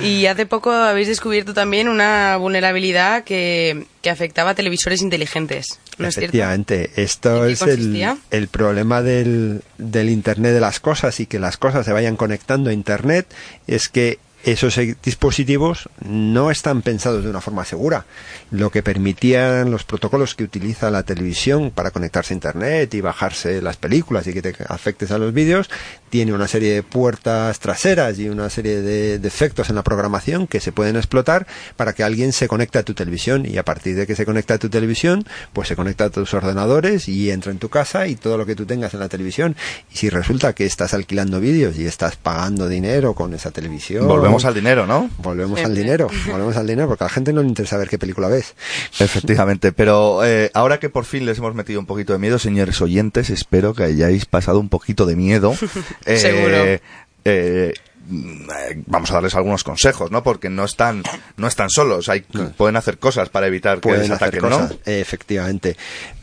Y 0.02 0.26
hace 0.26 0.44
poco 0.46 0.70
habéis 0.70 1.08
descubierto 1.08 1.54
también 1.54 1.88
una 1.88 2.36
vulnerabilidad 2.36 3.24
que, 3.24 3.86
que 4.02 4.10
afectaba 4.10 4.50
a 4.50 4.54
televisores 4.54 5.00
inteligentes. 5.00 5.78
¿No 6.00 6.08
es? 6.08 6.16
Efectivamente, 6.16 6.90
esto 6.96 7.44
es 7.46 7.62
el, 7.62 8.18
el 8.30 8.48
problema 8.48 9.02
del, 9.02 9.62
del 9.78 10.10
Internet 10.10 10.52
de 10.54 10.60
las 10.60 10.80
cosas 10.80 11.20
y 11.20 11.26
que 11.26 11.38
las 11.38 11.56
cosas 11.56 11.84
se 11.84 11.92
vayan 11.92 12.16
conectando 12.16 12.70
a 12.70 12.72
Internet, 12.72 13.26
es 13.66 13.88
que 13.88 14.18
esos 14.44 14.78
dispositivos 15.02 15.88
no 16.00 16.50
están 16.50 16.82
pensados 16.82 17.24
de 17.24 17.30
una 17.30 17.40
forma 17.40 17.64
segura. 17.64 18.06
Lo 18.50 18.70
que 18.70 18.82
permitían 18.82 19.70
los 19.70 19.84
protocolos 19.84 20.34
que 20.34 20.44
utiliza 20.44 20.90
la 20.90 21.02
televisión 21.02 21.70
para 21.70 21.90
conectarse 21.90 22.32
a 22.32 22.36
Internet 22.36 22.94
y 22.94 23.00
bajarse 23.00 23.60
las 23.60 23.76
películas 23.76 24.26
y 24.26 24.32
que 24.32 24.42
te 24.42 24.54
afectes 24.68 25.10
a 25.10 25.18
los 25.18 25.32
vídeos, 25.32 25.68
tiene 26.08 26.32
una 26.32 26.48
serie 26.48 26.74
de 26.74 26.82
puertas 26.82 27.58
traseras 27.60 28.18
y 28.18 28.28
una 28.28 28.50
serie 28.50 28.80
de 28.80 29.18
defectos 29.18 29.70
en 29.70 29.76
la 29.76 29.82
programación 29.82 30.46
que 30.46 30.60
se 30.60 30.72
pueden 30.72 30.96
explotar 30.96 31.46
para 31.76 31.92
que 31.92 32.02
alguien 32.02 32.32
se 32.32 32.48
conecte 32.48 32.78
a 32.78 32.82
tu 32.82 32.94
televisión 32.94 33.46
y 33.46 33.58
a 33.58 33.64
partir 33.64 33.96
de 33.96 34.06
que 34.06 34.16
se 34.16 34.24
conecta 34.24 34.54
a 34.54 34.58
tu 34.58 34.68
televisión, 34.68 35.24
pues 35.52 35.68
se 35.68 35.76
conecta 35.76 36.06
a 36.06 36.10
tus 36.10 36.32
ordenadores 36.34 37.08
y 37.08 37.30
entra 37.30 37.52
en 37.52 37.58
tu 37.58 37.68
casa 37.68 38.06
y 38.06 38.16
todo 38.16 38.38
lo 38.38 38.46
que 38.46 38.56
tú 38.56 38.66
tengas 38.66 38.94
en 38.94 39.00
la 39.00 39.08
televisión. 39.08 39.56
Y 39.92 39.98
si 39.98 40.10
resulta 40.10 40.52
que 40.54 40.66
estás 40.66 40.94
alquilando 40.94 41.40
vídeos 41.40 41.78
y 41.78 41.86
estás 41.86 42.16
pagando 42.16 42.68
dinero 42.68 43.14
con 43.14 43.34
esa 43.34 43.50
televisión, 43.50 44.08
al 44.44 44.54
dinero, 44.54 44.86
¿no? 44.86 45.10
Volvemos 45.18 45.60
al 45.60 45.74
dinero, 45.74 46.08
volvemos 46.26 46.56
al 46.56 46.66
dinero, 46.66 46.88
porque 46.88 47.04
a 47.04 47.06
la 47.06 47.12
gente 47.12 47.32
no 47.32 47.42
le 47.42 47.48
interesa 47.48 47.76
ver 47.76 47.88
qué 47.88 47.98
película 47.98 48.28
ves. 48.28 48.54
Efectivamente, 48.98 49.72
pero 49.72 50.24
eh, 50.24 50.50
ahora 50.54 50.78
que 50.78 50.88
por 50.88 51.04
fin 51.04 51.26
les 51.26 51.38
hemos 51.38 51.54
metido 51.54 51.80
un 51.80 51.86
poquito 51.86 52.12
de 52.12 52.18
miedo, 52.18 52.38
señores 52.38 52.80
oyentes, 52.80 53.30
espero 53.30 53.74
que 53.74 53.84
hayáis 53.84 54.24
pasado 54.26 54.60
un 54.60 54.68
poquito 54.68 55.06
de 55.06 55.16
miedo. 55.16 55.54
Eh, 56.06 56.16
Seguro. 56.16 56.80
eh, 57.24 57.72
mm, 58.08 58.48
vamos 58.86 59.10
a 59.10 59.14
darles 59.14 59.34
algunos 59.34 59.64
consejos, 59.64 60.10
¿no? 60.10 60.22
Porque 60.22 60.48
no 60.48 60.64
están, 60.64 61.02
no 61.36 61.46
están 61.46 61.70
solos, 61.70 62.08
hay, 62.08 62.20
pueden 62.56 62.76
hacer 62.76 62.98
cosas 62.98 63.28
para 63.28 63.46
evitar 63.46 63.80
que 63.80 63.88
les 63.90 63.98
Pueden 63.98 64.12
hacer 64.12 64.28
ataquen, 64.28 64.50
¿no? 64.50 64.58
cosas, 64.60 64.78
efectivamente. 64.86 65.76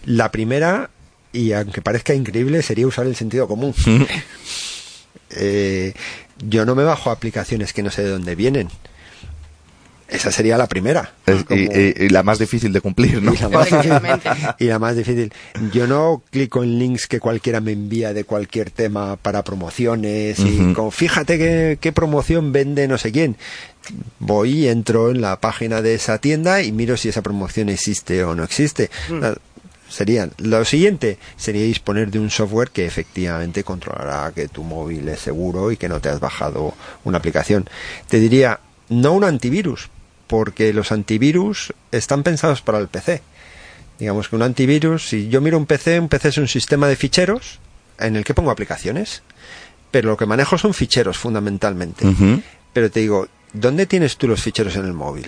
La 0.05 0.32
primera, 0.32 0.89
y 1.32 1.51
aunque 1.53 1.82
parezca 1.82 2.14
increíble, 2.14 2.62
sería 2.62 2.88
usar 2.88 3.05
el 3.08 3.16
sentido 3.16 3.47
común. 3.47 3.74
Eh, 5.30 5.93
yo 6.39 6.65
no 6.65 6.75
me 6.75 6.83
bajo 6.83 7.11
aplicaciones 7.11 7.73
que 7.73 7.83
no 7.83 7.91
sé 7.91 8.03
de 8.03 8.09
dónde 8.09 8.35
vienen. 8.35 8.69
Esa 10.09 10.31
sería 10.31 10.57
la 10.57 10.67
primera. 10.67 11.11
Es- 11.25 11.43
y, 11.49 11.63
y- 11.63 12.05
y 12.05 12.09
la 12.09 12.23
más 12.23 12.39
difícil 12.39 12.71
de 12.71 12.79
cumplir, 12.79 13.21
¿no? 13.21 13.33
Y 13.35 13.38
la, 13.38 13.49
más, 13.49 13.67
y 14.59 14.63
la 14.65 14.79
más 14.79 14.95
difícil. 14.95 15.33
Yo 15.73 15.85
no 15.85 16.23
clico 16.31 16.63
en 16.63 16.79
links 16.79 17.07
que 17.07 17.19
cualquiera 17.19 17.59
me 17.59 17.73
envía 17.73 18.13
de 18.13 18.23
cualquier 18.23 18.71
tema 18.71 19.17
para 19.17 19.43
promociones 19.43 20.39
y 20.39 20.71
como, 20.73 20.91
fíjate 20.91 21.38
qué, 21.38 21.77
qué 21.81 21.91
promoción 21.91 22.53
vende 22.53 22.88
no 22.88 22.97
sé 22.97 23.11
quién. 23.11 23.35
Voy 24.19 24.51
y 24.63 24.67
entro 24.69 25.11
en 25.11 25.19
la 25.19 25.39
página 25.41 25.81
de 25.81 25.95
esa 25.95 26.19
tienda 26.19 26.61
y 26.61 26.71
miro 26.71 26.95
si 26.95 27.09
esa 27.09 27.21
promoción 27.21 27.67
existe 27.67 28.23
o 28.23 28.33
no 28.33 28.45
existe. 28.45 28.89
Mm. 29.09 29.23
Serían, 29.89 30.33
lo 30.38 30.63
siguiente 30.65 31.17
sería 31.38 31.63
disponer 31.63 32.11
de 32.11 32.19
un 32.19 32.29
software 32.29 32.71
que 32.71 32.85
efectivamente 32.85 33.63
controlará 33.63 34.31
que 34.33 34.47
tu 34.47 34.63
móvil 34.63 35.07
es 35.07 35.21
seguro 35.21 35.71
y 35.71 35.77
que 35.77 35.89
no 35.89 36.01
te 36.01 36.09
has 36.09 36.19
bajado 36.19 36.73
una 37.03 37.17
aplicación. 37.17 37.69
Te 38.07 38.19
diría, 38.19 38.59
no 38.89 39.13
un 39.13 39.23
antivirus, 39.23 39.89
porque 40.27 40.73
los 40.73 40.91
antivirus 40.91 41.73
están 41.91 42.23
pensados 42.23 42.61
para 42.61 42.79
el 42.79 42.88
PC. 42.89 43.21
Digamos 43.99 44.29
que 44.29 44.35
un 44.35 44.43
antivirus, 44.43 45.07
si 45.07 45.29
yo 45.29 45.41
miro 45.41 45.57
un 45.57 45.65
PC, 45.65 45.99
un 45.99 46.09
PC 46.09 46.29
es 46.29 46.38
un 46.38 46.47
sistema 46.47 46.88
de 46.88 46.95
ficheros 46.95 47.59
en 47.99 48.15
el 48.15 48.23
que 48.23 48.33
pongo 48.33 48.51
aplicaciones, 48.51 49.23
pero 49.89 50.09
lo 50.09 50.17
que 50.17 50.25
manejo 50.25 50.57
son 50.57 50.73
ficheros 50.73 51.17
fundamentalmente. 51.17 52.05
Pero 52.73 52.91
te 52.91 52.99
digo, 52.99 53.27
¿dónde 53.53 53.85
tienes 53.85 54.17
tú 54.17 54.27
los 54.27 54.43
ficheros 54.43 54.75
en 54.75 54.85
el 54.85 54.93
móvil? 54.93 55.27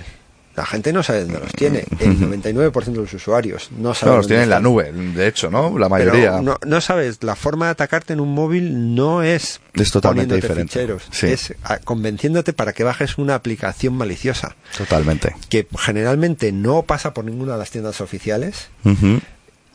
La 0.59 0.65
gente 0.65 0.91
no 0.91 1.03
sabe 1.03 1.21
dónde 1.23 1.39
los 1.39 1.53
tiene. 1.53 1.85
El 1.99 2.19
99% 2.19 2.83
de 2.83 2.97
los 2.97 3.13
usuarios 3.13 3.69
no 3.77 3.93
sabe 3.93 4.11
No, 4.11 4.17
los 4.17 4.27
tienen 4.27 4.43
en 4.43 4.49
la 4.49 4.59
nube, 4.59 4.91
de 4.91 5.25
hecho, 5.25 5.49
¿no? 5.49 5.69
La 5.79 5.87
Pero 5.87 6.11
mayoría. 6.11 6.41
no, 6.41 6.57
no 6.65 6.81
sabes, 6.81 7.23
la 7.23 7.37
forma 7.37 7.67
de 7.67 7.71
atacarte 7.71 8.11
en 8.11 8.19
un 8.19 8.33
móvil 8.33 8.93
no 8.93 9.23
es, 9.23 9.61
Es 9.73 9.89
totalmente 9.91 10.35
diferente. 10.35 10.73
ficheros, 10.73 11.03
Sí. 11.11 11.27
es 11.27 11.53
ah, 11.63 11.77
convenciéndote 11.81 12.51
para 12.51 12.73
que 12.73 12.83
bajes 12.83 13.17
una 13.17 13.35
aplicación 13.35 13.93
maliciosa 13.93 14.57
Totalmente. 14.77 15.33
que 15.47 15.65
generalmente 15.77 16.51
no 16.51 16.81
pasa 16.83 17.13
por 17.13 17.23
ninguna 17.23 17.53
de 17.53 17.59
las 17.59 17.71
tiendas 17.71 18.01
oficiales 18.01 18.67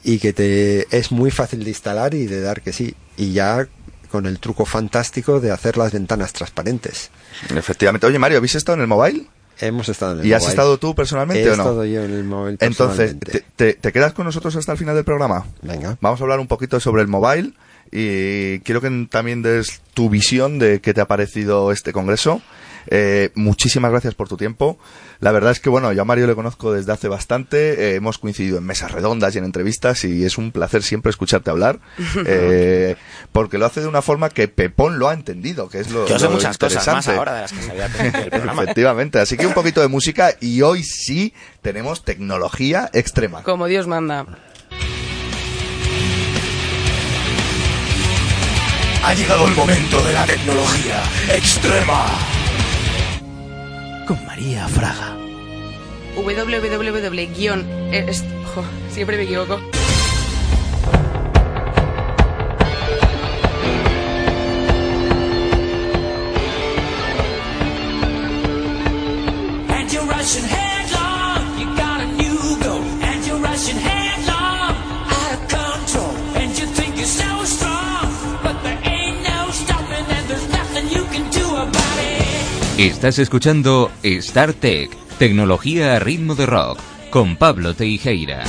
y 0.03 0.19
que 0.19 0.35
te 0.35 0.87
es 0.95 1.11
muy 1.13 1.31
fácil 1.31 1.65
de 1.65 1.71
instalar 1.71 2.13
y 2.13 2.27
de 2.27 2.43
dar 2.43 2.61
que 2.61 2.75
sí 2.75 2.95
y 3.17 3.33
ya 3.33 3.67
con 4.11 4.27
el 4.27 4.39
truco 4.39 4.67
fantástico 4.67 5.41
de 5.41 5.51
hacer 5.51 5.79
las 5.79 5.93
ventanas 5.93 6.35
transparentes. 6.35 7.11
Efectivamente. 7.57 8.07
Oye, 8.07 8.19
Mario, 8.19 8.37
¿habéis 8.39 8.55
estado 8.55 8.77
en 8.77 8.83
el 8.83 8.87
mobile? 8.87 9.25
Hemos 9.61 9.89
estado 9.89 10.13
en 10.15 10.21
el 10.21 10.27
¿Y 10.27 10.33
has 10.33 10.47
estado 10.49 10.79
tú 10.79 10.95
personalmente 10.95 11.43
He 11.45 11.51
o 11.51 11.57
no? 11.57 11.63
estado 11.63 11.85
yo 11.85 12.03
en 12.05 12.13
el 12.13 12.25
móvil 12.25 12.57
Entonces, 12.61 13.15
personalmente. 13.15 13.31
te, 13.57 13.73
te- 13.73 13.75
te 13.75 13.93
quedas 13.93 14.13
con 14.13 14.25
nosotros 14.27 14.55
hasta 14.57 14.73
el 14.73 14.79
final 14.79 14.95
del 14.95 15.05
programa? 15.05 15.47
Venga. 15.63 15.97
Vamos 16.01 16.21
a 16.21 16.25
hablar 16.25 16.41
un 16.41 16.49
poquito 16.49 16.81
sobre 16.81 17.03
el 17.03 17.09
mobile 17.09 17.53
y 17.93 18.59
quiero 18.61 18.81
que 18.81 19.07
también 19.11 19.43
des 19.43 19.81
tu 19.95 20.11
visión 20.11 20.59
de 20.59 20.81
qué 20.81 20.93
te 20.95 21.01
ha 21.01 21.07
parecido 21.07 21.71
este 21.73 21.93
congreso. 21.93 22.43
Eh, 22.89 23.31
muchísimas 23.35 23.91
gracias 23.91 24.15
por 24.15 24.29
tu 24.29 24.37
tiempo. 24.37 24.79
La 25.25 25.33
verdad 25.33 25.53
es 25.53 25.61
que, 25.61 25.71
bueno, 25.71 25.91
yo 25.95 26.03
a 26.03 26.05
Mario 26.05 26.27
le 26.27 26.35
conozco 26.35 26.71
desde 26.75 26.93
hace 26.93 27.09
bastante. 27.09 27.93
eh, 27.93 27.95
hemos 27.95 28.19
coincidido 28.19 28.59
en 28.59 28.65
mesas 28.65 28.93
redondas 28.93 29.35
y 29.35 29.39
en 29.39 29.45
entrevistas 29.45 30.05
y 30.05 30.23
es 30.23 30.37
un 30.37 30.53
placer 30.53 30.83
siempre 30.83 31.09
escucharte 31.09 31.49
hablar. 31.49 31.81
eh, 32.27 32.97
porque 33.33 33.57
lo 33.57 33.65
hace 33.65 33.81
de 33.81 33.87
una 33.87 34.03
forma 34.03 34.29
que 34.29 34.49
Pepón 34.49 34.99
lo 34.99 35.09
ha 35.09 35.15
entendido, 35.15 35.71
que 35.71 35.81
es 35.81 35.91
lo, 35.91 36.07
Yo 36.07 36.19
sé 36.19 36.27
lo 36.27 36.33
muchas 36.33 36.59
cosas 36.59 36.87
más 36.89 37.07
interesante. 37.07 37.19
ahora 37.19 37.35
de 37.37 37.41
las 37.41 37.53
que 38.23 38.31
programa. 38.31 38.63
Efectivamente. 38.65 39.19
Así 39.19 39.39
que 39.39 39.47
un 39.47 39.55
poquito 39.55 39.81
de 39.81 39.89
música 39.89 40.37
y 40.43 40.61
hoy 40.61 40.83
sí 40.83 41.33
tenemos 41.63 42.05
tecnología 42.05 42.91
extrema. 42.93 43.43
Como 43.45 43.65
Dios 43.65 43.87
manda. 43.87 44.27
Ha 49.03 49.15
llegado 49.15 49.49
el 49.49 49.55
momento 49.55 50.05
de 50.05 50.13
la 50.13 50.27
tecnología 50.27 51.03
extrema. 51.31 52.34
Con 54.07 54.25
María 54.27 54.69
Fraga. 54.69 55.17
www 56.17 57.27
guion 57.35 57.61
eh, 57.93 58.07
es- 58.09 58.25
jo, 58.55 58.63
siempre 58.91 59.17
me 59.17 59.23
equivoco. 59.25 59.61
And. 70.27 70.64
Estás 82.79 83.21
escuchando 83.21 83.93
Star 84.03 84.53
Tech, 84.53 84.91
tecnología 85.17 85.95
a 85.95 86.01
ritmo 86.01 86.35
de 86.35 86.45
rock, 86.45 86.81
con 87.11 87.37
Pablo 87.37 87.73
Teijeira. 87.75 88.43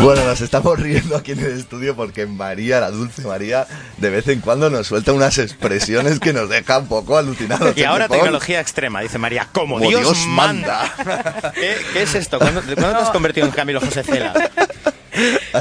Bueno, 0.00 0.24
nos 0.24 0.40
estamos 0.40 0.80
riendo 0.80 1.16
aquí 1.16 1.30
en 1.30 1.38
el 1.38 1.52
estudio 1.52 1.94
porque 1.94 2.26
María, 2.26 2.80
la 2.80 2.90
dulce 2.90 3.22
María, 3.22 3.68
de 3.98 4.10
vez 4.10 4.26
en 4.26 4.40
cuando 4.40 4.68
nos 4.68 4.88
suelta 4.88 5.12
unas 5.12 5.38
expresiones 5.38 6.18
que 6.18 6.32
nos 6.32 6.48
dejan 6.48 6.82
un 6.82 6.88
poco 6.88 7.16
alucinados. 7.16 7.76
Y 7.76 7.82
¿eh, 7.82 7.86
ahora 7.86 8.08
tecnología 8.08 8.60
extrema, 8.60 9.00
dice 9.00 9.18
María. 9.18 9.48
Como, 9.52 9.76
Como 9.76 9.88
Dios, 9.88 10.00
Dios 10.00 10.26
manda. 10.26 10.92
¿Qué, 11.54 11.76
qué 11.92 12.02
es 12.02 12.16
esto? 12.16 12.40
¿Cuándo, 12.40 12.62
¿De 12.62 12.74
cuándo 12.74 12.98
te 12.98 13.04
has 13.04 13.10
convertido 13.10 13.46
en 13.46 13.52
Camilo 13.52 13.80
José 13.80 14.02
Cela? 14.02 14.34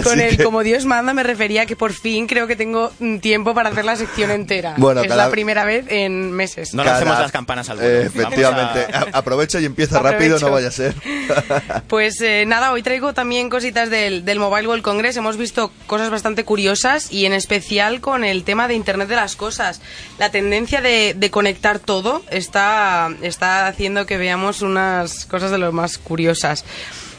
Con 0.04 0.20
el 0.20 0.38
que- 0.38 0.44
como 0.44 0.64
Dios 0.64 0.86
manda 0.86 1.14
me 1.14 1.24
refería 1.24 1.64
a 1.64 1.66
que 1.66 1.76
por 1.76 1.94
fin 1.94 2.28
creo 2.28 2.48
que 2.48 2.56
tengo 2.56 2.92
tiempo 3.22 3.54
para 3.54 3.70
hacer 3.70 3.86
la 3.86 3.96
sección 3.96 4.32
entera. 4.32 4.74
Bueno, 4.78 5.02
es 5.02 5.08
cada- 5.08 5.26
la 5.26 5.32
primera 5.32 5.64
vez 5.66 5.86
en 5.90 6.32
meses. 6.32 6.74
No 6.74 6.84
Cada- 6.84 6.98
lancemos 7.00 7.20
las 7.22 7.32
campanas 7.32 7.70
al 7.70 7.78
vuelo. 7.78 7.92
Eh, 8.02 8.06
efectivamente. 8.08 8.86
A- 8.94 9.18
Aprovecha 9.18 9.60
y 9.60 9.66
empieza 9.66 10.00
rápido, 10.00 10.36
Aprovecho. 10.36 10.46
no 10.48 10.52
vaya 10.52 10.68
a 10.68 10.72
ser. 10.72 10.96
Pues 11.88 12.20
eh, 12.22 12.44
nada, 12.48 12.72
hoy 12.72 12.84
traigo 12.84 13.14
también 13.14 13.50
cositas 13.50 13.90
del, 13.90 14.26
del 14.26 14.40
Mobile 14.40 14.68
World 14.68 14.84
Congress. 14.84 15.18
Hemos 15.18 15.38
visto 15.38 15.72
cosas 15.88 16.10
bastante 16.10 16.44
curiosas 16.44 17.12
y 17.12 17.26
en 17.26 17.34
especial 17.34 18.02
con 18.02 18.24
el 18.24 18.44
tema 18.44 18.68
de 18.68 18.74
Internet 18.76 19.08
de 19.08 19.16
las 19.16 19.36
Cosas. 19.36 19.82
La 20.20 20.30
tendencia 20.32 20.82
de, 20.82 21.14
de 21.16 21.32
conectar 21.32 21.80
todo 21.80 22.24
está, 22.32 23.10
está 23.22 23.68
haciendo 23.68 24.06
que 24.06 24.18
veamos 24.18 24.62
unas 24.62 25.26
cosas 25.26 25.52
de 25.52 25.58
lo 25.58 25.72
más 25.72 25.98
curiosas. 25.98 26.66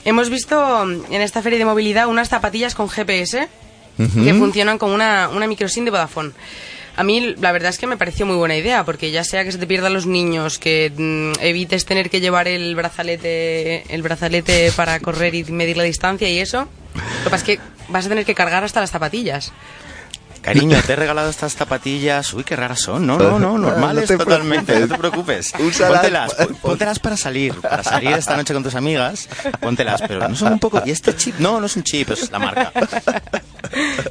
Hemos 0.06 0.30
visto 0.30 0.86
mm, 0.86 1.12
en 1.12 1.20
esta 1.20 1.42
feria 1.42 1.58
de 1.58 1.64
movilidad 1.64 2.06
unas 2.06 2.28
zapatillas 2.28 2.76
con 2.76 2.88
GPS 2.88 3.48
que 3.96 4.34
funcionan 4.34 4.78
como 4.78 4.94
una, 4.94 5.30
una 5.30 5.46
microSIM 5.46 5.84
de 5.84 5.90
Vodafone. 5.90 6.32
A 6.96 7.02
mí 7.02 7.34
la 7.40 7.50
verdad 7.50 7.70
es 7.70 7.78
que 7.78 7.88
me 7.88 7.96
pareció 7.96 8.24
muy 8.24 8.36
buena 8.36 8.54
idea, 8.56 8.84
porque 8.84 9.10
ya 9.10 9.24
sea 9.24 9.42
que 9.42 9.50
se 9.50 9.58
te 9.58 9.66
pierdan 9.66 9.94
los 9.94 10.06
niños, 10.06 10.60
que 10.60 10.92
mm, 10.96 11.42
evites 11.42 11.86
tener 11.86 12.08
que 12.08 12.20
llevar 12.20 12.46
el 12.46 12.76
brazalete, 12.76 13.82
el 13.92 14.02
brazalete 14.02 14.70
para 14.76 15.00
correr 15.00 15.34
y 15.34 15.44
medir 15.44 15.76
la 15.76 15.82
distancia 15.82 16.28
y 16.28 16.38
eso, 16.38 16.68
lo 16.94 17.24
que 17.24 17.30
pasa 17.30 17.36
es 17.36 17.42
que 17.42 17.60
vas 17.88 18.06
a 18.06 18.08
tener 18.08 18.24
que 18.24 18.34
cargar 18.34 18.62
hasta 18.62 18.80
las 18.80 18.92
zapatillas. 18.92 19.52
Cariño, 20.46 20.78
te 20.86 20.92
he 20.92 20.96
regalado 20.96 21.28
estas 21.28 21.54
zapatillas. 21.54 22.32
Uy, 22.32 22.44
qué 22.44 22.54
raras 22.56 22.80
son. 22.80 23.04
No, 23.06 23.18
no, 23.18 23.38
no, 23.38 23.58
normales 23.58 24.08
No 24.08 24.16
te 24.16 24.24
totalmente. 24.24 24.78
No 24.80 24.86
te 24.88 24.94
preocupes. 24.96 25.52
Póntelas, 25.52 26.34
pó- 26.34 26.54
póntelas 26.68 26.98
para 27.00 27.16
salir. 27.16 27.52
Para 27.60 27.82
salir 27.82 28.12
esta 28.12 28.36
noche 28.36 28.54
con 28.54 28.62
tus 28.62 28.76
amigas. 28.76 29.28
Póntelas, 29.60 30.02
pero 30.06 30.28
no 30.28 30.36
son 30.36 30.52
un 30.54 30.58
poco. 30.60 30.80
¿Y 30.86 30.92
este 30.92 31.16
chip? 31.16 31.34
No, 31.40 31.58
no 31.60 31.66
es 31.66 31.74
un 31.76 31.82
chip, 31.82 32.10
es 32.10 32.30
la 32.30 32.38
marca. 32.38 32.72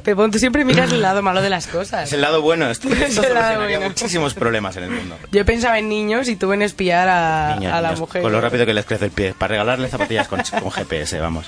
Pepón, 0.04 0.30
tú 0.30 0.38
siempre 0.38 0.64
miras 0.64 0.92
el 0.92 1.00
lado 1.00 1.22
malo 1.22 1.40
de 1.40 1.48
las 1.50 1.66
cosas. 1.66 2.08
Es 2.08 2.12
el 2.12 2.20
lado 2.20 2.42
bueno. 2.42 2.68
Esto, 2.70 2.88
Es 2.90 3.00
esto 3.16 3.26
el 3.26 3.34
lado 3.34 3.62
bueno. 3.62 3.80
muchísimos 3.88 4.34
problemas 4.34 4.76
en 4.76 4.84
el 4.84 4.90
mundo. 4.90 5.16
Yo 5.32 5.44
pensaba 5.46 5.78
en 5.78 5.88
niños 5.88 6.28
y 6.28 6.36
tú 6.36 6.52
en 6.52 6.62
espiar 6.62 7.08
a, 7.08 7.56
Niños, 7.56 7.72
a 7.72 7.80
la 7.80 7.88
niños, 7.88 8.00
mujer. 8.00 8.20
Con 8.22 8.32
lo 8.32 8.40
rápido 8.42 8.66
que 8.66 8.74
les 8.74 8.84
crece 8.84 9.06
el 9.06 9.10
pie. 9.10 9.34
Para 9.36 9.52
regalarles 9.52 9.90
zapatillas 9.90 10.28
con, 10.28 10.42
con 10.60 10.70
GPS, 10.70 11.18
vamos. 11.18 11.46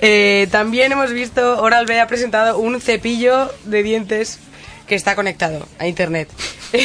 Eh, 0.00 0.46
también 0.50 0.92
hemos 0.92 1.12
visto, 1.12 1.60
Oral-B 1.60 2.00
ha 2.00 2.06
presentado 2.06 2.58
un 2.58 2.80
cepillo 2.80 3.52
de 3.64 3.82
dientes 3.82 4.38
que 4.86 4.94
está 4.94 5.14
conectado 5.14 5.66
a 5.78 5.86
internet. 5.86 6.28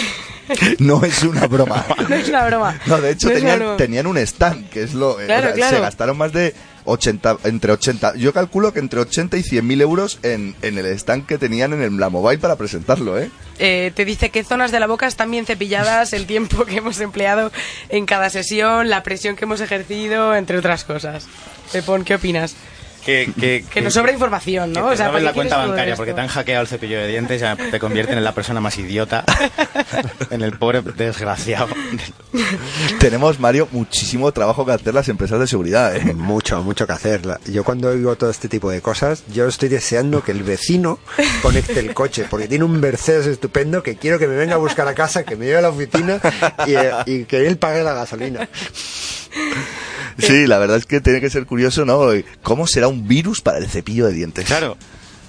No 0.79 1.01
es 1.05 1.23
una 1.23 1.47
broma. 1.47 1.85
no 2.09 2.15
es 2.15 2.27
una 2.27 2.45
broma. 2.45 2.77
No, 2.85 2.99
de 2.99 3.11
hecho 3.11 3.29
No 3.29 3.33
tenían, 3.33 3.77
tenían 3.77 4.07
un 4.07 4.17
stand, 4.17 4.69
que 4.69 4.83
es 4.83 4.93
lo... 4.93 5.17
eh, 5.21 5.25
Claro, 5.25 5.47
sea, 5.47 5.53
claro. 5.55 5.77
Se 5.77 5.81
gastaron 5.81 6.17
más 6.17 6.33
de 6.33 6.53
80, 6.83 7.37
entre 7.45 7.71
80, 7.71 8.15
yo 8.17 8.33
calculo 8.33 8.73
que 8.73 8.79
entre 8.79 8.99
80 8.99 9.37
y 9.37 9.43
100 9.43 9.65
mil 9.65 9.79
euros 9.79 10.19
en, 10.21 10.53
en 10.61 10.77
el 10.77 10.85
stand 10.87 11.25
que 11.27 11.37
tenían 11.37 11.71
en 11.71 11.81
el, 11.81 11.97
la 11.97 12.09
mobile 12.09 12.39
para 12.39 12.57
presentarlo, 12.57 13.17
¿eh? 13.17 13.31
Eh, 13.59 13.93
te 13.95 14.03
dice 14.03 14.31
qué 14.31 14.43
zonas 14.43 14.73
de 14.73 14.81
la 14.81 14.87
boca 14.87 15.07
están 15.07 15.31
bien 15.31 15.45
cepilladas, 15.45 16.11
el 16.11 16.25
tiempo 16.25 16.65
que 16.65 16.75
hemos 16.79 16.99
empleado 16.99 17.49
en 17.87 18.05
cada 18.05 18.29
sesión, 18.29 18.89
la 18.89 19.01
presión 19.01 19.37
que 19.37 19.45
hemos 19.45 19.61
ejercido, 19.61 20.35
entre 20.35 20.57
otras 20.57 20.83
cosas. 20.83 21.25
Pepón, 21.71 22.03
¿qué 22.03 22.15
opinas? 22.15 22.55
Que, 23.05 23.31
que, 23.39 23.65
Que 23.71 23.81
nos 23.81 23.93
sobra 23.93 24.11
información, 24.11 24.71
¿no? 24.71 24.81
Que 24.81 24.87
te 24.87 24.93
O 24.93 24.97
sea, 24.97 25.07
roben 25.07 25.21
¿para 25.23 25.31
la 25.31 25.33
cuenta 25.33 25.57
bancaria 25.57 25.93
esto? 25.93 25.97
porque 25.97 26.13
te 26.13 26.21
han 26.21 26.27
hackeado 26.27 26.61
el 26.61 26.67
cepillo 26.67 26.99
de 26.99 27.07
dientes 27.07 27.41
ya 27.41 27.55
te 27.55 27.79
convierten 27.79 28.17
en 28.17 28.23
la 28.23 28.33
persona 28.33 28.61
más 28.61 28.77
idiota 28.77 29.23
en 30.29 30.41
el 30.41 30.57
pobre 30.57 30.81
desgraciado 30.81 31.67
Tenemos, 32.99 33.39
Mario, 33.39 33.67
muchísimo 33.71 34.31
trabajo 34.31 34.65
que 34.65 34.71
hacer 34.71 34.93
las 34.93 35.09
empresas 35.09 35.39
de 35.39 35.47
seguridad, 35.47 35.95
¿eh? 35.95 36.13
Mucho, 36.13 36.63
mucho 36.63 36.87
que 36.87 36.93
hacer. 36.93 37.21
Yo 37.45 37.63
cuando 37.63 37.89
oigo 37.89 38.15
todo 38.15 38.29
este 38.29 38.47
tipo 38.47 38.69
de 38.69 38.81
cosas, 38.81 39.23
yo 39.31 39.47
estoy 39.47 39.69
deseando 39.69 40.23
que 40.23 40.31
el 40.31 40.43
vecino 40.43 40.99
conecte 41.41 41.79
el 41.79 41.93
coche, 41.93 42.25
porque 42.29 42.47
tiene 42.47 42.63
un 42.65 42.79
Mercedes 42.79 43.27
estupendo 43.27 43.83
que 43.83 43.95
quiero 43.97 44.17
que 44.19 44.27
me 44.27 44.35
venga 44.35 44.55
a 44.55 44.57
buscar 44.57 44.87
a 44.87 44.95
casa, 44.95 45.23
que 45.23 45.35
me 45.35 45.45
lleve 45.45 45.57
a 45.57 45.61
la 45.61 45.69
oficina 45.69 46.19
y, 46.65 46.75
eh, 46.75 46.91
y 47.05 47.23
que 47.25 47.45
él 47.47 47.57
pague 47.57 47.83
la 47.83 47.93
gasolina. 47.93 48.47
Sí, 50.17 50.45
la 50.47 50.59
verdad 50.59 50.77
es 50.77 50.85
que 50.85 51.01
tiene 51.01 51.19
que 51.21 51.29
ser 51.29 51.45
curioso, 51.45 51.85
¿no? 51.85 52.09
¿Cómo 52.43 52.67
será 52.67 52.87
un 52.87 53.07
virus 53.07 53.41
para 53.41 53.57
el 53.57 53.67
cepillo 53.67 54.05
de 54.05 54.13
dientes? 54.13 54.45
Claro. 54.45 54.77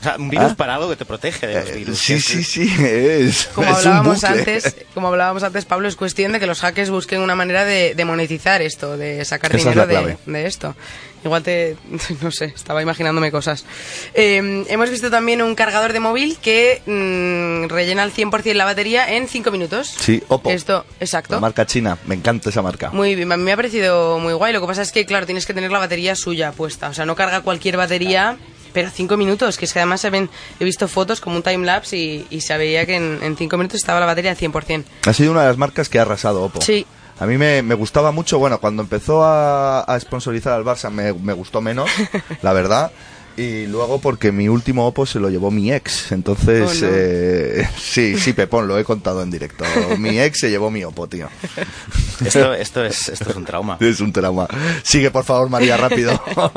Sea, 0.04 0.16
un 0.18 0.30
virus 0.30 0.52
Ah. 0.52 0.54
para 0.56 0.74
algo 0.76 0.88
que 0.88 0.96
te 0.96 1.04
protege 1.04 1.46
de 1.46 1.54
los 1.60 1.72
virus. 1.74 1.98
Sí, 1.98 2.20
sí, 2.20 2.44
sí, 2.44 2.70
es, 2.84 3.48
Como 3.54 3.66
es 3.68 3.72
un 3.72 3.78
hablábamos 3.78 4.20
bucle. 4.20 4.38
antes, 4.38 4.76
como 4.94 5.08
hablábamos 5.08 5.42
antes, 5.42 5.64
Pablo, 5.64 5.88
es 5.88 5.96
cuestión 5.96 6.32
de 6.32 6.40
que 6.40 6.46
los 6.46 6.60
hackers 6.60 6.90
busquen 6.90 7.20
una 7.20 7.34
manera 7.34 7.64
de, 7.64 7.94
de 7.94 8.04
monetizar 8.04 8.62
esto, 8.62 8.96
de 8.96 9.24
sacar 9.24 9.54
Esa 9.56 9.70
dinero 9.70 9.86
de, 10.26 10.46
esto. 10.46 10.76
Igual 11.24 11.42
te, 11.42 11.76
no 12.20 12.30
sé, 12.30 12.46
estaba 12.54 12.82
imaginándome 12.82 13.30
cosas. 13.30 13.64
Eh, 14.12 14.64
hemos 14.68 14.90
visto 14.90 15.10
también 15.10 15.40
un 15.40 15.54
cargador 15.54 15.94
de 15.94 16.00
móvil 16.00 16.36
que 16.42 16.82
mm, 16.84 17.70
rellena 17.72 18.02
al 18.02 18.12
100% 18.12 18.52
la 18.52 18.66
batería 18.66 19.10
en 19.10 19.26
5 19.26 19.50
minutos. 19.50 19.88
Sí, 19.98 20.22
Oppo. 20.28 20.50
Esto, 20.50 20.84
exacto. 21.00 21.34
La 21.36 21.40
marca 21.40 21.64
china, 21.64 21.96
me 22.06 22.14
encanta 22.14 22.50
esa 22.50 22.60
marca. 22.60 22.90
Muy 22.90 23.14
bien, 23.14 23.32
a 23.32 23.38
mí 23.38 23.42
me 23.42 23.52
ha 23.52 23.56
parecido 23.56 24.18
muy 24.18 24.34
guay. 24.34 24.52
Lo 24.52 24.60
que 24.60 24.66
pasa 24.66 24.82
es 24.82 24.92
que, 24.92 25.06
claro, 25.06 25.24
tienes 25.24 25.46
que 25.46 25.54
tener 25.54 25.70
la 25.72 25.78
batería 25.78 26.14
suya 26.14 26.52
puesta. 26.52 26.88
O 26.90 26.92
sea, 26.94 27.06
no 27.06 27.16
carga 27.16 27.40
cualquier 27.40 27.78
batería, 27.78 28.36
pero 28.74 28.90
cinco 28.90 29.16
minutos. 29.16 29.56
Que 29.56 29.64
es 29.64 29.72
que 29.72 29.78
además 29.78 30.02
se 30.02 30.10
ven, 30.10 30.28
he 30.60 30.64
visto 30.64 30.86
fotos 30.88 31.22
como 31.22 31.36
un 31.36 31.42
timelapse 31.42 31.96
y, 31.96 32.26
y 32.28 32.42
se 32.42 32.58
veía 32.58 32.84
que 32.84 32.96
en, 32.96 33.20
en 33.22 33.36
cinco 33.38 33.56
minutos 33.56 33.76
estaba 33.80 34.00
la 34.00 34.06
batería 34.06 34.32
al 34.32 34.36
100%. 34.36 34.84
Ha 35.06 35.12
sido 35.14 35.32
una 35.32 35.40
de 35.40 35.46
las 35.48 35.56
marcas 35.56 35.88
que 35.88 35.98
ha 35.98 36.02
arrasado 36.02 36.42
Oppo. 36.42 36.60
Sí. 36.60 36.86
A 37.20 37.26
mí 37.26 37.38
me, 37.38 37.62
me 37.62 37.76
gustaba 37.76 38.10
mucho, 38.10 38.40
bueno, 38.40 38.58
cuando 38.58 38.82
empezó 38.82 39.24
a, 39.24 39.82
a 39.82 40.00
sponsorizar 40.00 40.52
al 40.52 40.64
Barça 40.64 40.90
me, 40.90 41.12
me 41.12 41.32
gustó 41.32 41.60
menos, 41.60 41.88
la 42.42 42.52
verdad. 42.52 42.90
Y 43.36 43.66
luego 43.66 44.00
porque 44.00 44.30
mi 44.30 44.48
último 44.48 44.86
Oppo 44.86 45.06
se 45.06 45.18
lo 45.18 45.28
llevó 45.28 45.50
mi 45.50 45.72
ex. 45.72 46.12
Entonces, 46.12 46.82
Oh, 46.82 46.86
no. 46.86 46.92
eh, 46.92 47.68
sí, 47.78 48.16
sí, 48.18 48.32
Pepón, 48.32 48.68
lo 48.68 48.78
he 48.78 48.84
contado 48.84 49.22
en 49.22 49.30
directo. 49.30 49.64
Mi 49.98 50.20
ex 50.20 50.38
se 50.38 50.50
llevó 50.50 50.70
mi 50.70 50.84
Oppo, 50.84 51.08
tío. 51.08 51.28
Esto, 52.24 52.54
esto, 52.54 52.84
es, 52.84 53.08
esto 53.08 53.30
es 53.30 53.36
un 53.36 53.44
trauma. 53.44 53.76
Es 53.80 53.98
un 54.00 54.12
trauma. 54.12 54.46
Sigue, 54.84 55.10
por 55.10 55.24
favor, 55.24 55.48
María, 55.50 55.76
rápido. 55.76 56.22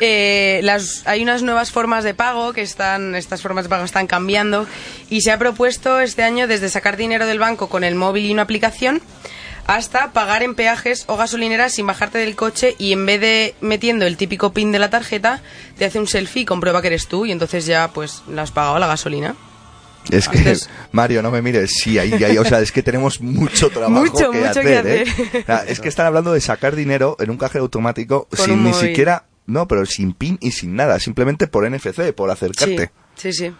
Eh, 0.00 0.60
las, 0.62 1.02
hay 1.06 1.22
unas 1.22 1.42
nuevas 1.42 1.70
formas 1.72 2.04
de 2.04 2.14
pago 2.14 2.52
que 2.52 2.62
están, 2.62 3.14
estas 3.14 3.42
formas 3.42 3.64
de 3.64 3.68
pago 3.68 3.84
están 3.84 4.06
cambiando 4.06 4.66
y 5.10 5.20
se 5.22 5.30
ha 5.32 5.38
propuesto 5.38 6.00
este 6.00 6.22
año 6.22 6.46
desde 6.46 6.68
sacar 6.68 6.96
dinero 6.96 7.26
del 7.26 7.38
banco 7.38 7.68
con 7.68 7.84
el 7.84 7.94
móvil 7.94 8.26
y 8.26 8.32
una 8.32 8.42
aplicación 8.42 9.02
hasta 9.68 10.12
pagar 10.14 10.42
en 10.42 10.54
peajes 10.54 11.04
o 11.08 11.16
gasolineras 11.18 11.74
sin 11.74 11.86
bajarte 11.86 12.16
del 12.16 12.34
coche 12.34 12.74
y 12.78 12.92
en 12.92 13.04
vez 13.04 13.20
de 13.20 13.54
metiendo 13.60 14.06
el 14.06 14.16
típico 14.16 14.52
pin 14.54 14.72
de 14.72 14.78
la 14.78 14.88
tarjeta 14.88 15.42
te 15.76 15.84
hace 15.84 15.98
un 16.00 16.08
selfie 16.08 16.42
y 16.42 16.44
comprueba 16.46 16.80
que 16.80 16.88
eres 16.88 17.06
tú 17.06 17.26
y 17.26 17.32
entonces 17.32 17.66
ya 17.66 17.88
pues 17.88 18.22
le 18.32 18.40
has 18.40 18.50
pagado 18.50 18.78
la 18.78 18.86
gasolina. 18.86 19.36
Es 20.10 20.26
que, 20.26 20.56
Mario, 20.92 21.20
no 21.20 21.30
me 21.30 21.42
mires, 21.42 21.70
sí, 21.82 21.98
ahí, 21.98 22.12
ahí, 22.24 22.38
o 22.38 22.44
sea, 22.46 22.60
es 22.60 22.72
que 22.72 22.82
tenemos 22.82 23.20
mucho 23.20 23.68
trabajo 23.74 24.06
Mucho, 24.06 24.30
que, 24.30 24.38
mucho 24.38 24.50
hacer, 24.50 24.64
que 24.64 25.02
¿eh? 25.02 25.44
hacer. 25.46 25.70
Es 25.70 25.80
que 25.80 25.88
están 25.88 26.06
hablando 26.06 26.32
de 26.32 26.40
sacar 26.40 26.74
dinero 26.74 27.16
en 27.20 27.28
un 27.28 27.36
cajero 27.36 27.64
automático 27.64 28.26
Con 28.34 28.46
sin 28.46 28.64
ni 28.64 28.70
móvil. 28.70 28.88
siquiera, 28.88 29.26
no, 29.44 29.68
pero 29.68 29.84
sin 29.84 30.14
pin 30.14 30.38
y 30.40 30.52
sin 30.52 30.76
nada, 30.76 30.98
simplemente 30.98 31.46
por 31.46 31.70
NFC, 31.70 32.14
por 32.14 32.30
acercarte. 32.30 32.90
Sí, 33.16 33.32
sí, 33.34 33.48
sí. 33.48 33.54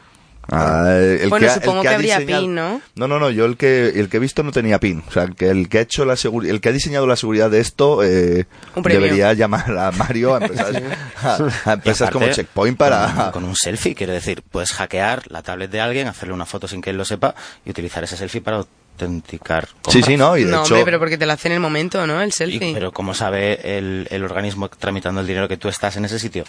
Ah, 0.51 0.87
el 0.91 1.29
Bueno, 1.29 1.47
ha- 1.47 1.55
el 1.55 1.61
supongo 1.61 1.83
que 1.83 1.89
ha 1.89 1.95
habría 1.95 2.19
diseñado- 2.21 2.43
pin, 2.43 2.55
¿no? 2.55 2.81
No, 2.95 3.07
no, 3.07 3.19
no, 3.19 3.29
yo 3.31 3.45
el 3.45 3.57
que 3.59 3.89
el 3.89 4.09
que 4.09 4.17
he 4.17 4.21
visto 4.21 4.43
no 4.43 4.51
tenía 4.51 4.81
pin, 4.81 5.03
o 5.07 5.11
sea, 5.13 5.25
el 5.25 5.35
que 5.37 5.51
el 5.51 5.69
que 5.69 5.79
ha 5.79 5.81
hecho 5.83 6.05
la 6.07 6.15
seguri- 6.15 6.49
el 6.49 6.61
que 6.63 6.71
ha 6.71 6.73
diseñado 6.73 7.07
la 7.07 7.17
seguridad 7.17 7.51
de 7.51 7.61
esto 7.61 8.03
eh, 8.03 8.47
debería 8.77 9.35
llamar 9.35 9.71
a 9.77 9.91
Mario 9.93 10.35
a 10.35 10.39
empresas, 10.39 10.83
a, 11.23 11.71
a 11.71 11.73
empresas 11.75 12.09
Y 12.09 12.13
como 12.13 12.25
aparte, 12.25 12.43
Checkpoint 12.43 12.79
para 12.79 13.13
Con, 13.15 13.31
con 13.33 13.45
un 13.45 13.57
selfie, 13.57 13.95
quiero 13.95 14.15
decir, 14.15 14.43
puedes 14.43 14.73
hackear 14.73 15.23
la 15.31 15.43
tablet 15.43 15.71
de 15.71 15.81
alguien, 15.81 16.09
hacerle 16.09 16.33
una 16.33 16.47
foto 16.47 16.67
sin 16.67 16.81
que 16.81 16.91
él 16.91 16.97
lo 16.97 17.05
sepa 17.05 17.35
y 17.67 17.71
utilizar 17.71 18.03
ese 18.05 18.17
selfie 18.17 18.41
para 18.41 18.57
autenticar. 18.59 19.67
Sí, 19.67 19.75
compras. 19.83 20.05
sí, 20.07 20.17
no, 20.17 20.37
y 20.39 20.45
de 20.45 20.51
no, 20.51 20.63
hecho 20.63 20.75
hombre, 20.75 20.85
pero 20.87 20.99
porque 20.99 21.19
te 21.19 21.27
la 21.27 21.35
hace 21.35 21.49
en 21.49 21.55
el 21.55 21.61
momento, 21.61 22.07
¿no? 22.07 22.23
El 22.23 22.33
selfie. 22.33 22.71
Y- 22.71 22.75
pero 22.75 22.91
¿cómo 22.93 23.13
sabe 23.13 23.77
el, 23.79 24.09
el 24.11 24.25
organismo 24.25 24.69
tramitando 24.71 25.21
el 25.21 25.27
dinero 25.27 25.47
que 25.47 25.57
tú 25.59 25.69
estás 25.69 25.97
en 25.97 26.07
ese 26.07 26.19
sitio? 26.19 26.45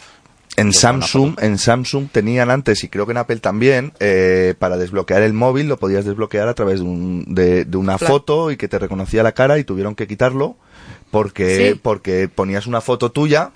En 0.60 0.74
Samsung, 0.74 1.36
en 1.42 1.58
Samsung 1.58 2.10
tenían 2.12 2.50
antes, 2.52 2.84
y 2.84 2.90
creo 2.90 3.06
que 3.06 3.12
en 3.14 3.18
Apple 3.18 3.38
también, 3.38 3.94
eh, 4.00 4.54
para 4.60 4.78
desbloquear 4.78 5.22
el 5.24 5.34
móvil 5.34 5.68
lo 5.68 5.78
podías 5.78 6.06
desbloquear 6.06 6.48
a 6.48 6.54
través 6.54 6.80
de, 6.80 6.86
un- 6.86 7.26
de- 7.28 7.66
de 7.66 7.78
una 7.78 7.98
Claro. 7.98 8.14
foto 8.14 8.52
y 8.52 8.58
que 8.58 8.68
te 8.68 8.78
reconocía 8.80 9.24
la 9.24 9.32
cara 9.32 9.58
y 9.60 9.64
tuvieron 9.64 9.96
que 9.96 10.08
quitarlo 10.08 10.58
porque, 11.12 11.72
Sí. 11.74 11.80
porque 11.82 12.28
ponías 12.34 12.68
una 12.68 12.82
foto 12.82 13.12
tuya 13.12 13.52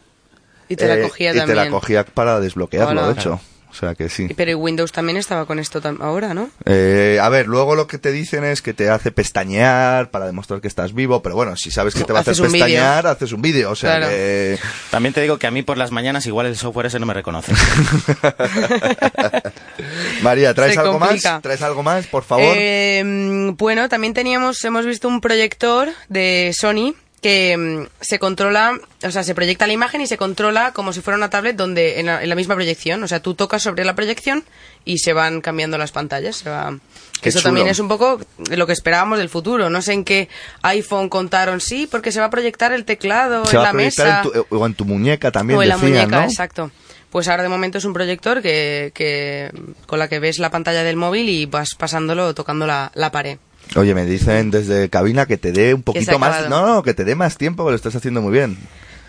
Y 0.69 0.75
te 0.75 0.87
la 0.87 0.97
eh, 0.97 1.01
cogía 1.03 1.31
y 1.35 1.45
te 1.45 1.55
la 1.55 1.69
cogía 1.69 2.05
para 2.05 2.39
desbloquearlo, 2.39 3.01
Hola. 3.01 3.13
de 3.13 3.19
hecho. 3.19 3.39
O 3.73 3.75
sea 3.75 3.95
que 3.95 4.07
sí. 4.07 4.27
Pero 4.37 4.55
Windows 4.59 4.91
también 4.91 5.17
estaba 5.17 5.47
con 5.47 5.57
esto 5.57 5.81
ahora, 5.99 6.35
¿no? 6.35 6.51
Eh, 6.65 7.17
a 7.19 7.27
ver, 7.29 7.47
luego 7.47 7.73
lo 7.73 7.87
que 7.87 7.97
te 7.97 8.11
dicen 8.11 8.43
es 8.43 8.61
que 8.61 8.75
te 8.75 8.91
hace 8.91 9.11
pestañear 9.11 10.11
para 10.11 10.27
demostrar 10.27 10.61
que 10.61 10.67
estás 10.67 10.93
vivo, 10.93 11.23
pero 11.23 11.33
bueno, 11.35 11.55
si 11.55 11.71
sabes 11.71 11.95
que 11.95 12.03
te 12.03 12.13
va 12.13 12.19
a 12.19 12.21
hacer 12.21 12.37
pestañear, 12.37 13.07
haces 13.07 13.31
un 13.31 13.41
vídeo. 13.41 13.71
O 13.71 13.75
sea 13.75 13.97
Claro. 13.97 14.09
que... 14.09 14.59
También 14.91 15.13
te 15.13 15.21
digo 15.21 15.39
que 15.39 15.47
a 15.47 15.51
mí 15.51 15.63
por 15.63 15.77
las 15.79 15.89
mañanas 15.91 16.27
igual 16.27 16.45
el 16.45 16.55
software 16.55 16.85
ese 16.85 16.99
no 16.99 17.07
me 17.07 17.15
reconoce. 17.15 17.51
María, 20.21 20.53
¿traes 20.53 20.73
Se 20.75 20.79
algo 20.79 20.99
complica. 20.99 21.33
más? 21.33 21.41
¿Traes 21.41 21.61
algo 21.61 21.83
más, 21.83 22.07
por 22.07 22.23
favor? 22.23 22.53
Eh, 22.55 23.01
mm, 23.03 23.55
bueno, 23.57 23.89
también 23.89 24.13
teníamos, 24.13 24.63
hemos 24.63 24.85
visto 24.85 25.07
un 25.07 25.21
proyector 25.21 25.89
de 26.09 26.53
Sony 26.55 26.93
que 27.23 27.57
mm, 27.57 27.87
se 28.03 28.19
controla, 28.19 28.77
o 29.03 29.09
sea, 29.09 29.23
se 29.23 29.33
proyecta 29.33 29.65
la 29.65 29.73
imagen 29.73 30.01
y 30.01 30.05
se 30.07 30.17
controla 30.17 30.73
como 30.73 30.93
si 30.93 31.01
fuera 31.01 31.17
una 31.17 31.31
tablet 31.31 31.55
donde 31.55 31.99
en 31.99 32.05
la, 32.05 32.21
en 32.21 32.29
la 32.29 32.35
misma 32.35 32.53
proyección, 32.53 33.01
o 33.01 33.07
sea, 33.07 33.19
tú 33.21 33.33
tocas 33.33 33.63
sobre 33.63 33.83
la 33.85 33.95
proyección 33.95 34.43
y 34.85 34.99
se 34.99 35.13
van 35.13 35.41
cambiando 35.41 35.79
las 35.79 35.91
pantallas. 35.91 36.35
Se 36.35 36.49
va... 36.51 36.77
Qué 37.21 37.29
Eso 37.29 37.39
chulo. 37.39 37.49
también 37.49 37.67
es 37.69 37.79
un 37.79 37.87
poco 37.87 38.19
lo 38.49 38.67
que 38.67 38.73
esperábamos 38.73 39.17
del 39.17 39.29
futuro. 39.29 39.69
No 39.69 39.81
sé 39.81 39.93
en 39.93 40.03
qué 40.03 40.27
iPhone 40.61 41.07
contaron, 41.09 41.61
sí, 41.61 41.87
porque 41.89 42.11
se 42.11 42.19
va 42.19 42.25
a 42.25 42.29
proyectar 42.29 42.73
el 42.73 42.83
teclado 42.83 43.45
Se 43.45 43.55
en 43.55 43.59
va 43.59 43.63
la 43.63 43.69
a 43.69 43.73
mesa. 43.73 44.17
en 44.17 44.31
tu, 44.31 44.39
eh, 44.39 44.43
o 44.49 44.65
en 44.65 44.73
tu 44.73 44.83
muñeca 44.85 45.31
también, 45.31 45.57
o 45.57 45.63
en 45.63 45.69
la 45.69 45.77
muñeca, 45.77 46.05
¿no? 46.19 46.23
exacto. 46.23 46.69
Pues 47.09 47.29
ahora 47.29 47.43
de 47.43 47.49
momento 47.49 47.77
es 47.77 47.85
un 47.85 47.93
proyector 47.93 48.41
que, 48.41 48.91
que 48.93 49.51
con 49.85 49.99
la 49.99 50.09
que 50.09 50.19
ves 50.19 50.39
la 50.39 50.49
pantalla 50.51 50.83
del 50.83 50.97
móvil 50.97 51.29
y 51.29 51.45
vas 51.45 51.75
pasándolo 51.75 52.33
tocando 52.35 52.67
la, 52.67 52.91
la 52.95 53.11
pared. 53.11 53.37
Oye, 53.75 53.95
me 53.95 54.05
dicen 54.05 54.51
desde 54.51 54.89
cabina 54.89 55.25
que 55.25 55.37
te 55.37 55.51
dé 55.51 55.73
un 55.73 55.83
poquito 55.83 56.19
más. 56.19 56.49
No, 56.49 56.65
no, 56.67 56.83
que 56.83 56.93
te 56.93 57.03
dé 57.03 57.15
más 57.15 57.37
tiempo, 57.37 57.65
que 57.65 57.71
lo 57.71 57.75
estás 57.75 57.95
haciendo 57.95 58.21
muy 58.21 58.31
bien. 58.31 58.57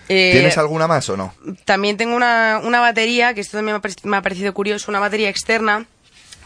Eh, 0.09 0.31
¿Tienes 0.33 0.59
alguna 0.59 0.87
más 0.87 1.09
o 1.09 1.17
no? 1.17 1.35
También 1.65 1.97
tengo 1.97 2.15
una, 2.15 2.61
una 2.63 2.81
batería, 2.81 3.35
que 3.35 3.41
esto 3.41 3.57
también 3.59 3.75
me 3.75 3.79
ha, 3.79 3.83
parec- 3.83 4.05
me 4.05 4.17
ha 4.17 4.23
parecido 4.23 4.53
curioso, 4.55 4.91
una 4.91 5.01
batería 5.01 5.29
externa 5.31 5.87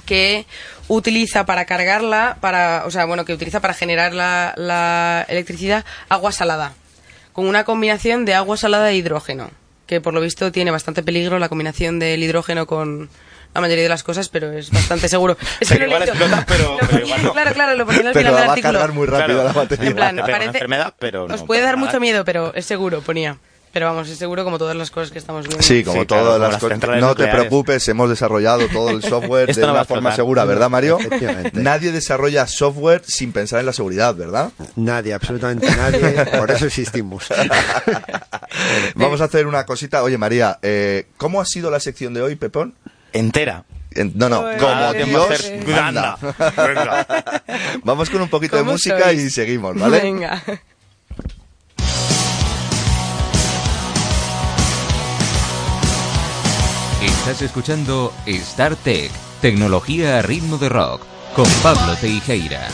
que 0.06 0.46
utiliza 0.88 1.44
para 1.44 1.64
cargarla, 1.66 2.38
para, 2.40 2.84
o 2.86 2.90
sea, 2.90 3.04
bueno, 3.04 3.24
que 3.24 3.34
utiliza 3.34 3.60
para 3.60 3.74
generar 3.74 4.14
la, 4.14 4.54
la 4.56 5.26
electricidad 5.28 5.84
agua 6.08 6.32
salada, 6.32 6.72
con 7.32 7.46
una 7.46 7.64
combinación 7.64 8.24
de 8.24 8.34
agua 8.34 8.56
salada 8.56 8.90
e 8.90 8.96
hidrógeno, 8.96 9.50
que 9.86 10.00
por 10.00 10.14
lo 10.14 10.20
visto 10.20 10.50
tiene 10.50 10.70
bastante 10.70 11.02
peligro 11.02 11.38
la 11.38 11.48
combinación 11.48 11.98
del 11.98 12.22
hidrógeno 12.22 12.66
con 12.66 13.10
la 13.58 13.62
mayoría 13.62 13.82
de 13.84 13.88
las 13.90 14.02
cosas, 14.02 14.28
pero 14.28 14.52
es 14.52 14.70
bastante 14.70 15.08
seguro. 15.08 15.36
Es 15.60 15.68
que 15.68 15.84
igual 15.84 16.04
pero, 16.46 16.76
pero 16.90 17.04
igual 17.06 17.22
no. 17.22 17.32
Claro, 17.32 17.52
claro, 17.52 17.74
lo 17.76 17.84
ponía 17.86 18.08
al 18.08 18.14
final 18.14 18.24
la 18.24 18.30
del 18.30 18.34
va 18.34 18.40
a 18.40 18.52
artículo. 18.52 18.72
cargar 18.72 18.92
muy 18.92 19.06
rápido 19.06 19.26
Claro. 19.40 19.44
la 19.44 19.52
batería. 19.52 19.88
En 19.90 19.96
plan, 19.96 20.16
Te 20.16 20.22
parece- 20.22 20.44
enfermedad, 20.46 20.94
pero 20.98 21.28
no 21.28 21.34
Os 21.34 21.42
puede 21.42 21.62
dar 21.62 21.76
mucho 21.76 22.00
miedo, 22.00 22.24
pero 22.24 22.52
es 22.54 22.64
seguro, 22.66 23.00
ponía. 23.02 23.36
Pero 23.70 23.84
vamos, 23.84 24.08
es 24.08 24.16
seguro 24.16 24.44
como 24.44 24.56
todas 24.56 24.74
las 24.74 24.90
cosas 24.90 25.10
que 25.12 25.18
estamos 25.18 25.46
viendo. 25.46 25.62
Sí, 25.62 25.84
como 25.84 26.00
Sí, 26.00 26.06
claro, 26.06 26.24
todas 26.24 26.38
como 26.58 26.70
las 26.70 26.80
cosas. 26.80 27.00
No 27.02 27.14
te 27.14 27.26
preocupes, 27.26 27.86
hemos 27.88 28.08
desarrollado 28.08 28.66
todo 28.68 28.88
el 28.90 29.02
software 29.04 29.54
de 29.54 29.60
no 29.66 29.72
una 29.72 29.84
forma 29.84 30.14
segura, 30.16 30.46
¿verdad, 30.46 30.70
Mario? 30.70 30.98
Efectivamente. 30.98 31.50
Nadie 31.60 31.92
desarrolla 31.92 32.46
software 32.46 33.02
sin 33.06 33.30
pensar 33.32 33.60
en 33.60 33.66
la 33.66 33.74
seguridad, 33.74 34.14
¿verdad? 34.14 34.50
Nadie, 34.76 35.12
absolutamente 35.12 35.70
nadie. 35.70 36.00
Por 36.38 36.50
eso 36.50 36.64
existimos. 36.64 37.26
Vamos 38.94 39.20
a 39.20 39.24
hacer 39.24 39.46
una 39.46 39.64
cosita. 39.66 40.02
Oye, 40.02 40.16
María, 40.16 40.58
eh, 40.62 41.06
¿cómo 41.18 41.40
ha 41.40 41.44
sido 41.44 41.70
la 41.70 41.78
sección 41.78 42.14
de 42.14 42.22
hoy, 42.22 42.36
Pepón? 42.36 42.74
Entera. 43.12 43.64
En- 43.92 44.12
no, 44.16 44.28
no, 44.28 44.36
Joder, 44.42 44.58
como 44.58 44.74
madre 44.74 45.04
Dios 45.04 45.52
manda. 45.66 46.18
Venga. 46.56 47.42
Vamos 47.84 48.10
con 48.10 48.20
un 48.22 48.28
poquito 48.28 48.56
de 48.56 48.62
¿Cómo 48.62 48.72
música 48.72 49.04
sois? 49.04 49.20
y 49.22 49.30
seguimos, 49.30 49.74
¿vale? 49.78 50.00
Venga. 50.00 50.42
Estás 57.02 57.42
escuchando 57.42 58.12
Star 58.26 58.74
Tech, 58.76 59.10
tecnología 59.40 60.18
a 60.18 60.22
ritmo 60.22 60.58
de 60.58 60.68
rock, 60.68 61.02
con 61.34 61.46
Pablo 61.62 61.94
Teijeira. 62.00 62.66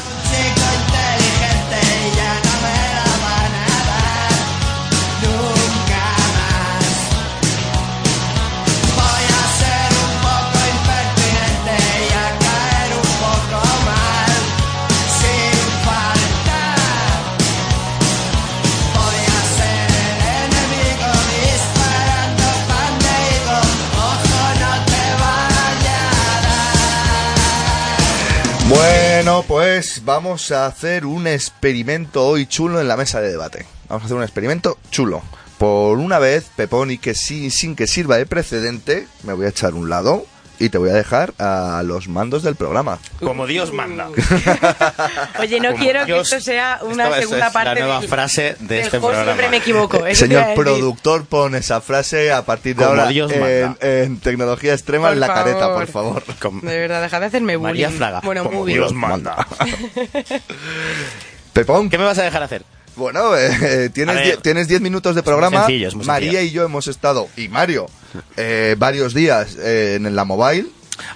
Bueno, 28.68 29.44
pues 29.46 30.02
vamos 30.06 30.50
a 30.50 30.64
hacer 30.64 31.04
un 31.04 31.26
experimento 31.26 32.26
hoy 32.26 32.46
chulo 32.46 32.80
en 32.80 32.88
la 32.88 32.96
mesa 32.96 33.20
de 33.20 33.30
debate. 33.30 33.66
Vamos 33.88 34.02
a 34.02 34.06
hacer 34.06 34.16
un 34.16 34.22
experimento 34.22 34.78
chulo. 34.90 35.22
Por 35.58 35.98
una 35.98 36.18
vez, 36.18 36.46
Pepón, 36.56 36.90
y 36.90 36.96
que 36.96 37.14
sin 37.14 37.76
que 37.76 37.86
sirva 37.86 38.16
de 38.16 38.24
precedente, 38.24 39.06
me 39.22 39.34
voy 39.34 39.46
a 39.46 39.50
echar 39.50 39.74
un 39.74 39.90
lado 39.90 40.24
y 40.58 40.68
te 40.68 40.78
voy 40.78 40.90
a 40.90 40.94
dejar 40.94 41.34
a 41.38 41.82
los 41.84 42.08
mandos 42.08 42.42
del 42.42 42.56
programa. 42.56 42.98
Como 43.20 43.46
Dios 43.46 43.72
manda. 43.72 44.08
Oye, 45.40 45.60
no 45.60 45.70
Como 45.72 45.82
quiero 45.82 46.06
que 46.06 46.20
esto 46.20 46.40
sea 46.40 46.80
una 46.82 47.04
Esto 47.08 47.20
segunda 47.20 47.46
es 47.48 47.52
parte 47.52 47.74
la 47.74 47.80
nueva 47.86 48.00
del- 48.00 48.08
frase 48.08 48.56
de 48.60 48.80
este 48.80 48.98
programa. 49.00 49.24
Siempre 49.24 49.48
me 49.48 49.56
equivoco. 49.58 50.06
eso 50.06 50.24
Señor 50.26 50.54
productor, 50.54 51.24
pon 51.26 51.54
esa 51.54 51.80
frase 51.80 52.32
a 52.32 52.44
partir 52.44 52.76
de 52.76 52.84
Como 52.84 52.90
ahora 53.00 53.08
Dios 53.08 53.30
en, 53.32 53.40
manda. 53.40 53.76
en 53.80 54.20
tecnología 54.20 54.72
extrema 54.72 55.08
Por 55.08 55.14
en 55.14 55.20
la 55.20 55.26
careta, 55.28 55.74
por 55.74 55.86
favor. 55.86 56.22
De 56.62 56.78
verdad, 56.80 57.02
dejad 57.02 57.20
de 57.20 57.26
hacerme 57.26 57.56
bullying. 57.56 57.84
María 57.84 57.90
Fraga. 57.90 58.20
Bueno, 58.22 58.44
Como 58.44 58.58
muy 58.60 58.66
bien. 58.68 58.80
Dios 58.80 58.92
manda. 58.92 59.46
Pepón, 61.52 61.88
¿Qué 61.88 61.98
me 61.98 62.04
vas 62.04 62.18
a 62.18 62.24
dejar 62.24 62.42
hacer? 62.42 62.64
Bueno, 62.96 63.36
eh, 63.36 63.90
tienes 63.92 64.16
A 64.16 64.18
ver. 64.20 64.26
die- 64.28 64.36
tienes 64.42 64.68
10 64.68 64.80
minutos 64.80 65.14
de 65.14 65.22
muy 65.22 65.26
programa. 65.26 65.58
sencillo, 65.60 65.88
es 65.88 65.94
muy 65.94 66.04
María 66.06 66.30
sencillo. 66.32 66.50
y 66.50 66.54
yo 66.54 66.64
hemos 66.64 66.86
estado, 66.86 67.28
y 67.36 67.48
Mario, 67.48 67.86
eh, 68.36 68.76
varios 68.78 69.14
días 69.14 69.56
eh, 69.58 69.94
en 69.96 70.14
la 70.14 70.24
mobile. 70.24 70.66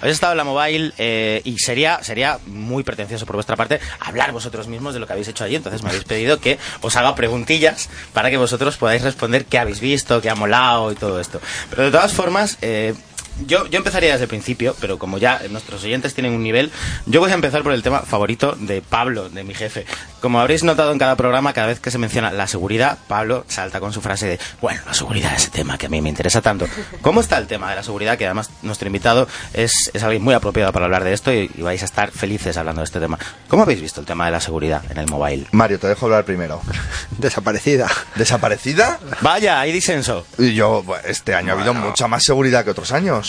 Habéis 0.00 0.14
estado 0.14 0.32
en 0.32 0.38
la 0.38 0.44
mobile 0.44 0.92
eh, 0.98 1.40
y 1.44 1.56
sería, 1.58 2.02
sería 2.02 2.40
muy 2.46 2.82
pretencioso 2.82 3.26
por 3.26 3.36
vuestra 3.36 3.54
parte 3.54 3.78
hablar 4.00 4.32
vosotros 4.32 4.66
mismos 4.66 4.92
de 4.92 4.98
lo 4.98 5.06
que 5.06 5.12
habéis 5.12 5.28
hecho 5.28 5.44
allí. 5.44 5.54
Entonces 5.54 5.84
me 5.84 5.90
habéis 5.90 6.02
pedido 6.02 6.40
que 6.40 6.58
os 6.80 6.96
haga 6.96 7.14
preguntillas 7.14 7.88
para 8.12 8.28
que 8.28 8.36
vosotros 8.38 8.76
podáis 8.76 9.02
responder 9.02 9.44
qué 9.44 9.56
habéis 9.56 9.78
visto, 9.78 10.20
qué 10.20 10.30
ha 10.30 10.34
molado 10.34 10.90
y 10.90 10.96
todo 10.96 11.20
esto. 11.20 11.40
Pero 11.70 11.84
de 11.84 11.90
todas 11.92 12.12
formas, 12.12 12.58
eh, 12.60 12.92
yo, 13.46 13.66
yo 13.66 13.78
empezaría 13.78 14.12
desde 14.12 14.24
el 14.24 14.28
principio, 14.28 14.74
pero 14.80 14.98
como 14.98 15.18
ya 15.18 15.40
nuestros 15.50 15.84
oyentes 15.84 16.14
tienen 16.14 16.32
un 16.32 16.42
nivel, 16.42 16.70
yo 17.06 17.20
voy 17.20 17.30
a 17.30 17.34
empezar 17.34 17.62
por 17.62 17.72
el 17.72 17.82
tema 17.82 18.00
favorito 18.00 18.56
de 18.58 18.82
Pablo, 18.82 19.28
de 19.28 19.44
mi 19.44 19.54
jefe. 19.54 19.86
Como 20.20 20.40
habréis 20.40 20.64
notado 20.64 20.92
en 20.92 20.98
cada 20.98 21.16
programa, 21.16 21.52
cada 21.52 21.68
vez 21.68 21.80
que 21.80 21.90
se 21.90 21.98
menciona 21.98 22.32
la 22.32 22.46
seguridad, 22.46 22.98
Pablo 23.08 23.44
salta 23.48 23.80
con 23.80 23.92
su 23.92 24.00
frase 24.00 24.26
de, 24.26 24.40
bueno, 24.60 24.80
la 24.86 24.94
seguridad 24.94 25.32
es 25.34 25.42
ese 25.42 25.50
tema 25.50 25.78
que 25.78 25.86
a 25.86 25.88
mí 25.88 26.00
me 26.00 26.08
interesa 26.08 26.42
tanto. 26.42 26.66
¿Cómo 27.02 27.20
está 27.20 27.38
el 27.38 27.46
tema 27.46 27.70
de 27.70 27.76
la 27.76 27.82
seguridad? 27.82 28.18
Que 28.18 28.26
además 28.26 28.50
nuestro 28.62 28.86
invitado 28.86 29.28
es, 29.54 29.90
es 29.94 30.02
alguien 30.02 30.22
muy 30.22 30.34
apropiado 30.34 30.72
para 30.72 30.86
hablar 30.86 31.04
de 31.04 31.12
esto 31.12 31.32
y, 31.32 31.50
y 31.54 31.62
vais 31.62 31.82
a 31.82 31.84
estar 31.84 32.10
felices 32.10 32.56
hablando 32.56 32.80
de 32.80 32.86
este 32.86 33.00
tema. 33.00 33.18
¿Cómo 33.48 33.62
habéis 33.62 33.80
visto 33.80 34.00
el 34.00 34.06
tema 34.06 34.26
de 34.26 34.32
la 34.32 34.40
seguridad 34.40 34.82
en 34.90 34.98
el 34.98 35.06
mobile? 35.06 35.46
Mario, 35.52 35.78
te 35.78 35.86
dejo 35.86 36.06
hablar 36.06 36.24
primero. 36.24 36.60
Desaparecida. 37.18 37.88
¿Desaparecida? 38.16 38.98
Vaya, 39.20 39.60
hay 39.60 39.72
disenso. 39.72 40.26
Y 40.38 40.54
yo, 40.54 40.84
este 41.04 41.34
año 41.34 41.52
ha 41.52 41.56
habido 41.56 41.74
mucha 41.74 42.08
más 42.08 42.24
seguridad 42.24 42.64
que 42.64 42.70
otros 42.70 42.92
años. 42.92 43.27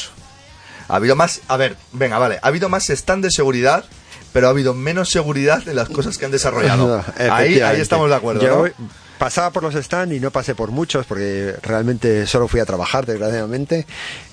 Ha 0.90 0.96
habido 0.96 1.16
más, 1.16 1.42
a 1.48 1.56
ver, 1.56 1.78
venga, 1.94 2.18
vale, 2.18 2.40
ha 2.42 2.48
habido 2.48 2.68
más 2.68 2.90
stand 2.90 3.24
de 3.24 3.32
seguridad, 3.32 3.86
pero 4.34 4.48
ha 4.48 4.50
habido 4.50 4.74
menos 4.74 5.10
seguridad 5.10 5.66
en 5.68 5.76
las 5.76 5.88
cosas 5.88 6.18
que 6.18 6.26
han 6.26 6.32
desarrollado. 6.32 7.04
ahí, 7.32 7.62
ahí 7.62 7.80
estamos 7.80 8.10
de 8.10 8.16
acuerdo. 8.16 8.42
Yo 8.42 8.66
¿no? 8.68 8.74
Pasaba 9.20 9.52
por 9.52 9.62
los 9.62 9.76
stands 9.76 10.16
y 10.16 10.20
no 10.20 10.32
pasé 10.32 10.56
por 10.56 10.72
muchos 10.72 11.06
porque 11.06 11.54
realmente 11.62 12.26
solo 12.26 12.48
fui 12.48 12.60
a 12.60 12.66
trabajar, 12.66 13.06
desgraciadamente, 13.06 13.86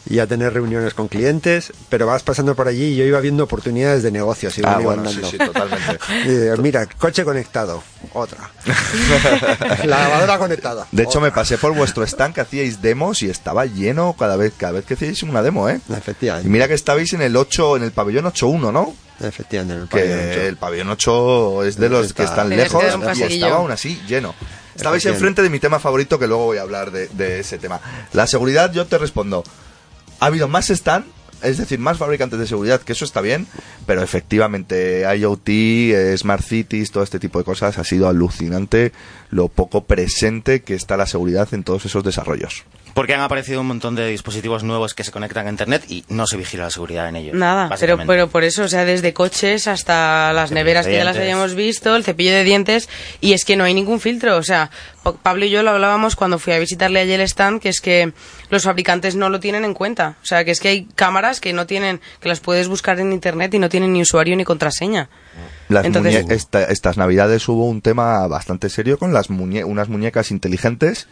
y 0.09 0.21
a 0.21 0.27
tener 0.27 0.55
reuniones 0.55 0.95
con 0.95 1.09
clientes, 1.09 1.73
pero 1.91 2.07
vas 2.07 2.23
pasando 2.23 2.55
por 2.55 2.69
allí 2.69 2.85
y 2.93 2.97
yo 2.97 3.05
iba 3.05 3.21
viendo 3.21 3.45
oportunidades 3.45 4.03
de 4.03 4.11
negocios. 4.13 4.57
Iba 4.57 4.73
Ah, 4.77 4.79
bueno, 4.79 5.03
sí, 5.11 5.17
andando. 5.17 5.31
sí, 5.31 5.37
totalmente. 5.39 5.99
Y 6.25 6.29
digo, 6.29 6.57
mira, 6.59 6.87
coche 6.87 7.25
conectado, 7.25 7.83
otra. 8.15 8.51
La 9.85 9.99
lavadora 10.01 10.39
conectada. 10.39 10.87
De 10.93 11.03
hecho, 11.03 11.21
me 11.21 11.33
pasé 11.33 11.59
por 11.59 11.75
vuestro 11.75 12.05
stand 12.05 12.35
que 12.35 12.41
hacíais 12.41 12.81
demos 12.81 13.23
y 13.23 13.29
estaba 13.29 13.67
lleno 13.67 14.15
cada 14.19 14.37
vez, 14.37 14.53
cada 14.57 14.73
vez 14.75 14.85
que 14.85 14.95
hacíais 14.95 15.23
una 15.25 15.43
demo, 15.43 15.69
¿eh? 15.69 15.81
Efectivamente. 15.95 16.49
Y 16.49 16.53
mira 16.53 16.69
que 16.69 16.75
estabais 16.75 17.13
en 17.13 17.23
el 17.23 17.37
8, 17.37 17.77
en 17.79 17.83
el 17.83 17.93
pabellón 17.93 18.25
8.1, 18.27 18.73
¿no? 18.73 18.95
Efectivamente, 19.21 19.75
en 19.75 19.81
el 19.83 19.89
Que 19.89 19.97
pabellón 19.99 20.31
ocho. 20.31 20.41
el 20.43 20.57
pabellón 20.57 20.91
8 20.91 21.65
es 21.65 21.77
de 21.79 21.89
los 21.89 22.13
que 22.13 22.23
Está- 22.23 22.25
están 22.25 22.51
que 22.51 22.57
lejos 22.57 22.85
y 23.19 23.23
estaba 23.35 23.57
aún 23.57 23.71
así 23.73 24.01
lleno. 24.07 24.35
Estabais 24.77 25.05
enfrente 25.07 25.43
de 25.43 25.51
mi 25.51 25.59
tema 25.59 25.79
favorito 25.79 26.19
que 26.19 26.27
luego 26.27 26.45
voy 26.45 26.59
a 26.59 26.63
hablar 26.63 26.91
de, 26.91 27.09
de 27.09 27.41
ese 27.41 27.59
tema. 27.59 27.81
La 28.13 28.27
seguridad, 28.27 28.73
yo 28.73 28.87
te 28.87 28.99
respondo. 28.99 29.43
Ha 30.21 30.27
habido 30.27 30.49
más 30.49 30.71
stand, 30.71 31.05
es 31.43 31.59
decir, 31.59 31.79
más 31.79 31.99
fabricantes 31.99 32.39
de 32.39 32.47
seguridad, 32.47 32.81
que 32.81 32.93
eso 32.93 33.05
está 33.05 33.21
bien, 33.21 33.47
pero 33.87 34.03
efectivamente 34.03 35.05
IoT, 35.17 35.49
eh, 35.49 36.15
Smart 36.17 36.43
Cities, 36.43 36.91
todo 36.91 37.03
este 37.03 37.19
tipo 37.19 37.39
de 37.39 37.45
cosas 37.45 37.79
ha 37.79 37.85
sido 37.85 38.09
alucinante 38.09 38.93
lo 39.31 39.49
poco 39.49 39.85
presente 39.85 40.63
que 40.63 40.75
está 40.75 40.97
la 40.97 41.07
seguridad 41.07 41.49
en 41.53 41.65
todos 41.65 41.85
esos 41.85 42.05
desarrollos. 42.05 42.65
Porque 42.97 43.13
han 43.15 43.21
aparecido 43.21 43.61
un 43.61 43.67
montón 43.67 43.95
de 43.95 44.09
dispositivos 44.09 44.65
nuevos 44.65 44.95
que 44.95 45.05
se 45.05 45.13
conectan 45.13 45.47
a 45.47 45.51
Internet 45.51 45.85
y 45.87 46.03
no 46.09 46.27
se 46.27 46.39
vigila 46.39 46.65
la 46.65 46.71
seguridad 46.71 47.07
en 47.11 47.17
ellos. 47.17 47.35
Nada, 47.35 47.69
pero, 47.79 47.99
pero 48.07 48.29
por 48.29 48.43
eso, 48.43 48.63
o 48.65 48.69
sea, 48.69 48.87
desde 48.87 49.13
coches 49.13 49.69
hasta 49.69 50.33
las 50.33 50.49
Cepillo 50.49 50.55
neveras 50.65 50.87
que 50.87 50.95
ya 50.95 51.05
las 51.05 51.19
hayamos 51.19 51.55
visto, 51.55 51.95
el 51.95 52.05
cepillo 52.05 52.33
de 52.33 52.43
dientes, 52.43 52.89
y 53.21 53.35
es 53.35 53.45
que 53.45 53.55
no 53.55 53.65
hay 53.65 53.75
ningún 53.75 54.01
filtro. 54.01 54.39
O 54.39 54.43
sea, 54.43 54.71
Pa- 55.03 55.13
Pablo 55.13 55.45
y 55.45 55.51
yo 55.51 55.63
lo 55.63 55.73
hablábamos 55.73 56.17
cuando 56.17 56.39
fui 56.39 56.55
a 56.55 56.59
visitarle 56.59 56.99
ayer 57.01 57.21
el 57.21 57.27
stand, 57.29 57.61
que 57.61 57.69
es 57.69 57.83
que 57.83 58.15
los 58.49 58.63
fabricantes 58.63 59.15
no 59.15 59.29
lo 59.29 59.41
tienen 59.41 59.67
en 59.67 59.75
cuenta. 59.75 60.17
O 60.23 60.27
sea, 60.27 60.47
que 60.47 60.51
es 60.53 60.59
que 60.61 60.69
hay 60.69 60.89
cámaras 60.95 61.39
que 61.41 61.53
no 61.53 61.67
tienen, 61.67 62.01
que 62.21 62.31
las 62.31 62.41
puedes 62.41 62.67
buscar 62.67 62.99
en 62.99 63.13
internet 63.13 63.53
y 63.53 63.59
no 63.59 63.69
tienen 63.69 63.93
ni 63.93 64.01
usuario 64.01 64.35
ni 64.37 64.45
contraseña. 64.45 65.11
Las 65.69 65.85
Entonces- 65.85 66.25
muñe- 66.25 66.33
esta- 66.35 66.65
estas 66.65 66.97
navidades 66.97 67.47
hubo 67.47 67.69
un 67.69 67.83
tema 67.83 68.27
bastante 68.27 68.71
serio 68.71 68.99
con 68.99 69.13
las 69.13 69.29
muñe- 69.29 69.65
unas 69.65 69.91
muñecas 69.91 70.31
inteligentes 70.31 71.09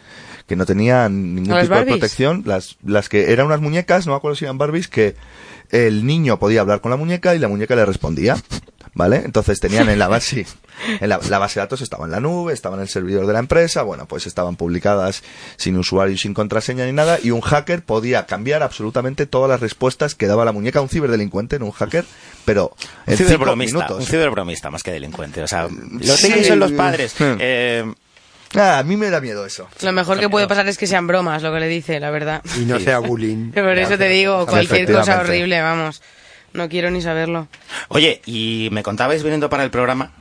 que 0.46 0.56
no 0.56 0.66
tenían 0.66 1.34
ningún 1.34 1.54
¿Las 1.54 1.64
tipo 1.64 1.74
de 1.76 1.84
protección. 1.86 2.42
Las, 2.46 2.76
las 2.84 3.08
que 3.08 3.32
eran 3.32 3.46
unas 3.46 3.60
muñecas, 3.60 4.06
no 4.06 4.12
me 4.12 4.16
acuerdo 4.16 4.36
si 4.36 4.44
eran 4.44 4.58
Barbies, 4.58 4.88
que 4.88 5.14
el 5.70 6.04
niño 6.06 6.38
podía 6.38 6.60
hablar 6.60 6.80
con 6.80 6.90
la 6.90 6.96
muñeca 6.96 7.34
y 7.34 7.38
la 7.38 7.48
muñeca 7.48 7.74
le 7.76 7.84
respondía. 7.84 8.36
¿Vale? 8.96 9.22
Entonces 9.24 9.58
tenían 9.58 9.88
en 9.88 9.98
la 9.98 10.06
base, 10.06 10.46
en 11.00 11.08
la, 11.08 11.18
la 11.28 11.40
base 11.40 11.58
de 11.58 11.64
datos 11.64 11.80
estaba 11.80 12.04
en 12.04 12.12
la 12.12 12.20
nube, 12.20 12.52
estaba 12.52 12.76
en 12.76 12.82
el 12.82 12.88
servidor 12.88 13.26
de 13.26 13.32
la 13.32 13.40
empresa, 13.40 13.82
bueno, 13.82 14.06
pues 14.06 14.28
estaban 14.28 14.54
publicadas 14.54 15.24
sin 15.56 15.76
usuario 15.76 16.14
y 16.14 16.18
sin 16.18 16.32
contraseña 16.32 16.86
ni 16.86 16.92
nada, 16.92 17.18
y 17.20 17.32
un 17.32 17.40
hacker 17.40 17.82
podía 17.82 18.26
cambiar 18.26 18.62
absolutamente 18.62 19.26
todas 19.26 19.50
las 19.50 19.58
respuestas 19.58 20.14
que 20.14 20.28
daba 20.28 20.44
la 20.44 20.52
muñeca, 20.52 20.80
un 20.80 20.88
ciberdelincuente, 20.88 21.58
no 21.58 21.64
un 21.66 21.72
hacker, 21.72 22.04
pero 22.44 22.66
Un 23.06 23.12
en 23.14 23.16
cinco 23.16 23.30
ciberbromista, 23.32 23.78
minutos. 23.78 23.98
un 23.98 24.06
ciberbromista 24.06 24.70
más 24.70 24.84
que 24.84 24.92
delincuente. 24.92 25.42
O 25.42 25.48
sea, 25.48 25.66
los 25.68 26.20
Sí. 26.20 26.28
niños 26.28 26.46
son 26.46 26.60
los 26.60 26.70
padres. 26.70 27.16
Eh, 27.18 27.84
Ah, 28.56 28.78
a 28.78 28.82
mí 28.84 28.96
me 28.96 29.10
da 29.10 29.20
miedo 29.20 29.44
eso. 29.46 29.68
Lo 29.82 29.92
mejor 29.92 30.18
que 30.18 30.28
puede 30.28 30.46
pasar 30.48 30.66
es 30.68 30.78
que 30.78 30.86
sean 30.86 31.06
bromas, 31.06 31.42
lo 31.42 31.52
que 31.52 31.60
le 31.60 31.68
dice, 31.68 31.98
la 32.00 32.10
verdad. 32.10 32.42
Y 32.56 32.60
no 32.64 32.78
sea 32.80 32.98
bullying. 33.00 33.50
Por 33.54 33.78
eso 33.78 33.98
te 33.98 34.08
digo, 34.08 34.46
cualquier 34.46 34.86
cosa 35.00 35.12
horrible, 35.20 35.60
vamos. 35.60 36.02
No 36.52 36.68
quiero 36.68 36.90
ni 36.90 37.02
saberlo. 37.02 37.48
Oye, 37.88 38.22
y 38.26 38.68
me 38.70 38.82
contabais 38.84 39.22
viniendo 39.24 39.50
para 39.50 39.64
el 39.64 39.70
programa 39.70 40.12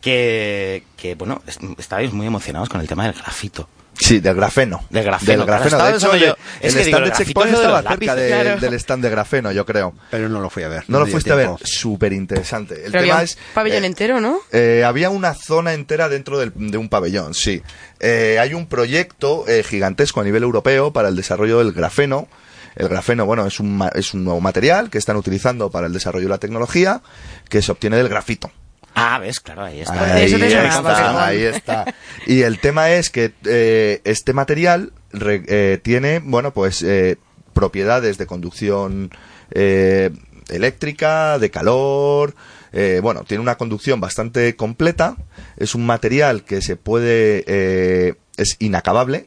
que, 0.00 0.84
que 0.96 1.14
bueno, 1.14 1.42
est- 1.46 1.60
estabais 1.78 2.12
muy 2.12 2.26
emocionados 2.26 2.68
con 2.68 2.80
el 2.80 2.88
tema 2.88 3.04
del 3.04 3.12
grafito. 3.14 3.68
Sí, 3.98 4.20
del 4.20 4.34
grafeno. 4.34 4.84
Del 4.90 5.04
grafeno, 5.04 5.44
Del 5.46 5.92
De 5.92 5.96
hecho, 5.96 6.16
yo, 6.16 6.26
el 6.60 6.68
es 6.68 6.74
que 6.74 6.80
stand 6.82 6.84
digo, 6.84 7.00
de 7.00 7.12
Checkpoint 7.24 7.50
de 7.50 7.56
estaba 7.56 7.78
cerca 7.78 7.90
lápices, 7.90 8.16
de- 8.16 8.28
claro. 8.28 8.60
del 8.60 8.74
stand 8.74 9.02
de 9.04 9.10
grafeno, 9.10 9.52
yo 9.52 9.64
creo. 9.66 9.94
Pero 10.10 10.28
no 10.28 10.40
lo 10.40 10.50
fui 10.50 10.62
a 10.64 10.68
ver. 10.68 10.84
No 10.88 10.98
lo 10.98 11.06
fuiste 11.06 11.32
a 11.32 11.34
ver, 11.36 11.50
súper 11.64 12.12
interesante. 12.12 12.74
El 12.86 12.92
Pero 12.92 13.02
tema 13.04 13.14
había 13.14 13.24
es... 13.24 13.34
un 13.36 13.54
pabellón 13.54 13.84
eh, 13.84 13.86
entero, 13.86 14.20
¿no? 14.20 14.38
eh, 14.52 14.84
había 14.84 15.10
una 15.10 15.34
zona 15.34 15.72
entera 15.72 16.08
dentro 16.08 16.38
del- 16.38 16.52
de 16.54 16.76
un 16.78 16.88
pabellón, 16.88 17.34
sí. 17.34 17.62
Eh, 18.00 18.38
hay 18.40 18.52
un 18.54 18.66
proyecto 18.66 19.44
eh, 19.48 19.62
gigantesco 19.62 20.20
a 20.20 20.24
nivel 20.24 20.42
europeo 20.42 20.92
para 20.92 21.08
el 21.08 21.16
desarrollo 21.16 21.58
del 21.58 21.72
grafeno. 21.72 22.28
El 22.76 22.88
grafeno, 22.88 23.24
bueno, 23.24 23.46
es 23.46 23.58
un, 23.58 23.78
ma- 23.78 23.88
es 23.94 24.12
un 24.12 24.22
nuevo 24.24 24.40
material 24.42 24.90
que 24.90 24.98
están 24.98 25.16
utilizando 25.16 25.70
para 25.70 25.86
el 25.86 25.94
desarrollo 25.94 26.26
de 26.26 26.30
la 26.30 26.38
tecnología 26.38 27.00
que 27.48 27.62
se 27.62 27.72
obtiene 27.72 27.96
del 27.96 28.10
grafito. 28.10 28.50
Ah, 28.98 29.18
ves, 29.18 29.40
claro, 29.40 29.62
ahí 29.64 29.80
está. 29.80 30.14
Ahí 30.14 30.24
Eso 30.24 30.38
te 30.38 30.48
sonaba, 30.50 30.68
está, 30.68 30.82
Pokémon. 30.82 31.22
ahí 31.22 31.42
está. 31.42 31.94
Y 32.26 32.40
el 32.42 32.58
tema 32.58 32.90
es 32.92 33.10
que 33.10 33.32
eh, 33.44 34.00
este 34.04 34.32
material 34.32 34.92
re- 35.12 35.44
eh, 35.48 35.78
tiene, 35.82 36.20
bueno, 36.24 36.52
pues 36.54 36.82
eh, 36.82 37.18
propiedades 37.52 38.16
de 38.16 38.26
conducción 38.26 39.10
eh, 39.50 40.10
eléctrica, 40.48 41.38
de 41.38 41.50
calor, 41.50 42.34
eh, 42.72 43.00
bueno, 43.02 43.24
tiene 43.24 43.42
una 43.42 43.56
conducción 43.56 44.00
bastante 44.00 44.56
completa, 44.56 45.16
es 45.58 45.74
un 45.74 45.84
material 45.84 46.44
que 46.44 46.62
se 46.62 46.76
puede, 46.76 47.44
eh, 47.46 48.14
es 48.38 48.56
inacabable, 48.60 49.26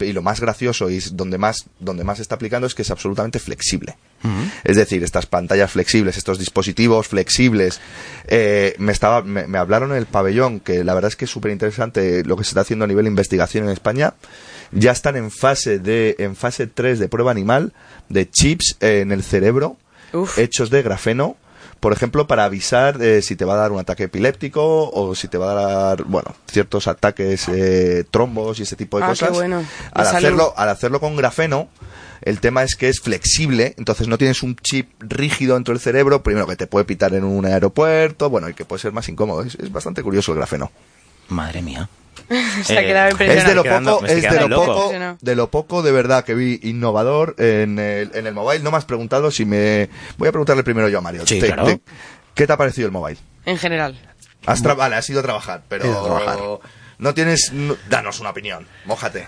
y 0.00 0.12
lo 0.12 0.22
más 0.22 0.40
gracioso 0.40 0.90
y 0.90 0.96
es 0.96 1.16
donde 1.16 1.38
más, 1.38 1.66
donde 1.78 2.04
más 2.04 2.18
se 2.18 2.22
está 2.22 2.34
aplicando 2.34 2.66
es 2.66 2.74
que 2.74 2.82
es 2.82 2.90
absolutamente 2.90 3.38
flexible. 3.38 3.96
Es 4.64 4.76
decir, 4.76 5.04
estas 5.04 5.26
pantallas 5.26 5.72
flexibles, 5.72 6.16
estos 6.16 6.38
dispositivos 6.38 7.08
flexibles, 7.08 7.78
eh, 8.26 8.74
me, 8.78 8.90
estaba, 8.90 9.20
me, 9.20 9.46
me 9.46 9.58
hablaron 9.58 9.90
en 9.90 9.98
el 9.98 10.06
pabellón, 10.06 10.60
que 10.60 10.82
la 10.82 10.94
verdad 10.94 11.08
es 11.08 11.16
que 11.16 11.26
es 11.26 11.30
súper 11.30 11.50
interesante 11.50 12.24
lo 12.24 12.38
que 12.38 12.44
se 12.44 12.50
está 12.50 12.62
haciendo 12.62 12.86
a 12.86 12.88
nivel 12.88 13.04
de 13.04 13.10
investigación 13.10 13.64
en 13.64 13.70
España. 13.70 14.14
Ya 14.72 14.92
están 14.92 15.16
en 15.16 15.30
fase 15.30 15.78
de, 15.78 16.16
en 16.18 16.36
fase 16.36 16.66
3 16.66 17.00
de 17.00 17.08
prueba 17.08 17.32
animal 17.32 17.74
de 18.08 18.30
chips 18.30 18.78
eh, 18.80 19.00
en 19.00 19.12
el 19.12 19.22
cerebro, 19.22 19.76
hechos 20.38 20.70
de 20.70 20.82
grafeno, 20.82 21.36
por 21.84 21.92
ejemplo, 21.92 22.26
para 22.26 22.46
avisar 22.46 23.02
eh, 23.02 23.20
si 23.20 23.36
te 23.36 23.44
va 23.44 23.52
a 23.52 23.56
dar 23.58 23.70
un 23.70 23.78
ataque 23.78 24.04
epiléptico 24.04 24.88
o 24.88 25.14
si 25.14 25.28
te 25.28 25.36
va 25.36 25.50
a 25.50 25.54
dar, 25.54 26.04
bueno, 26.04 26.34
ciertos 26.50 26.88
ataques, 26.88 27.46
eh, 27.48 28.04
trombos 28.10 28.58
y 28.58 28.62
ese 28.62 28.74
tipo 28.74 28.96
de 28.96 29.04
Ah, 29.04 29.08
qué 29.08 29.18
cosas. 29.18 29.32
bueno. 29.32 29.62
Al 29.92 30.06
salud. 30.06 30.16
hacerlo, 30.16 30.54
al 30.56 30.70
hacerlo 30.70 30.98
con 30.98 31.14
grafeno, 31.14 31.68
el 32.22 32.40
tema 32.40 32.62
es 32.62 32.74
que 32.74 32.88
es 32.88 33.00
flexible, 33.00 33.74
entonces 33.76 34.08
no 34.08 34.16
tienes 34.16 34.42
un 34.42 34.56
chip 34.56 34.92
rígido 34.98 35.56
dentro 35.56 35.74
del 35.74 35.80
cerebro, 35.82 36.22
primero 36.22 36.46
que 36.46 36.56
te 36.56 36.66
puede 36.66 36.86
pitar 36.86 37.12
en 37.12 37.24
un 37.24 37.44
aeropuerto, 37.44 38.30
bueno, 38.30 38.48
y 38.48 38.54
que 38.54 38.64
puede 38.64 38.80
ser 38.80 38.92
más 38.92 39.06
incómodo. 39.10 39.42
Es, 39.42 39.54
es 39.56 39.70
bastante 39.70 40.02
curioso 40.02 40.32
el 40.32 40.38
grafeno. 40.38 40.70
Madre 41.28 41.62
mía. 41.62 41.88
Se 42.64 42.78
ha 42.78 42.82
Eh, 42.82 42.86
quedado 42.86 43.16
Es 43.18 43.44
de 43.46 43.54
lo 43.54 43.62
poco, 43.64 44.06
es 44.06 44.22
de 44.22 44.40
lo 44.40 44.48
loco. 44.48 44.66
poco, 44.66 44.92
de 45.20 45.34
lo 45.36 45.50
poco 45.50 45.82
de 45.82 45.92
verdad 45.92 46.24
que 46.24 46.34
vi 46.34 46.58
innovador 46.62 47.34
en 47.38 47.78
el, 47.78 48.10
en 48.14 48.26
el 48.26 48.32
mobile. 48.34 48.62
No 48.62 48.70
me 48.70 48.76
has 48.78 48.84
preguntado 48.84 49.30
si 49.30 49.44
me, 49.44 49.90
voy 50.16 50.28
a 50.28 50.32
preguntarle 50.32 50.64
primero 50.64 50.88
yo 50.88 50.98
a 50.98 51.00
Mario. 51.02 51.26
Sí, 51.26 51.38
Te- 51.40 51.46
claro. 51.46 51.64
te- 51.66 51.80
¿Qué 52.34 52.46
te 52.46 52.52
ha 52.52 52.56
parecido 52.56 52.86
el 52.86 52.92
mobile? 52.92 53.18
En 53.44 53.58
general. 53.58 53.98
Has 54.46 54.62
tra- 54.64 54.76
vale, 54.76 54.96
has 54.96 55.08
ido 55.10 55.20
a 55.20 55.22
trabajar, 55.22 55.62
pero 55.68 55.84
a 56.00 56.04
trabajar. 56.04 56.38
no 56.98 57.14
tienes, 57.14 57.52
no- 57.52 57.76
danos 57.88 58.20
una 58.20 58.30
opinión, 58.30 58.66
mójate. 58.86 59.26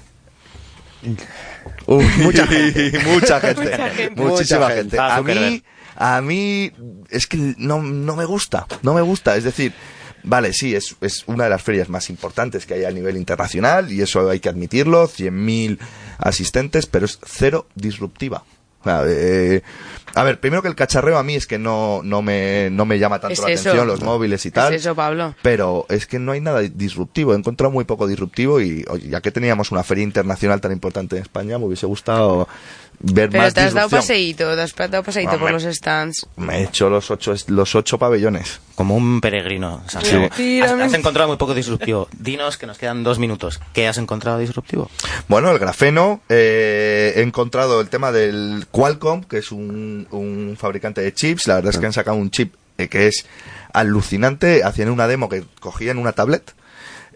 mucha 1.86 2.46
gente, 2.46 2.98
mucha 3.04 3.40
gente, 3.40 3.62
Mucha 3.70 3.90
gente. 3.90 4.22
muchísima 4.22 4.66
gente. 4.70 4.96
gente. 4.96 4.98
A 4.98 5.22
mí, 5.22 5.62
a 5.96 6.20
mí 6.20 6.72
es 7.10 7.26
que 7.26 7.54
no, 7.58 7.82
no 7.82 8.16
me 8.16 8.24
gusta, 8.24 8.66
no 8.82 8.94
me 8.94 9.02
gusta. 9.02 9.36
Es 9.36 9.44
decir, 9.44 9.72
vale, 10.26 10.52
sí, 10.52 10.74
es, 10.74 10.96
es 11.00 11.24
una 11.26 11.44
de 11.44 11.50
las 11.50 11.62
ferias 11.62 11.88
más 11.88 12.10
importantes 12.10 12.66
que 12.66 12.74
hay 12.74 12.84
a 12.84 12.90
nivel 12.90 13.16
internacional 13.16 13.90
y 13.90 14.02
eso 14.02 14.28
hay 14.28 14.40
que 14.40 14.50
admitirlo, 14.50 15.08
100.000 15.08 15.78
asistentes, 16.18 16.84
pero 16.86 17.06
es 17.06 17.18
cero 17.24 17.66
disruptiva. 17.74 18.44
Eh, 18.88 19.62
a 20.14 20.22
ver, 20.22 20.38
primero 20.38 20.62
que 20.62 20.68
el 20.68 20.76
cacharreo 20.76 21.18
a 21.18 21.22
mí 21.24 21.34
es 21.34 21.46
que 21.46 21.58
no, 21.58 22.02
no, 22.04 22.22
me, 22.22 22.70
no 22.70 22.84
me 22.86 22.98
llama 22.98 23.18
tanto 23.18 23.32
Es 23.32 23.40
la 23.40 23.50
eso. 23.50 23.70
atención, 23.70 23.88
los 23.88 24.00
móviles 24.02 24.46
y 24.46 24.50
tal. 24.52 24.72
Es 24.72 24.82
eso, 24.82 24.94
Pablo. 24.94 25.34
Pero 25.42 25.86
es 25.88 26.06
que 26.06 26.18
no 26.18 26.32
hay 26.32 26.40
nada 26.40 26.60
disruptivo. 26.60 27.34
He 27.34 27.36
encontrado 27.36 27.72
muy 27.72 27.84
poco 27.84 28.06
disruptivo 28.06 28.60
y 28.60 28.84
oye, 28.88 29.08
ya 29.08 29.20
que 29.20 29.32
teníamos 29.32 29.72
una 29.72 29.82
feria 29.82 30.04
internacional 30.04 30.60
tan 30.60 30.70
importante 30.72 31.16
en 31.16 31.22
España, 31.22 31.58
me 31.58 31.64
hubiese 31.64 31.86
gustado 31.86 32.46
ver 33.12 33.30
Pero 33.30 33.44
más 33.44 33.54
te 33.54 33.60
has 33.60 33.74
dado 33.74 33.88
paseíto, 33.88 34.54
te 34.54 34.62
has 34.62 34.74
dado 34.74 35.02
paseíto 35.02 35.38
por 35.38 35.50
los 35.50 35.62
stands. 35.62 36.26
Me 36.36 36.58
he 36.58 36.62
hecho 36.64 36.88
los 36.88 37.10
ocho, 37.10 37.34
los 37.48 37.74
ocho 37.74 37.98
pabellones. 37.98 38.60
Como 38.74 38.96
un 38.96 39.20
peregrino. 39.20 39.82
Santiago. 39.86 40.28
Sí. 40.36 40.60
Has, 40.60 40.72
has 40.72 40.94
encontrado 40.94 41.28
muy 41.28 41.36
poco 41.36 41.54
disruptivo. 41.54 42.08
Dinos 42.18 42.58
que 42.58 42.66
nos 42.66 42.78
quedan 42.78 43.02
dos 43.04 43.18
minutos. 43.18 43.60
¿Qué 43.72 43.88
has 43.88 43.98
encontrado 43.98 44.38
disruptivo? 44.38 44.90
Bueno, 45.28 45.50
el 45.50 45.58
grafeno, 45.58 46.20
eh, 46.28 47.14
he 47.16 47.22
encontrado 47.22 47.80
el 47.80 47.88
tema 47.88 48.12
del 48.12 48.66
Qualcomm, 48.70 49.24
que 49.24 49.38
es 49.38 49.52
un, 49.52 50.06
un 50.10 50.56
fabricante 50.58 51.00
de 51.00 51.14
chips. 51.14 51.46
La 51.46 51.56
verdad 51.56 51.72
es 51.72 51.78
que 51.78 51.86
han 51.86 51.92
sacado 51.92 52.16
un 52.16 52.30
chip 52.30 52.54
eh, 52.78 52.88
que 52.88 53.06
es 53.06 53.26
alucinante. 53.72 54.64
Hacían 54.64 54.90
una 54.90 55.06
demo 55.06 55.28
que 55.28 55.44
cogían 55.60 55.98
una 55.98 56.12
tablet, 56.12 56.54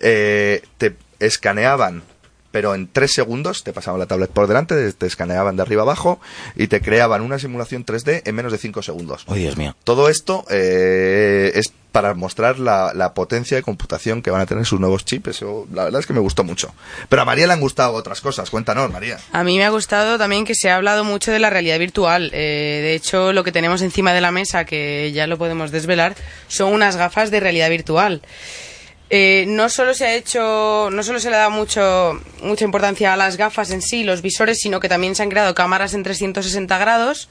eh, 0.01 0.63
te 0.79 0.97
escaneaban, 1.19 2.03
pero 2.51 2.75
en 2.75 2.89
tres 2.89 3.13
segundos 3.13 3.63
te 3.65 3.73
pasaban 3.73 4.01
la 4.01 4.07
tablet 4.07 4.31
por 4.31 4.47
delante, 4.47 4.93
te 4.93 5.07
escaneaban 5.07 5.57
de 5.57 5.63
arriba 5.63 5.83
abajo 5.83 6.21
y 6.57 6.67
te 6.67 6.81
creaban 6.81 7.23
una 7.23 7.39
simulación 7.39 7.85
3D 7.85 8.23
en 8.25 8.35
menos 8.35 8.53
de 8.53 8.59
cinco 8.59 8.83
segundos. 8.83 9.25
Oh, 9.27 9.35
Dios 9.35 9.57
mío. 9.57 9.77
Todo 9.85 10.09
esto 10.09 10.45
eh, 10.51 11.53
es 11.55 11.73
para 11.93 12.15
mostrar 12.15 12.59
la, 12.59 12.93
la 12.95 13.15
potencia 13.15 13.57
de 13.57 13.63
computación 13.63 14.23
que 14.23 14.31
van 14.31 14.41
a 14.41 14.47
tener 14.47 14.65
sus 14.65 14.81
nuevos 14.81 15.05
chips. 15.05 15.29
Eso, 15.29 15.67
la 15.73 15.85
verdad 15.85 16.01
es 16.01 16.07
que 16.07 16.13
me 16.13 16.21
gustó 16.21 16.45
mucho. 16.45 16.73
Pero 17.09 17.23
a 17.23 17.25
María 17.25 17.47
le 17.47 17.53
han 17.53 17.61
gustado 17.61 17.95
otras 17.95 18.21
cosas. 18.21 18.51
Cuéntanos, 18.51 18.91
María. 18.93 19.19
A 19.33 19.45
mí 19.45 19.59
me 19.59 19.65
ha 19.65 19.71
gustado 19.71 20.19
también 20.19 20.45
que 20.45 20.55
se 20.55 20.71
ha 20.71 20.77
hablado 20.77 21.05
mucho 21.05 21.33
de 21.33 21.39
la 21.39 21.51
realidad 21.51 21.79
virtual. 21.79 22.31
Eh, 22.33 22.81
de 22.83 22.95
hecho, 22.95 23.33
lo 23.33 23.45
que 23.45 23.53
tenemos 23.53 23.83
encima 23.83 24.13
de 24.13 24.21
la 24.21 24.31
mesa, 24.31 24.65
que 24.65 25.11
ya 25.13 25.27
lo 25.27 25.39
podemos 25.39 25.71
desvelar, 25.71 26.15
son 26.49 26.73
unas 26.73 26.97
gafas 26.97 27.31
de 27.31 27.41
realidad 27.41 27.71
virtual. 27.71 28.23
Eh, 29.13 29.45
no 29.49 29.69
solo 29.69 29.93
se 29.93 30.07
ha 30.07 30.15
hecho, 30.15 30.89
no 30.93 31.03
solo 31.03 31.19
se 31.19 31.31
le 31.31 31.37
da 31.37 31.49
mucho, 31.49 32.21
mucha 32.43 32.65
importancia 32.65 33.13
a 33.13 33.17
las 33.17 33.37
gafas 33.37 33.73
en 33.73 33.83
sí, 33.83 34.05
los 34.05 34.23
visores, 34.23 34.59
sino 34.61 34.79
que 34.79 34.89
también 34.89 35.17
se 35.17 35.25
han 35.25 35.31
creado 35.31 35.53
cámaras 35.53 35.95
en 35.95 36.05
360 36.05 36.79
grados 36.79 37.29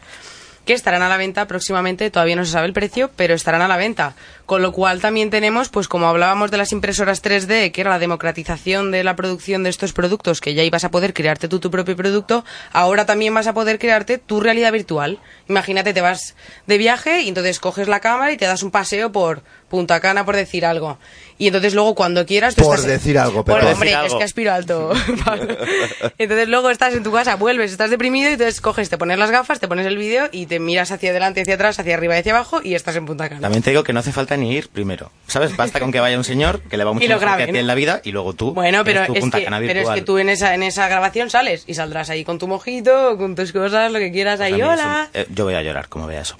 que 0.70 0.74
estarán 0.76 1.02
a 1.02 1.10
la 1.10 1.18
venta 1.18 1.48
próximamente, 1.48 2.12
todavía 2.12 2.36
no 2.36 2.46
se 2.46 2.52
sabe 2.52 2.68
el 2.68 2.74
precio, 2.74 3.10
pero 3.16 3.34
estarán 3.34 3.64
a 3.64 3.68
la 3.68 3.76
venta. 3.76 4.16
Con 4.46 4.62
lo 4.62 4.72
cual 4.72 5.02
también 5.02 5.32
tenemos, 5.32 5.70
pues 5.70 5.88
como 5.88 6.08
hablábamos 6.08 6.52
de 6.52 6.58
las 6.58 6.72
impresoras 6.72 7.24
3D, 7.24 7.72
que 7.72 7.82
era 7.82 7.90
la 7.90 7.98
democratización 7.98 8.92
de 8.92 9.04
la 9.04 9.16
producción 9.16 9.64
de 9.64 9.72
estos 9.72 9.94
productos, 9.94 10.42
que 10.42 10.54
ya 10.54 10.62
ibas 10.62 10.84
a 10.84 10.92
poder 10.92 11.16
crearte 11.16 11.48
tú 11.48 11.60
tu 11.60 11.72
propio 11.72 11.96
producto, 11.96 12.46
ahora 12.72 13.08
también 13.08 13.34
vas 13.34 13.48
a 13.48 13.54
poder 13.54 13.80
crearte 13.80 14.20
tu 14.20 14.42
realidad 14.42 14.72
virtual. 14.72 15.20
Imagínate, 15.48 15.92
te 15.92 16.02
vas 16.02 16.36
de 16.68 16.78
viaje 16.78 17.22
y 17.22 17.30
entonces 17.30 17.60
coges 17.60 17.88
la 17.88 18.00
cámara 18.00 18.32
y 18.32 18.38
te 18.38 18.46
das 18.46 18.62
un 18.62 18.70
paseo 18.70 19.12
por 19.12 19.42
Punta 19.70 20.00
Cana, 20.00 20.26
por 20.26 20.36
decir 20.36 20.66
algo. 20.66 20.98
Y 21.38 21.48
entonces 21.48 21.74
luego 21.74 21.96
cuando 21.96 22.26
quieras... 22.26 22.56
tú 22.56 22.64
Por 22.64 22.76
estás- 22.80 22.92
decir 22.92 23.18
algo, 23.18 23.46
Por- 23.46 23.60
Pepe. 23.62 23.72
hombre, 23.74 23.96
es 24.06 24.14
que 24.14 24.24
aspiro 24.26 24.52
alto. 24.52 24.92
Pablo. 25.24 25.56
entonces 26.18 26.48
luego 26.50 26.70
estás 26.70 26.94
en 26.94 27.04
tu 27.04 27.12
casa, 27.14 27.36
vuelves, 27.38 27.72
estás 27.72 27.90
deprimido 27.90 28.30
y 28.30 28.34
entonces 28.34 28.60
coges, 28.60 28.90
te 28.90 28.98
pones 28.98 29.18
las 29.18 29.32
gafas, 29.32 29.60
te 29.62 29.68
pones 29.70 29.86
el 29.86 29.98
vídeo 29.98 30.28
y 30.34 30.48
te 30.48 30.60
miras 30.60 30.92
hacia 30.92 31.12
adelante, 31.12 31.42
hacia 31.42 31.56
atrás, 31.56 31.80
hacia 31.80 31.94
arriba 31.94 32.16
y 32.18 32.20
hacia 32.20 32.34
abajo 32.36 32.60
y 32.62 32.76
estás 32.76 32.96
en 32.98 33.06
Punta 33.06 33.30
Cana. 33.30 33.40
También 33.42 33.64
te 33.64 33.70
digo 33.70 33.84
que 33.84 33.94
no 33.94 34.02
hace 34.02 34.12
falta 34.12 34.36
ni 34.36 34.54
ir 34.54 34.68
primero. 34.68 35.12
¿Sabes? 35.28 35.56
Basta 35.56 35.80
con 35.80 35.92
que 35.94 36.00
vaya 36.02 36.18
un 36.18 36.24
señor 36.26 36.60
que 36.64 36.76
le 36.76 36.84
va 36.84 36.92
mucho 36.94 37.08
mejor 37.08 37.38
que 37.38 37.44
a 37.44 37.48
ti 37.48 37.58
en 37.58 37.68
la 37.68 37.76
vida 37.76 38.02
y 38.04 38.12
luego 38.12 38.34
tú. 38.34 38.54
Bueno, 38.54 38.84
pero 38.84 39.04
es, 39.04 39.20
Punta 39.22 39.38
que, 39.38 39.46
Cana 39.46 39.60
pero 39.60 39.80
es 39.82 39.90
que 39.90 40.02
tú 40.02 40.18
en 40.18 40.28
esa, 40.30 40.54
en 40.56 40.64
esa 40.64 40.90
grabación 40.90 41.30
sales 41.30 41.64
y 41.68 41.74
saldrás 41.76 42.10
ahí 42.10 42.26
con 42.26 42.38
tu 42.38 42.50
mojito, 42.50 43.18
con 43.18 43.36
tus 43.36 43.54
cosas, 43.54 43.92
lo 43.94 44.00
que 44.00 44.12
quieras 44.12 44.42
ahí, 44.42 44.54
A 44.54 44.56
mí 44.56 44.62
eso- 44.62 44.72
hola. 44.72 45.10
eh, 45.14 45.26
yo 45.34 45.46
voy 45.46 45.54
a 45.54 45.62
llorar 45.62 45.88
como 45.88 46.06
vea 46.08 46.22
eso. 46.22 46.36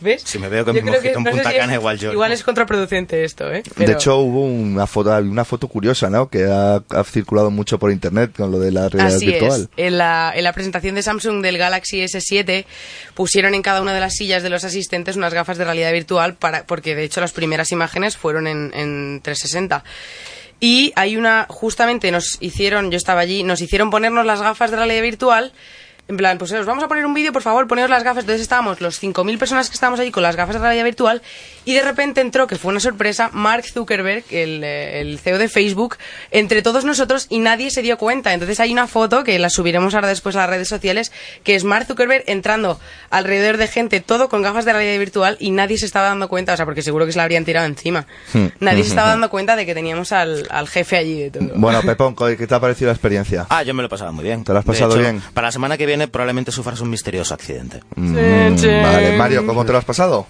¿Ves? 0.00 0.22
Si 0.24 0.38
me 0.38 0.48
veo 0.48 0.64
con 0.64 0.74
Yo 0.74 0.82
mi 0.82 0.90
que- 0.90 0.96
mojito 0.96 1.18
en 1.18 1.24
no 1.24 1.30
Punta 1.30 1.50
si 1.50 1.54
es- 1.56 1.60
Cana, 1.60 1.74
igual 1.74 1.98
lloro. 1.98 2.12
Igual 2.14 2.32
es 2.38 2.44
contraproducente 2.44 3.24
esto, 3.24 3.52
¿eh? 3.52 3.62
De 3.76 3.92
hecho, 3.92 4.16
hubo 4.18 4.44
una 4.44 4.86
foto, 4.86 5.16
una 5.18 5.44
foto 5.44 5.68
curiosa, 5.68 6.08
¿no? 6.10 6.28
Que 6.28 6.44
ha, 6.44 6.76
ha 6.88 7.04
circulado 7.04 7.50
mucho 7.50 7.78
por 7.78 7.90
internet 7.90 8.32
con 8.36 8.50
lo 8.50 8.58
de 8.58 8.72
la 8.72 8.88
realidad 8.88 9.16
Así 9.16 9.26
virtual. 9.26 9.62
es. 9.62 9.68
En 9.76 9.98
la, 9.98 10.32
en 10.34 10.44
la 10.44 10.52
presentación 10.52 10.94
de 10.94 11.02
Samsung 11.02 11.42
del 11.42 11.58
Galaxy 11.58 12.00
S7 12.02 12.64
pusieron 13.14 13.54
en 13.54 13.62
cada 13.62 13.82
una 13.82 13.92
de 13.92 14.00
las 14.00 14.14
sillas 14.14 14.42
de 14.42 14.50
los 14.50 14.64
asistentes 14.64 15.16
unas 15.16 15.34
gafas 15.34 15.58
de 15.58 15.64
realidad 15.64 15.92
virtual 15.92 16.34
para, 16.34 16.64
porque 16.64 16.94
de 16.94 17.04
hecho 17.04 17.20
las 17.20 17.32
primeras 17.32 17.72
imágenes 17.72 18.16
fueron 18.16 18.46
en, 18.46 18.72
en 18.74 19.20
360. 19.22 19.84
Y 20.60 20.92
hay 20.96 21.16
una, 21.16 21.46
justamente 21.48 22.10
nos 22.10 22.36
hicieron, 22.40 22.90
yo 22.90 22.96
estaba 22.96 23.20
allí, 23.20 23.42
nos 23.44 23.60
hicieron 23.60 23.90
ponernos 23.90 24.26
las 24.26 24.42
gafas 24.42 24.70
de 24.70 24.76
realidad 24.76 25.02
virtual 25.02 25.52
En 26.08 26.16
plan, 26.16 26.38
pues 26.38 26.50
os 26.52 26.64
vamos 26.64 26.82
a 26.82 26.88
poner 26.88 27.04
un 27.04 27.12
vídeo, 27.12 27.34
por 27.34 27.42
favor, 27.42 27.68
poneos 27.68 27.90
las 27.90 28.02
gafas. 28.02 28.24
Entonces 28.24 28.40
estábamos 28.40 28.80
los 28.80 29.02
5.000 29.02 29.38
personas 29.38 29.68
que 29.68 29.74
estábamos 29.74 30.00
allí 30.00 30.10
con 30.10 30.22
las 30.22 30.36
gafas 30.36 30.54
de 30.54 30.60
realidad 30.62 30.84
virtual 30.84 31.20
y 31.66 31.74
de 31.74 31.82
repente 31.82 32.22
entró, 32.22 32.46
que 32.46 32.56
fue 32.56 32.70
una 32.70 32.80
sorpresa, 32.80 33.28
Mark 33.34 33.64
Zuckerberg, 33.66 34.24
el, 34.30 34.64
eh, 34.64 35.02
el 35.02 35.18
CEO 35.18 35.36
de 35.36 35.50
Facebook, 35.50 35.98
entre 36.30 36.62
todos 36.62 36.86
nosotros 36.86 37.26
y 37.28 37.40
nadie 37.40 37.70
se 37.70 37.82
dio 37.82 37.98
cuenta. 37.98 38.32
Entonces 38.32 38.58
hay 38.58 38.72
una 38.72 38.86
foto 38.86 39.22
que 39.22 39.38
la 39.38 39.50
subiremos 39.50 39.94
ahora 39.94 40.08
después 40.08 40.34
a 40.36 40.40
las 40.40 40.50
redes 40.50 40.68
sociales, 40.68 41.12
que 41.44 41.54
es 41.54 41.64
Mark 41.64 41.86
Zuckerberg 41.86 42.24
entrando 42.26 42.80
alrededor 43.10 43.58
de 43.58 43.68
gente, 43.68 44.00
todo 44.00 44.30
con 44.30 44.40
gafas 44.40 44.64
de 44.64 44.72
realidad 44.72 44.98
virtual 44.98 45.36
y 45.40 45.50
nadie 45.50 45.76
se 45.76 45.84
estaba 45.84 46.08
dando 46.08 46.28
cuenta, 46.28 46.54
o 46.54 46.56
sea, 46.56 46.64
porque 46.64 46.80
seguro 46.80 47.04
que 47.04 47.12
se 47.12 47.18
la 47.18 47.24
habrían 47.24 47.44
tirado 47.44 47.66
encima. 47.66 48.06
Hmm. 48.32 48.46
Nadie 48.60 48.84
se 48.84 48.90
estaba 48.90 49.08
dando 49.08 49.28
cuenta 49.28 49.56
de 49.56 49.66
que 49.66 49.74
teníamos 49.74 50.12
al, 50.12 50.46
al 50.48 50.68
jefe 50.68 50.96
allí 50.96 51.20
de 51.24 51.30
todo. 51.32 51.50
Bueno, 51.54 51.82
Pepón, 51.82 52.16
¿qué 52.16 52.46
te 52.46 52.54
ha 52.54 52.60
parecido 52.60 52.86
la 52.86 52.94
experiencia? 52.94 53.46
Ah, 53.50 53.62
yo 53.62 53.74
me 53.74 53.82
lo 53.82 53.88
he 53.88 53.90
pasado 53.90 54.10
muy 54.14 54.24
bien. 54.24 54.42
¿Te 54.42 54.54
lo 54.54 54.58
has 54.58 54.64
pasado 54.64 54.92
hecho, 54.92 55.00
bien? 55.00 55.22
Para 55.34 55.48
la 55.48 55.52
semana 55.52 55.76
que 55.76 55.84
viene 55.84 55.97
probablemente 56.06 56.52
sufras 56.52 56.80
un 56.80 56.90
misterioso 56.90 57.34
accidente. 57.34 57.80
Mm, 57.96 58.14
Vale, 58.14 59.16
Mario, 59.16 59.44
¿cómo 59.46 59.64
te 59.64 59.72
lo 59.72 59.78
has 59.78 59.84
pasado? 59.84 60.26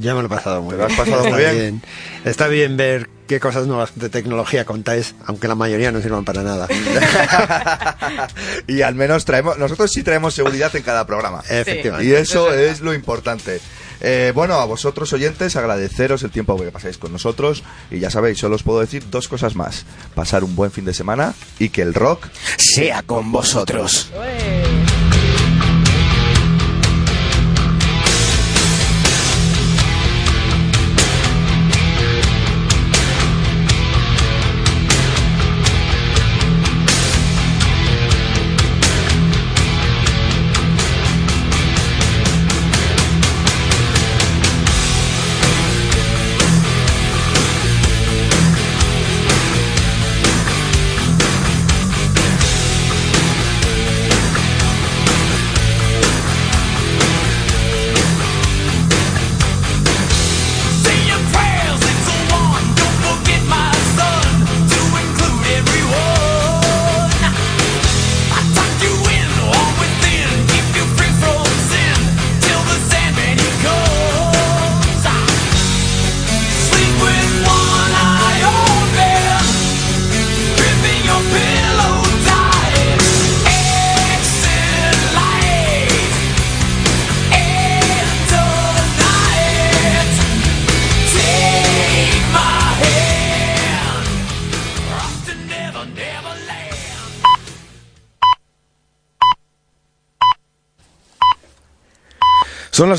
Ya 0.00 0.14
me 0.14 0.22
lo 0.22 0.26
he 0.26 0.30
pasado 0.30 0.62
muy 0.62 0.74
¿Te 0.74 0.78
lo 0.82 0.86
bien. 0.88 0.90
has 1.00 1.06
pasado 1.06 1.22
muy 1.30 1.40
Está 1.42 1.52
bien? 1.52 1.82
Está 2.24 2.48
bien 2.48 2.76
ver 2.76 3.08
qué 3.28 3.38
cosas 3.40 3.66
nuevas 3.66 3.92
de 3.94 4.08
tecnología 4.08 4.64
contáis, 4.64 5.14
aunque 5.26 5.46
la 5.48 5.54
mayoría 5.54 5.92
no 5.92 6.00
sirvan 6.02 6.24
para 6.24 6.42
nada. 6.42 6.66
y 8.66 8.82
al 8.82 8.94
menos 8.94 9.24
traemos, 9.24 9.58
nosotros 9.58 9.90
sí 9.90 10.02
traemos 10.02 10.34
seguridad 10.34 10.74
en 10.74 10.82
cada 10.82 11.06
programa. 11.06 11.42
Efectivamente. 11.48 12.10
Y 12.10 12.14
eso 12.14 12.52
es 12.52 12.80
lo 12.80 12.94
importante. 12.94 13.60
Eh, 14.04 14.32
bueno, 14.34 14.54
a 14.54 14.64
vosotros 14.64 15.12
oyentes, 15.12 15.54
agradeceros 15.54 16.24
el 16.24 16.30
tiempo 16.32 16.56
que 16.56 16.72
pasáis 16.72 16.98
con 16.98 17.12
nosotros. 17.12 17.62
Y 17.90 18.00
ya 18.00 18.10
sabéis, 18.10 18.38
solo 18.38 18.56
os 18.56 18.64
puedo 18.64 18.80
decir 18.80 19.04
dos 19.10 19.28
cosas 19.28 19.54
más. 19.54 19.84
Pasar 20.14 20.42
un 20.42 20.56
buen 20.56 20.72
fin 20.72 20.84
de 20.84 20.92
semana 20.92 21.34
y 21.58 21.68
que 21.68 21.82
el 21.82 21.94
rock 21.94 22.26
sea 22.56 23.02
con 23.02 23.30
vosotros. 23.30 24.10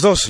Dos. 0.03 0.21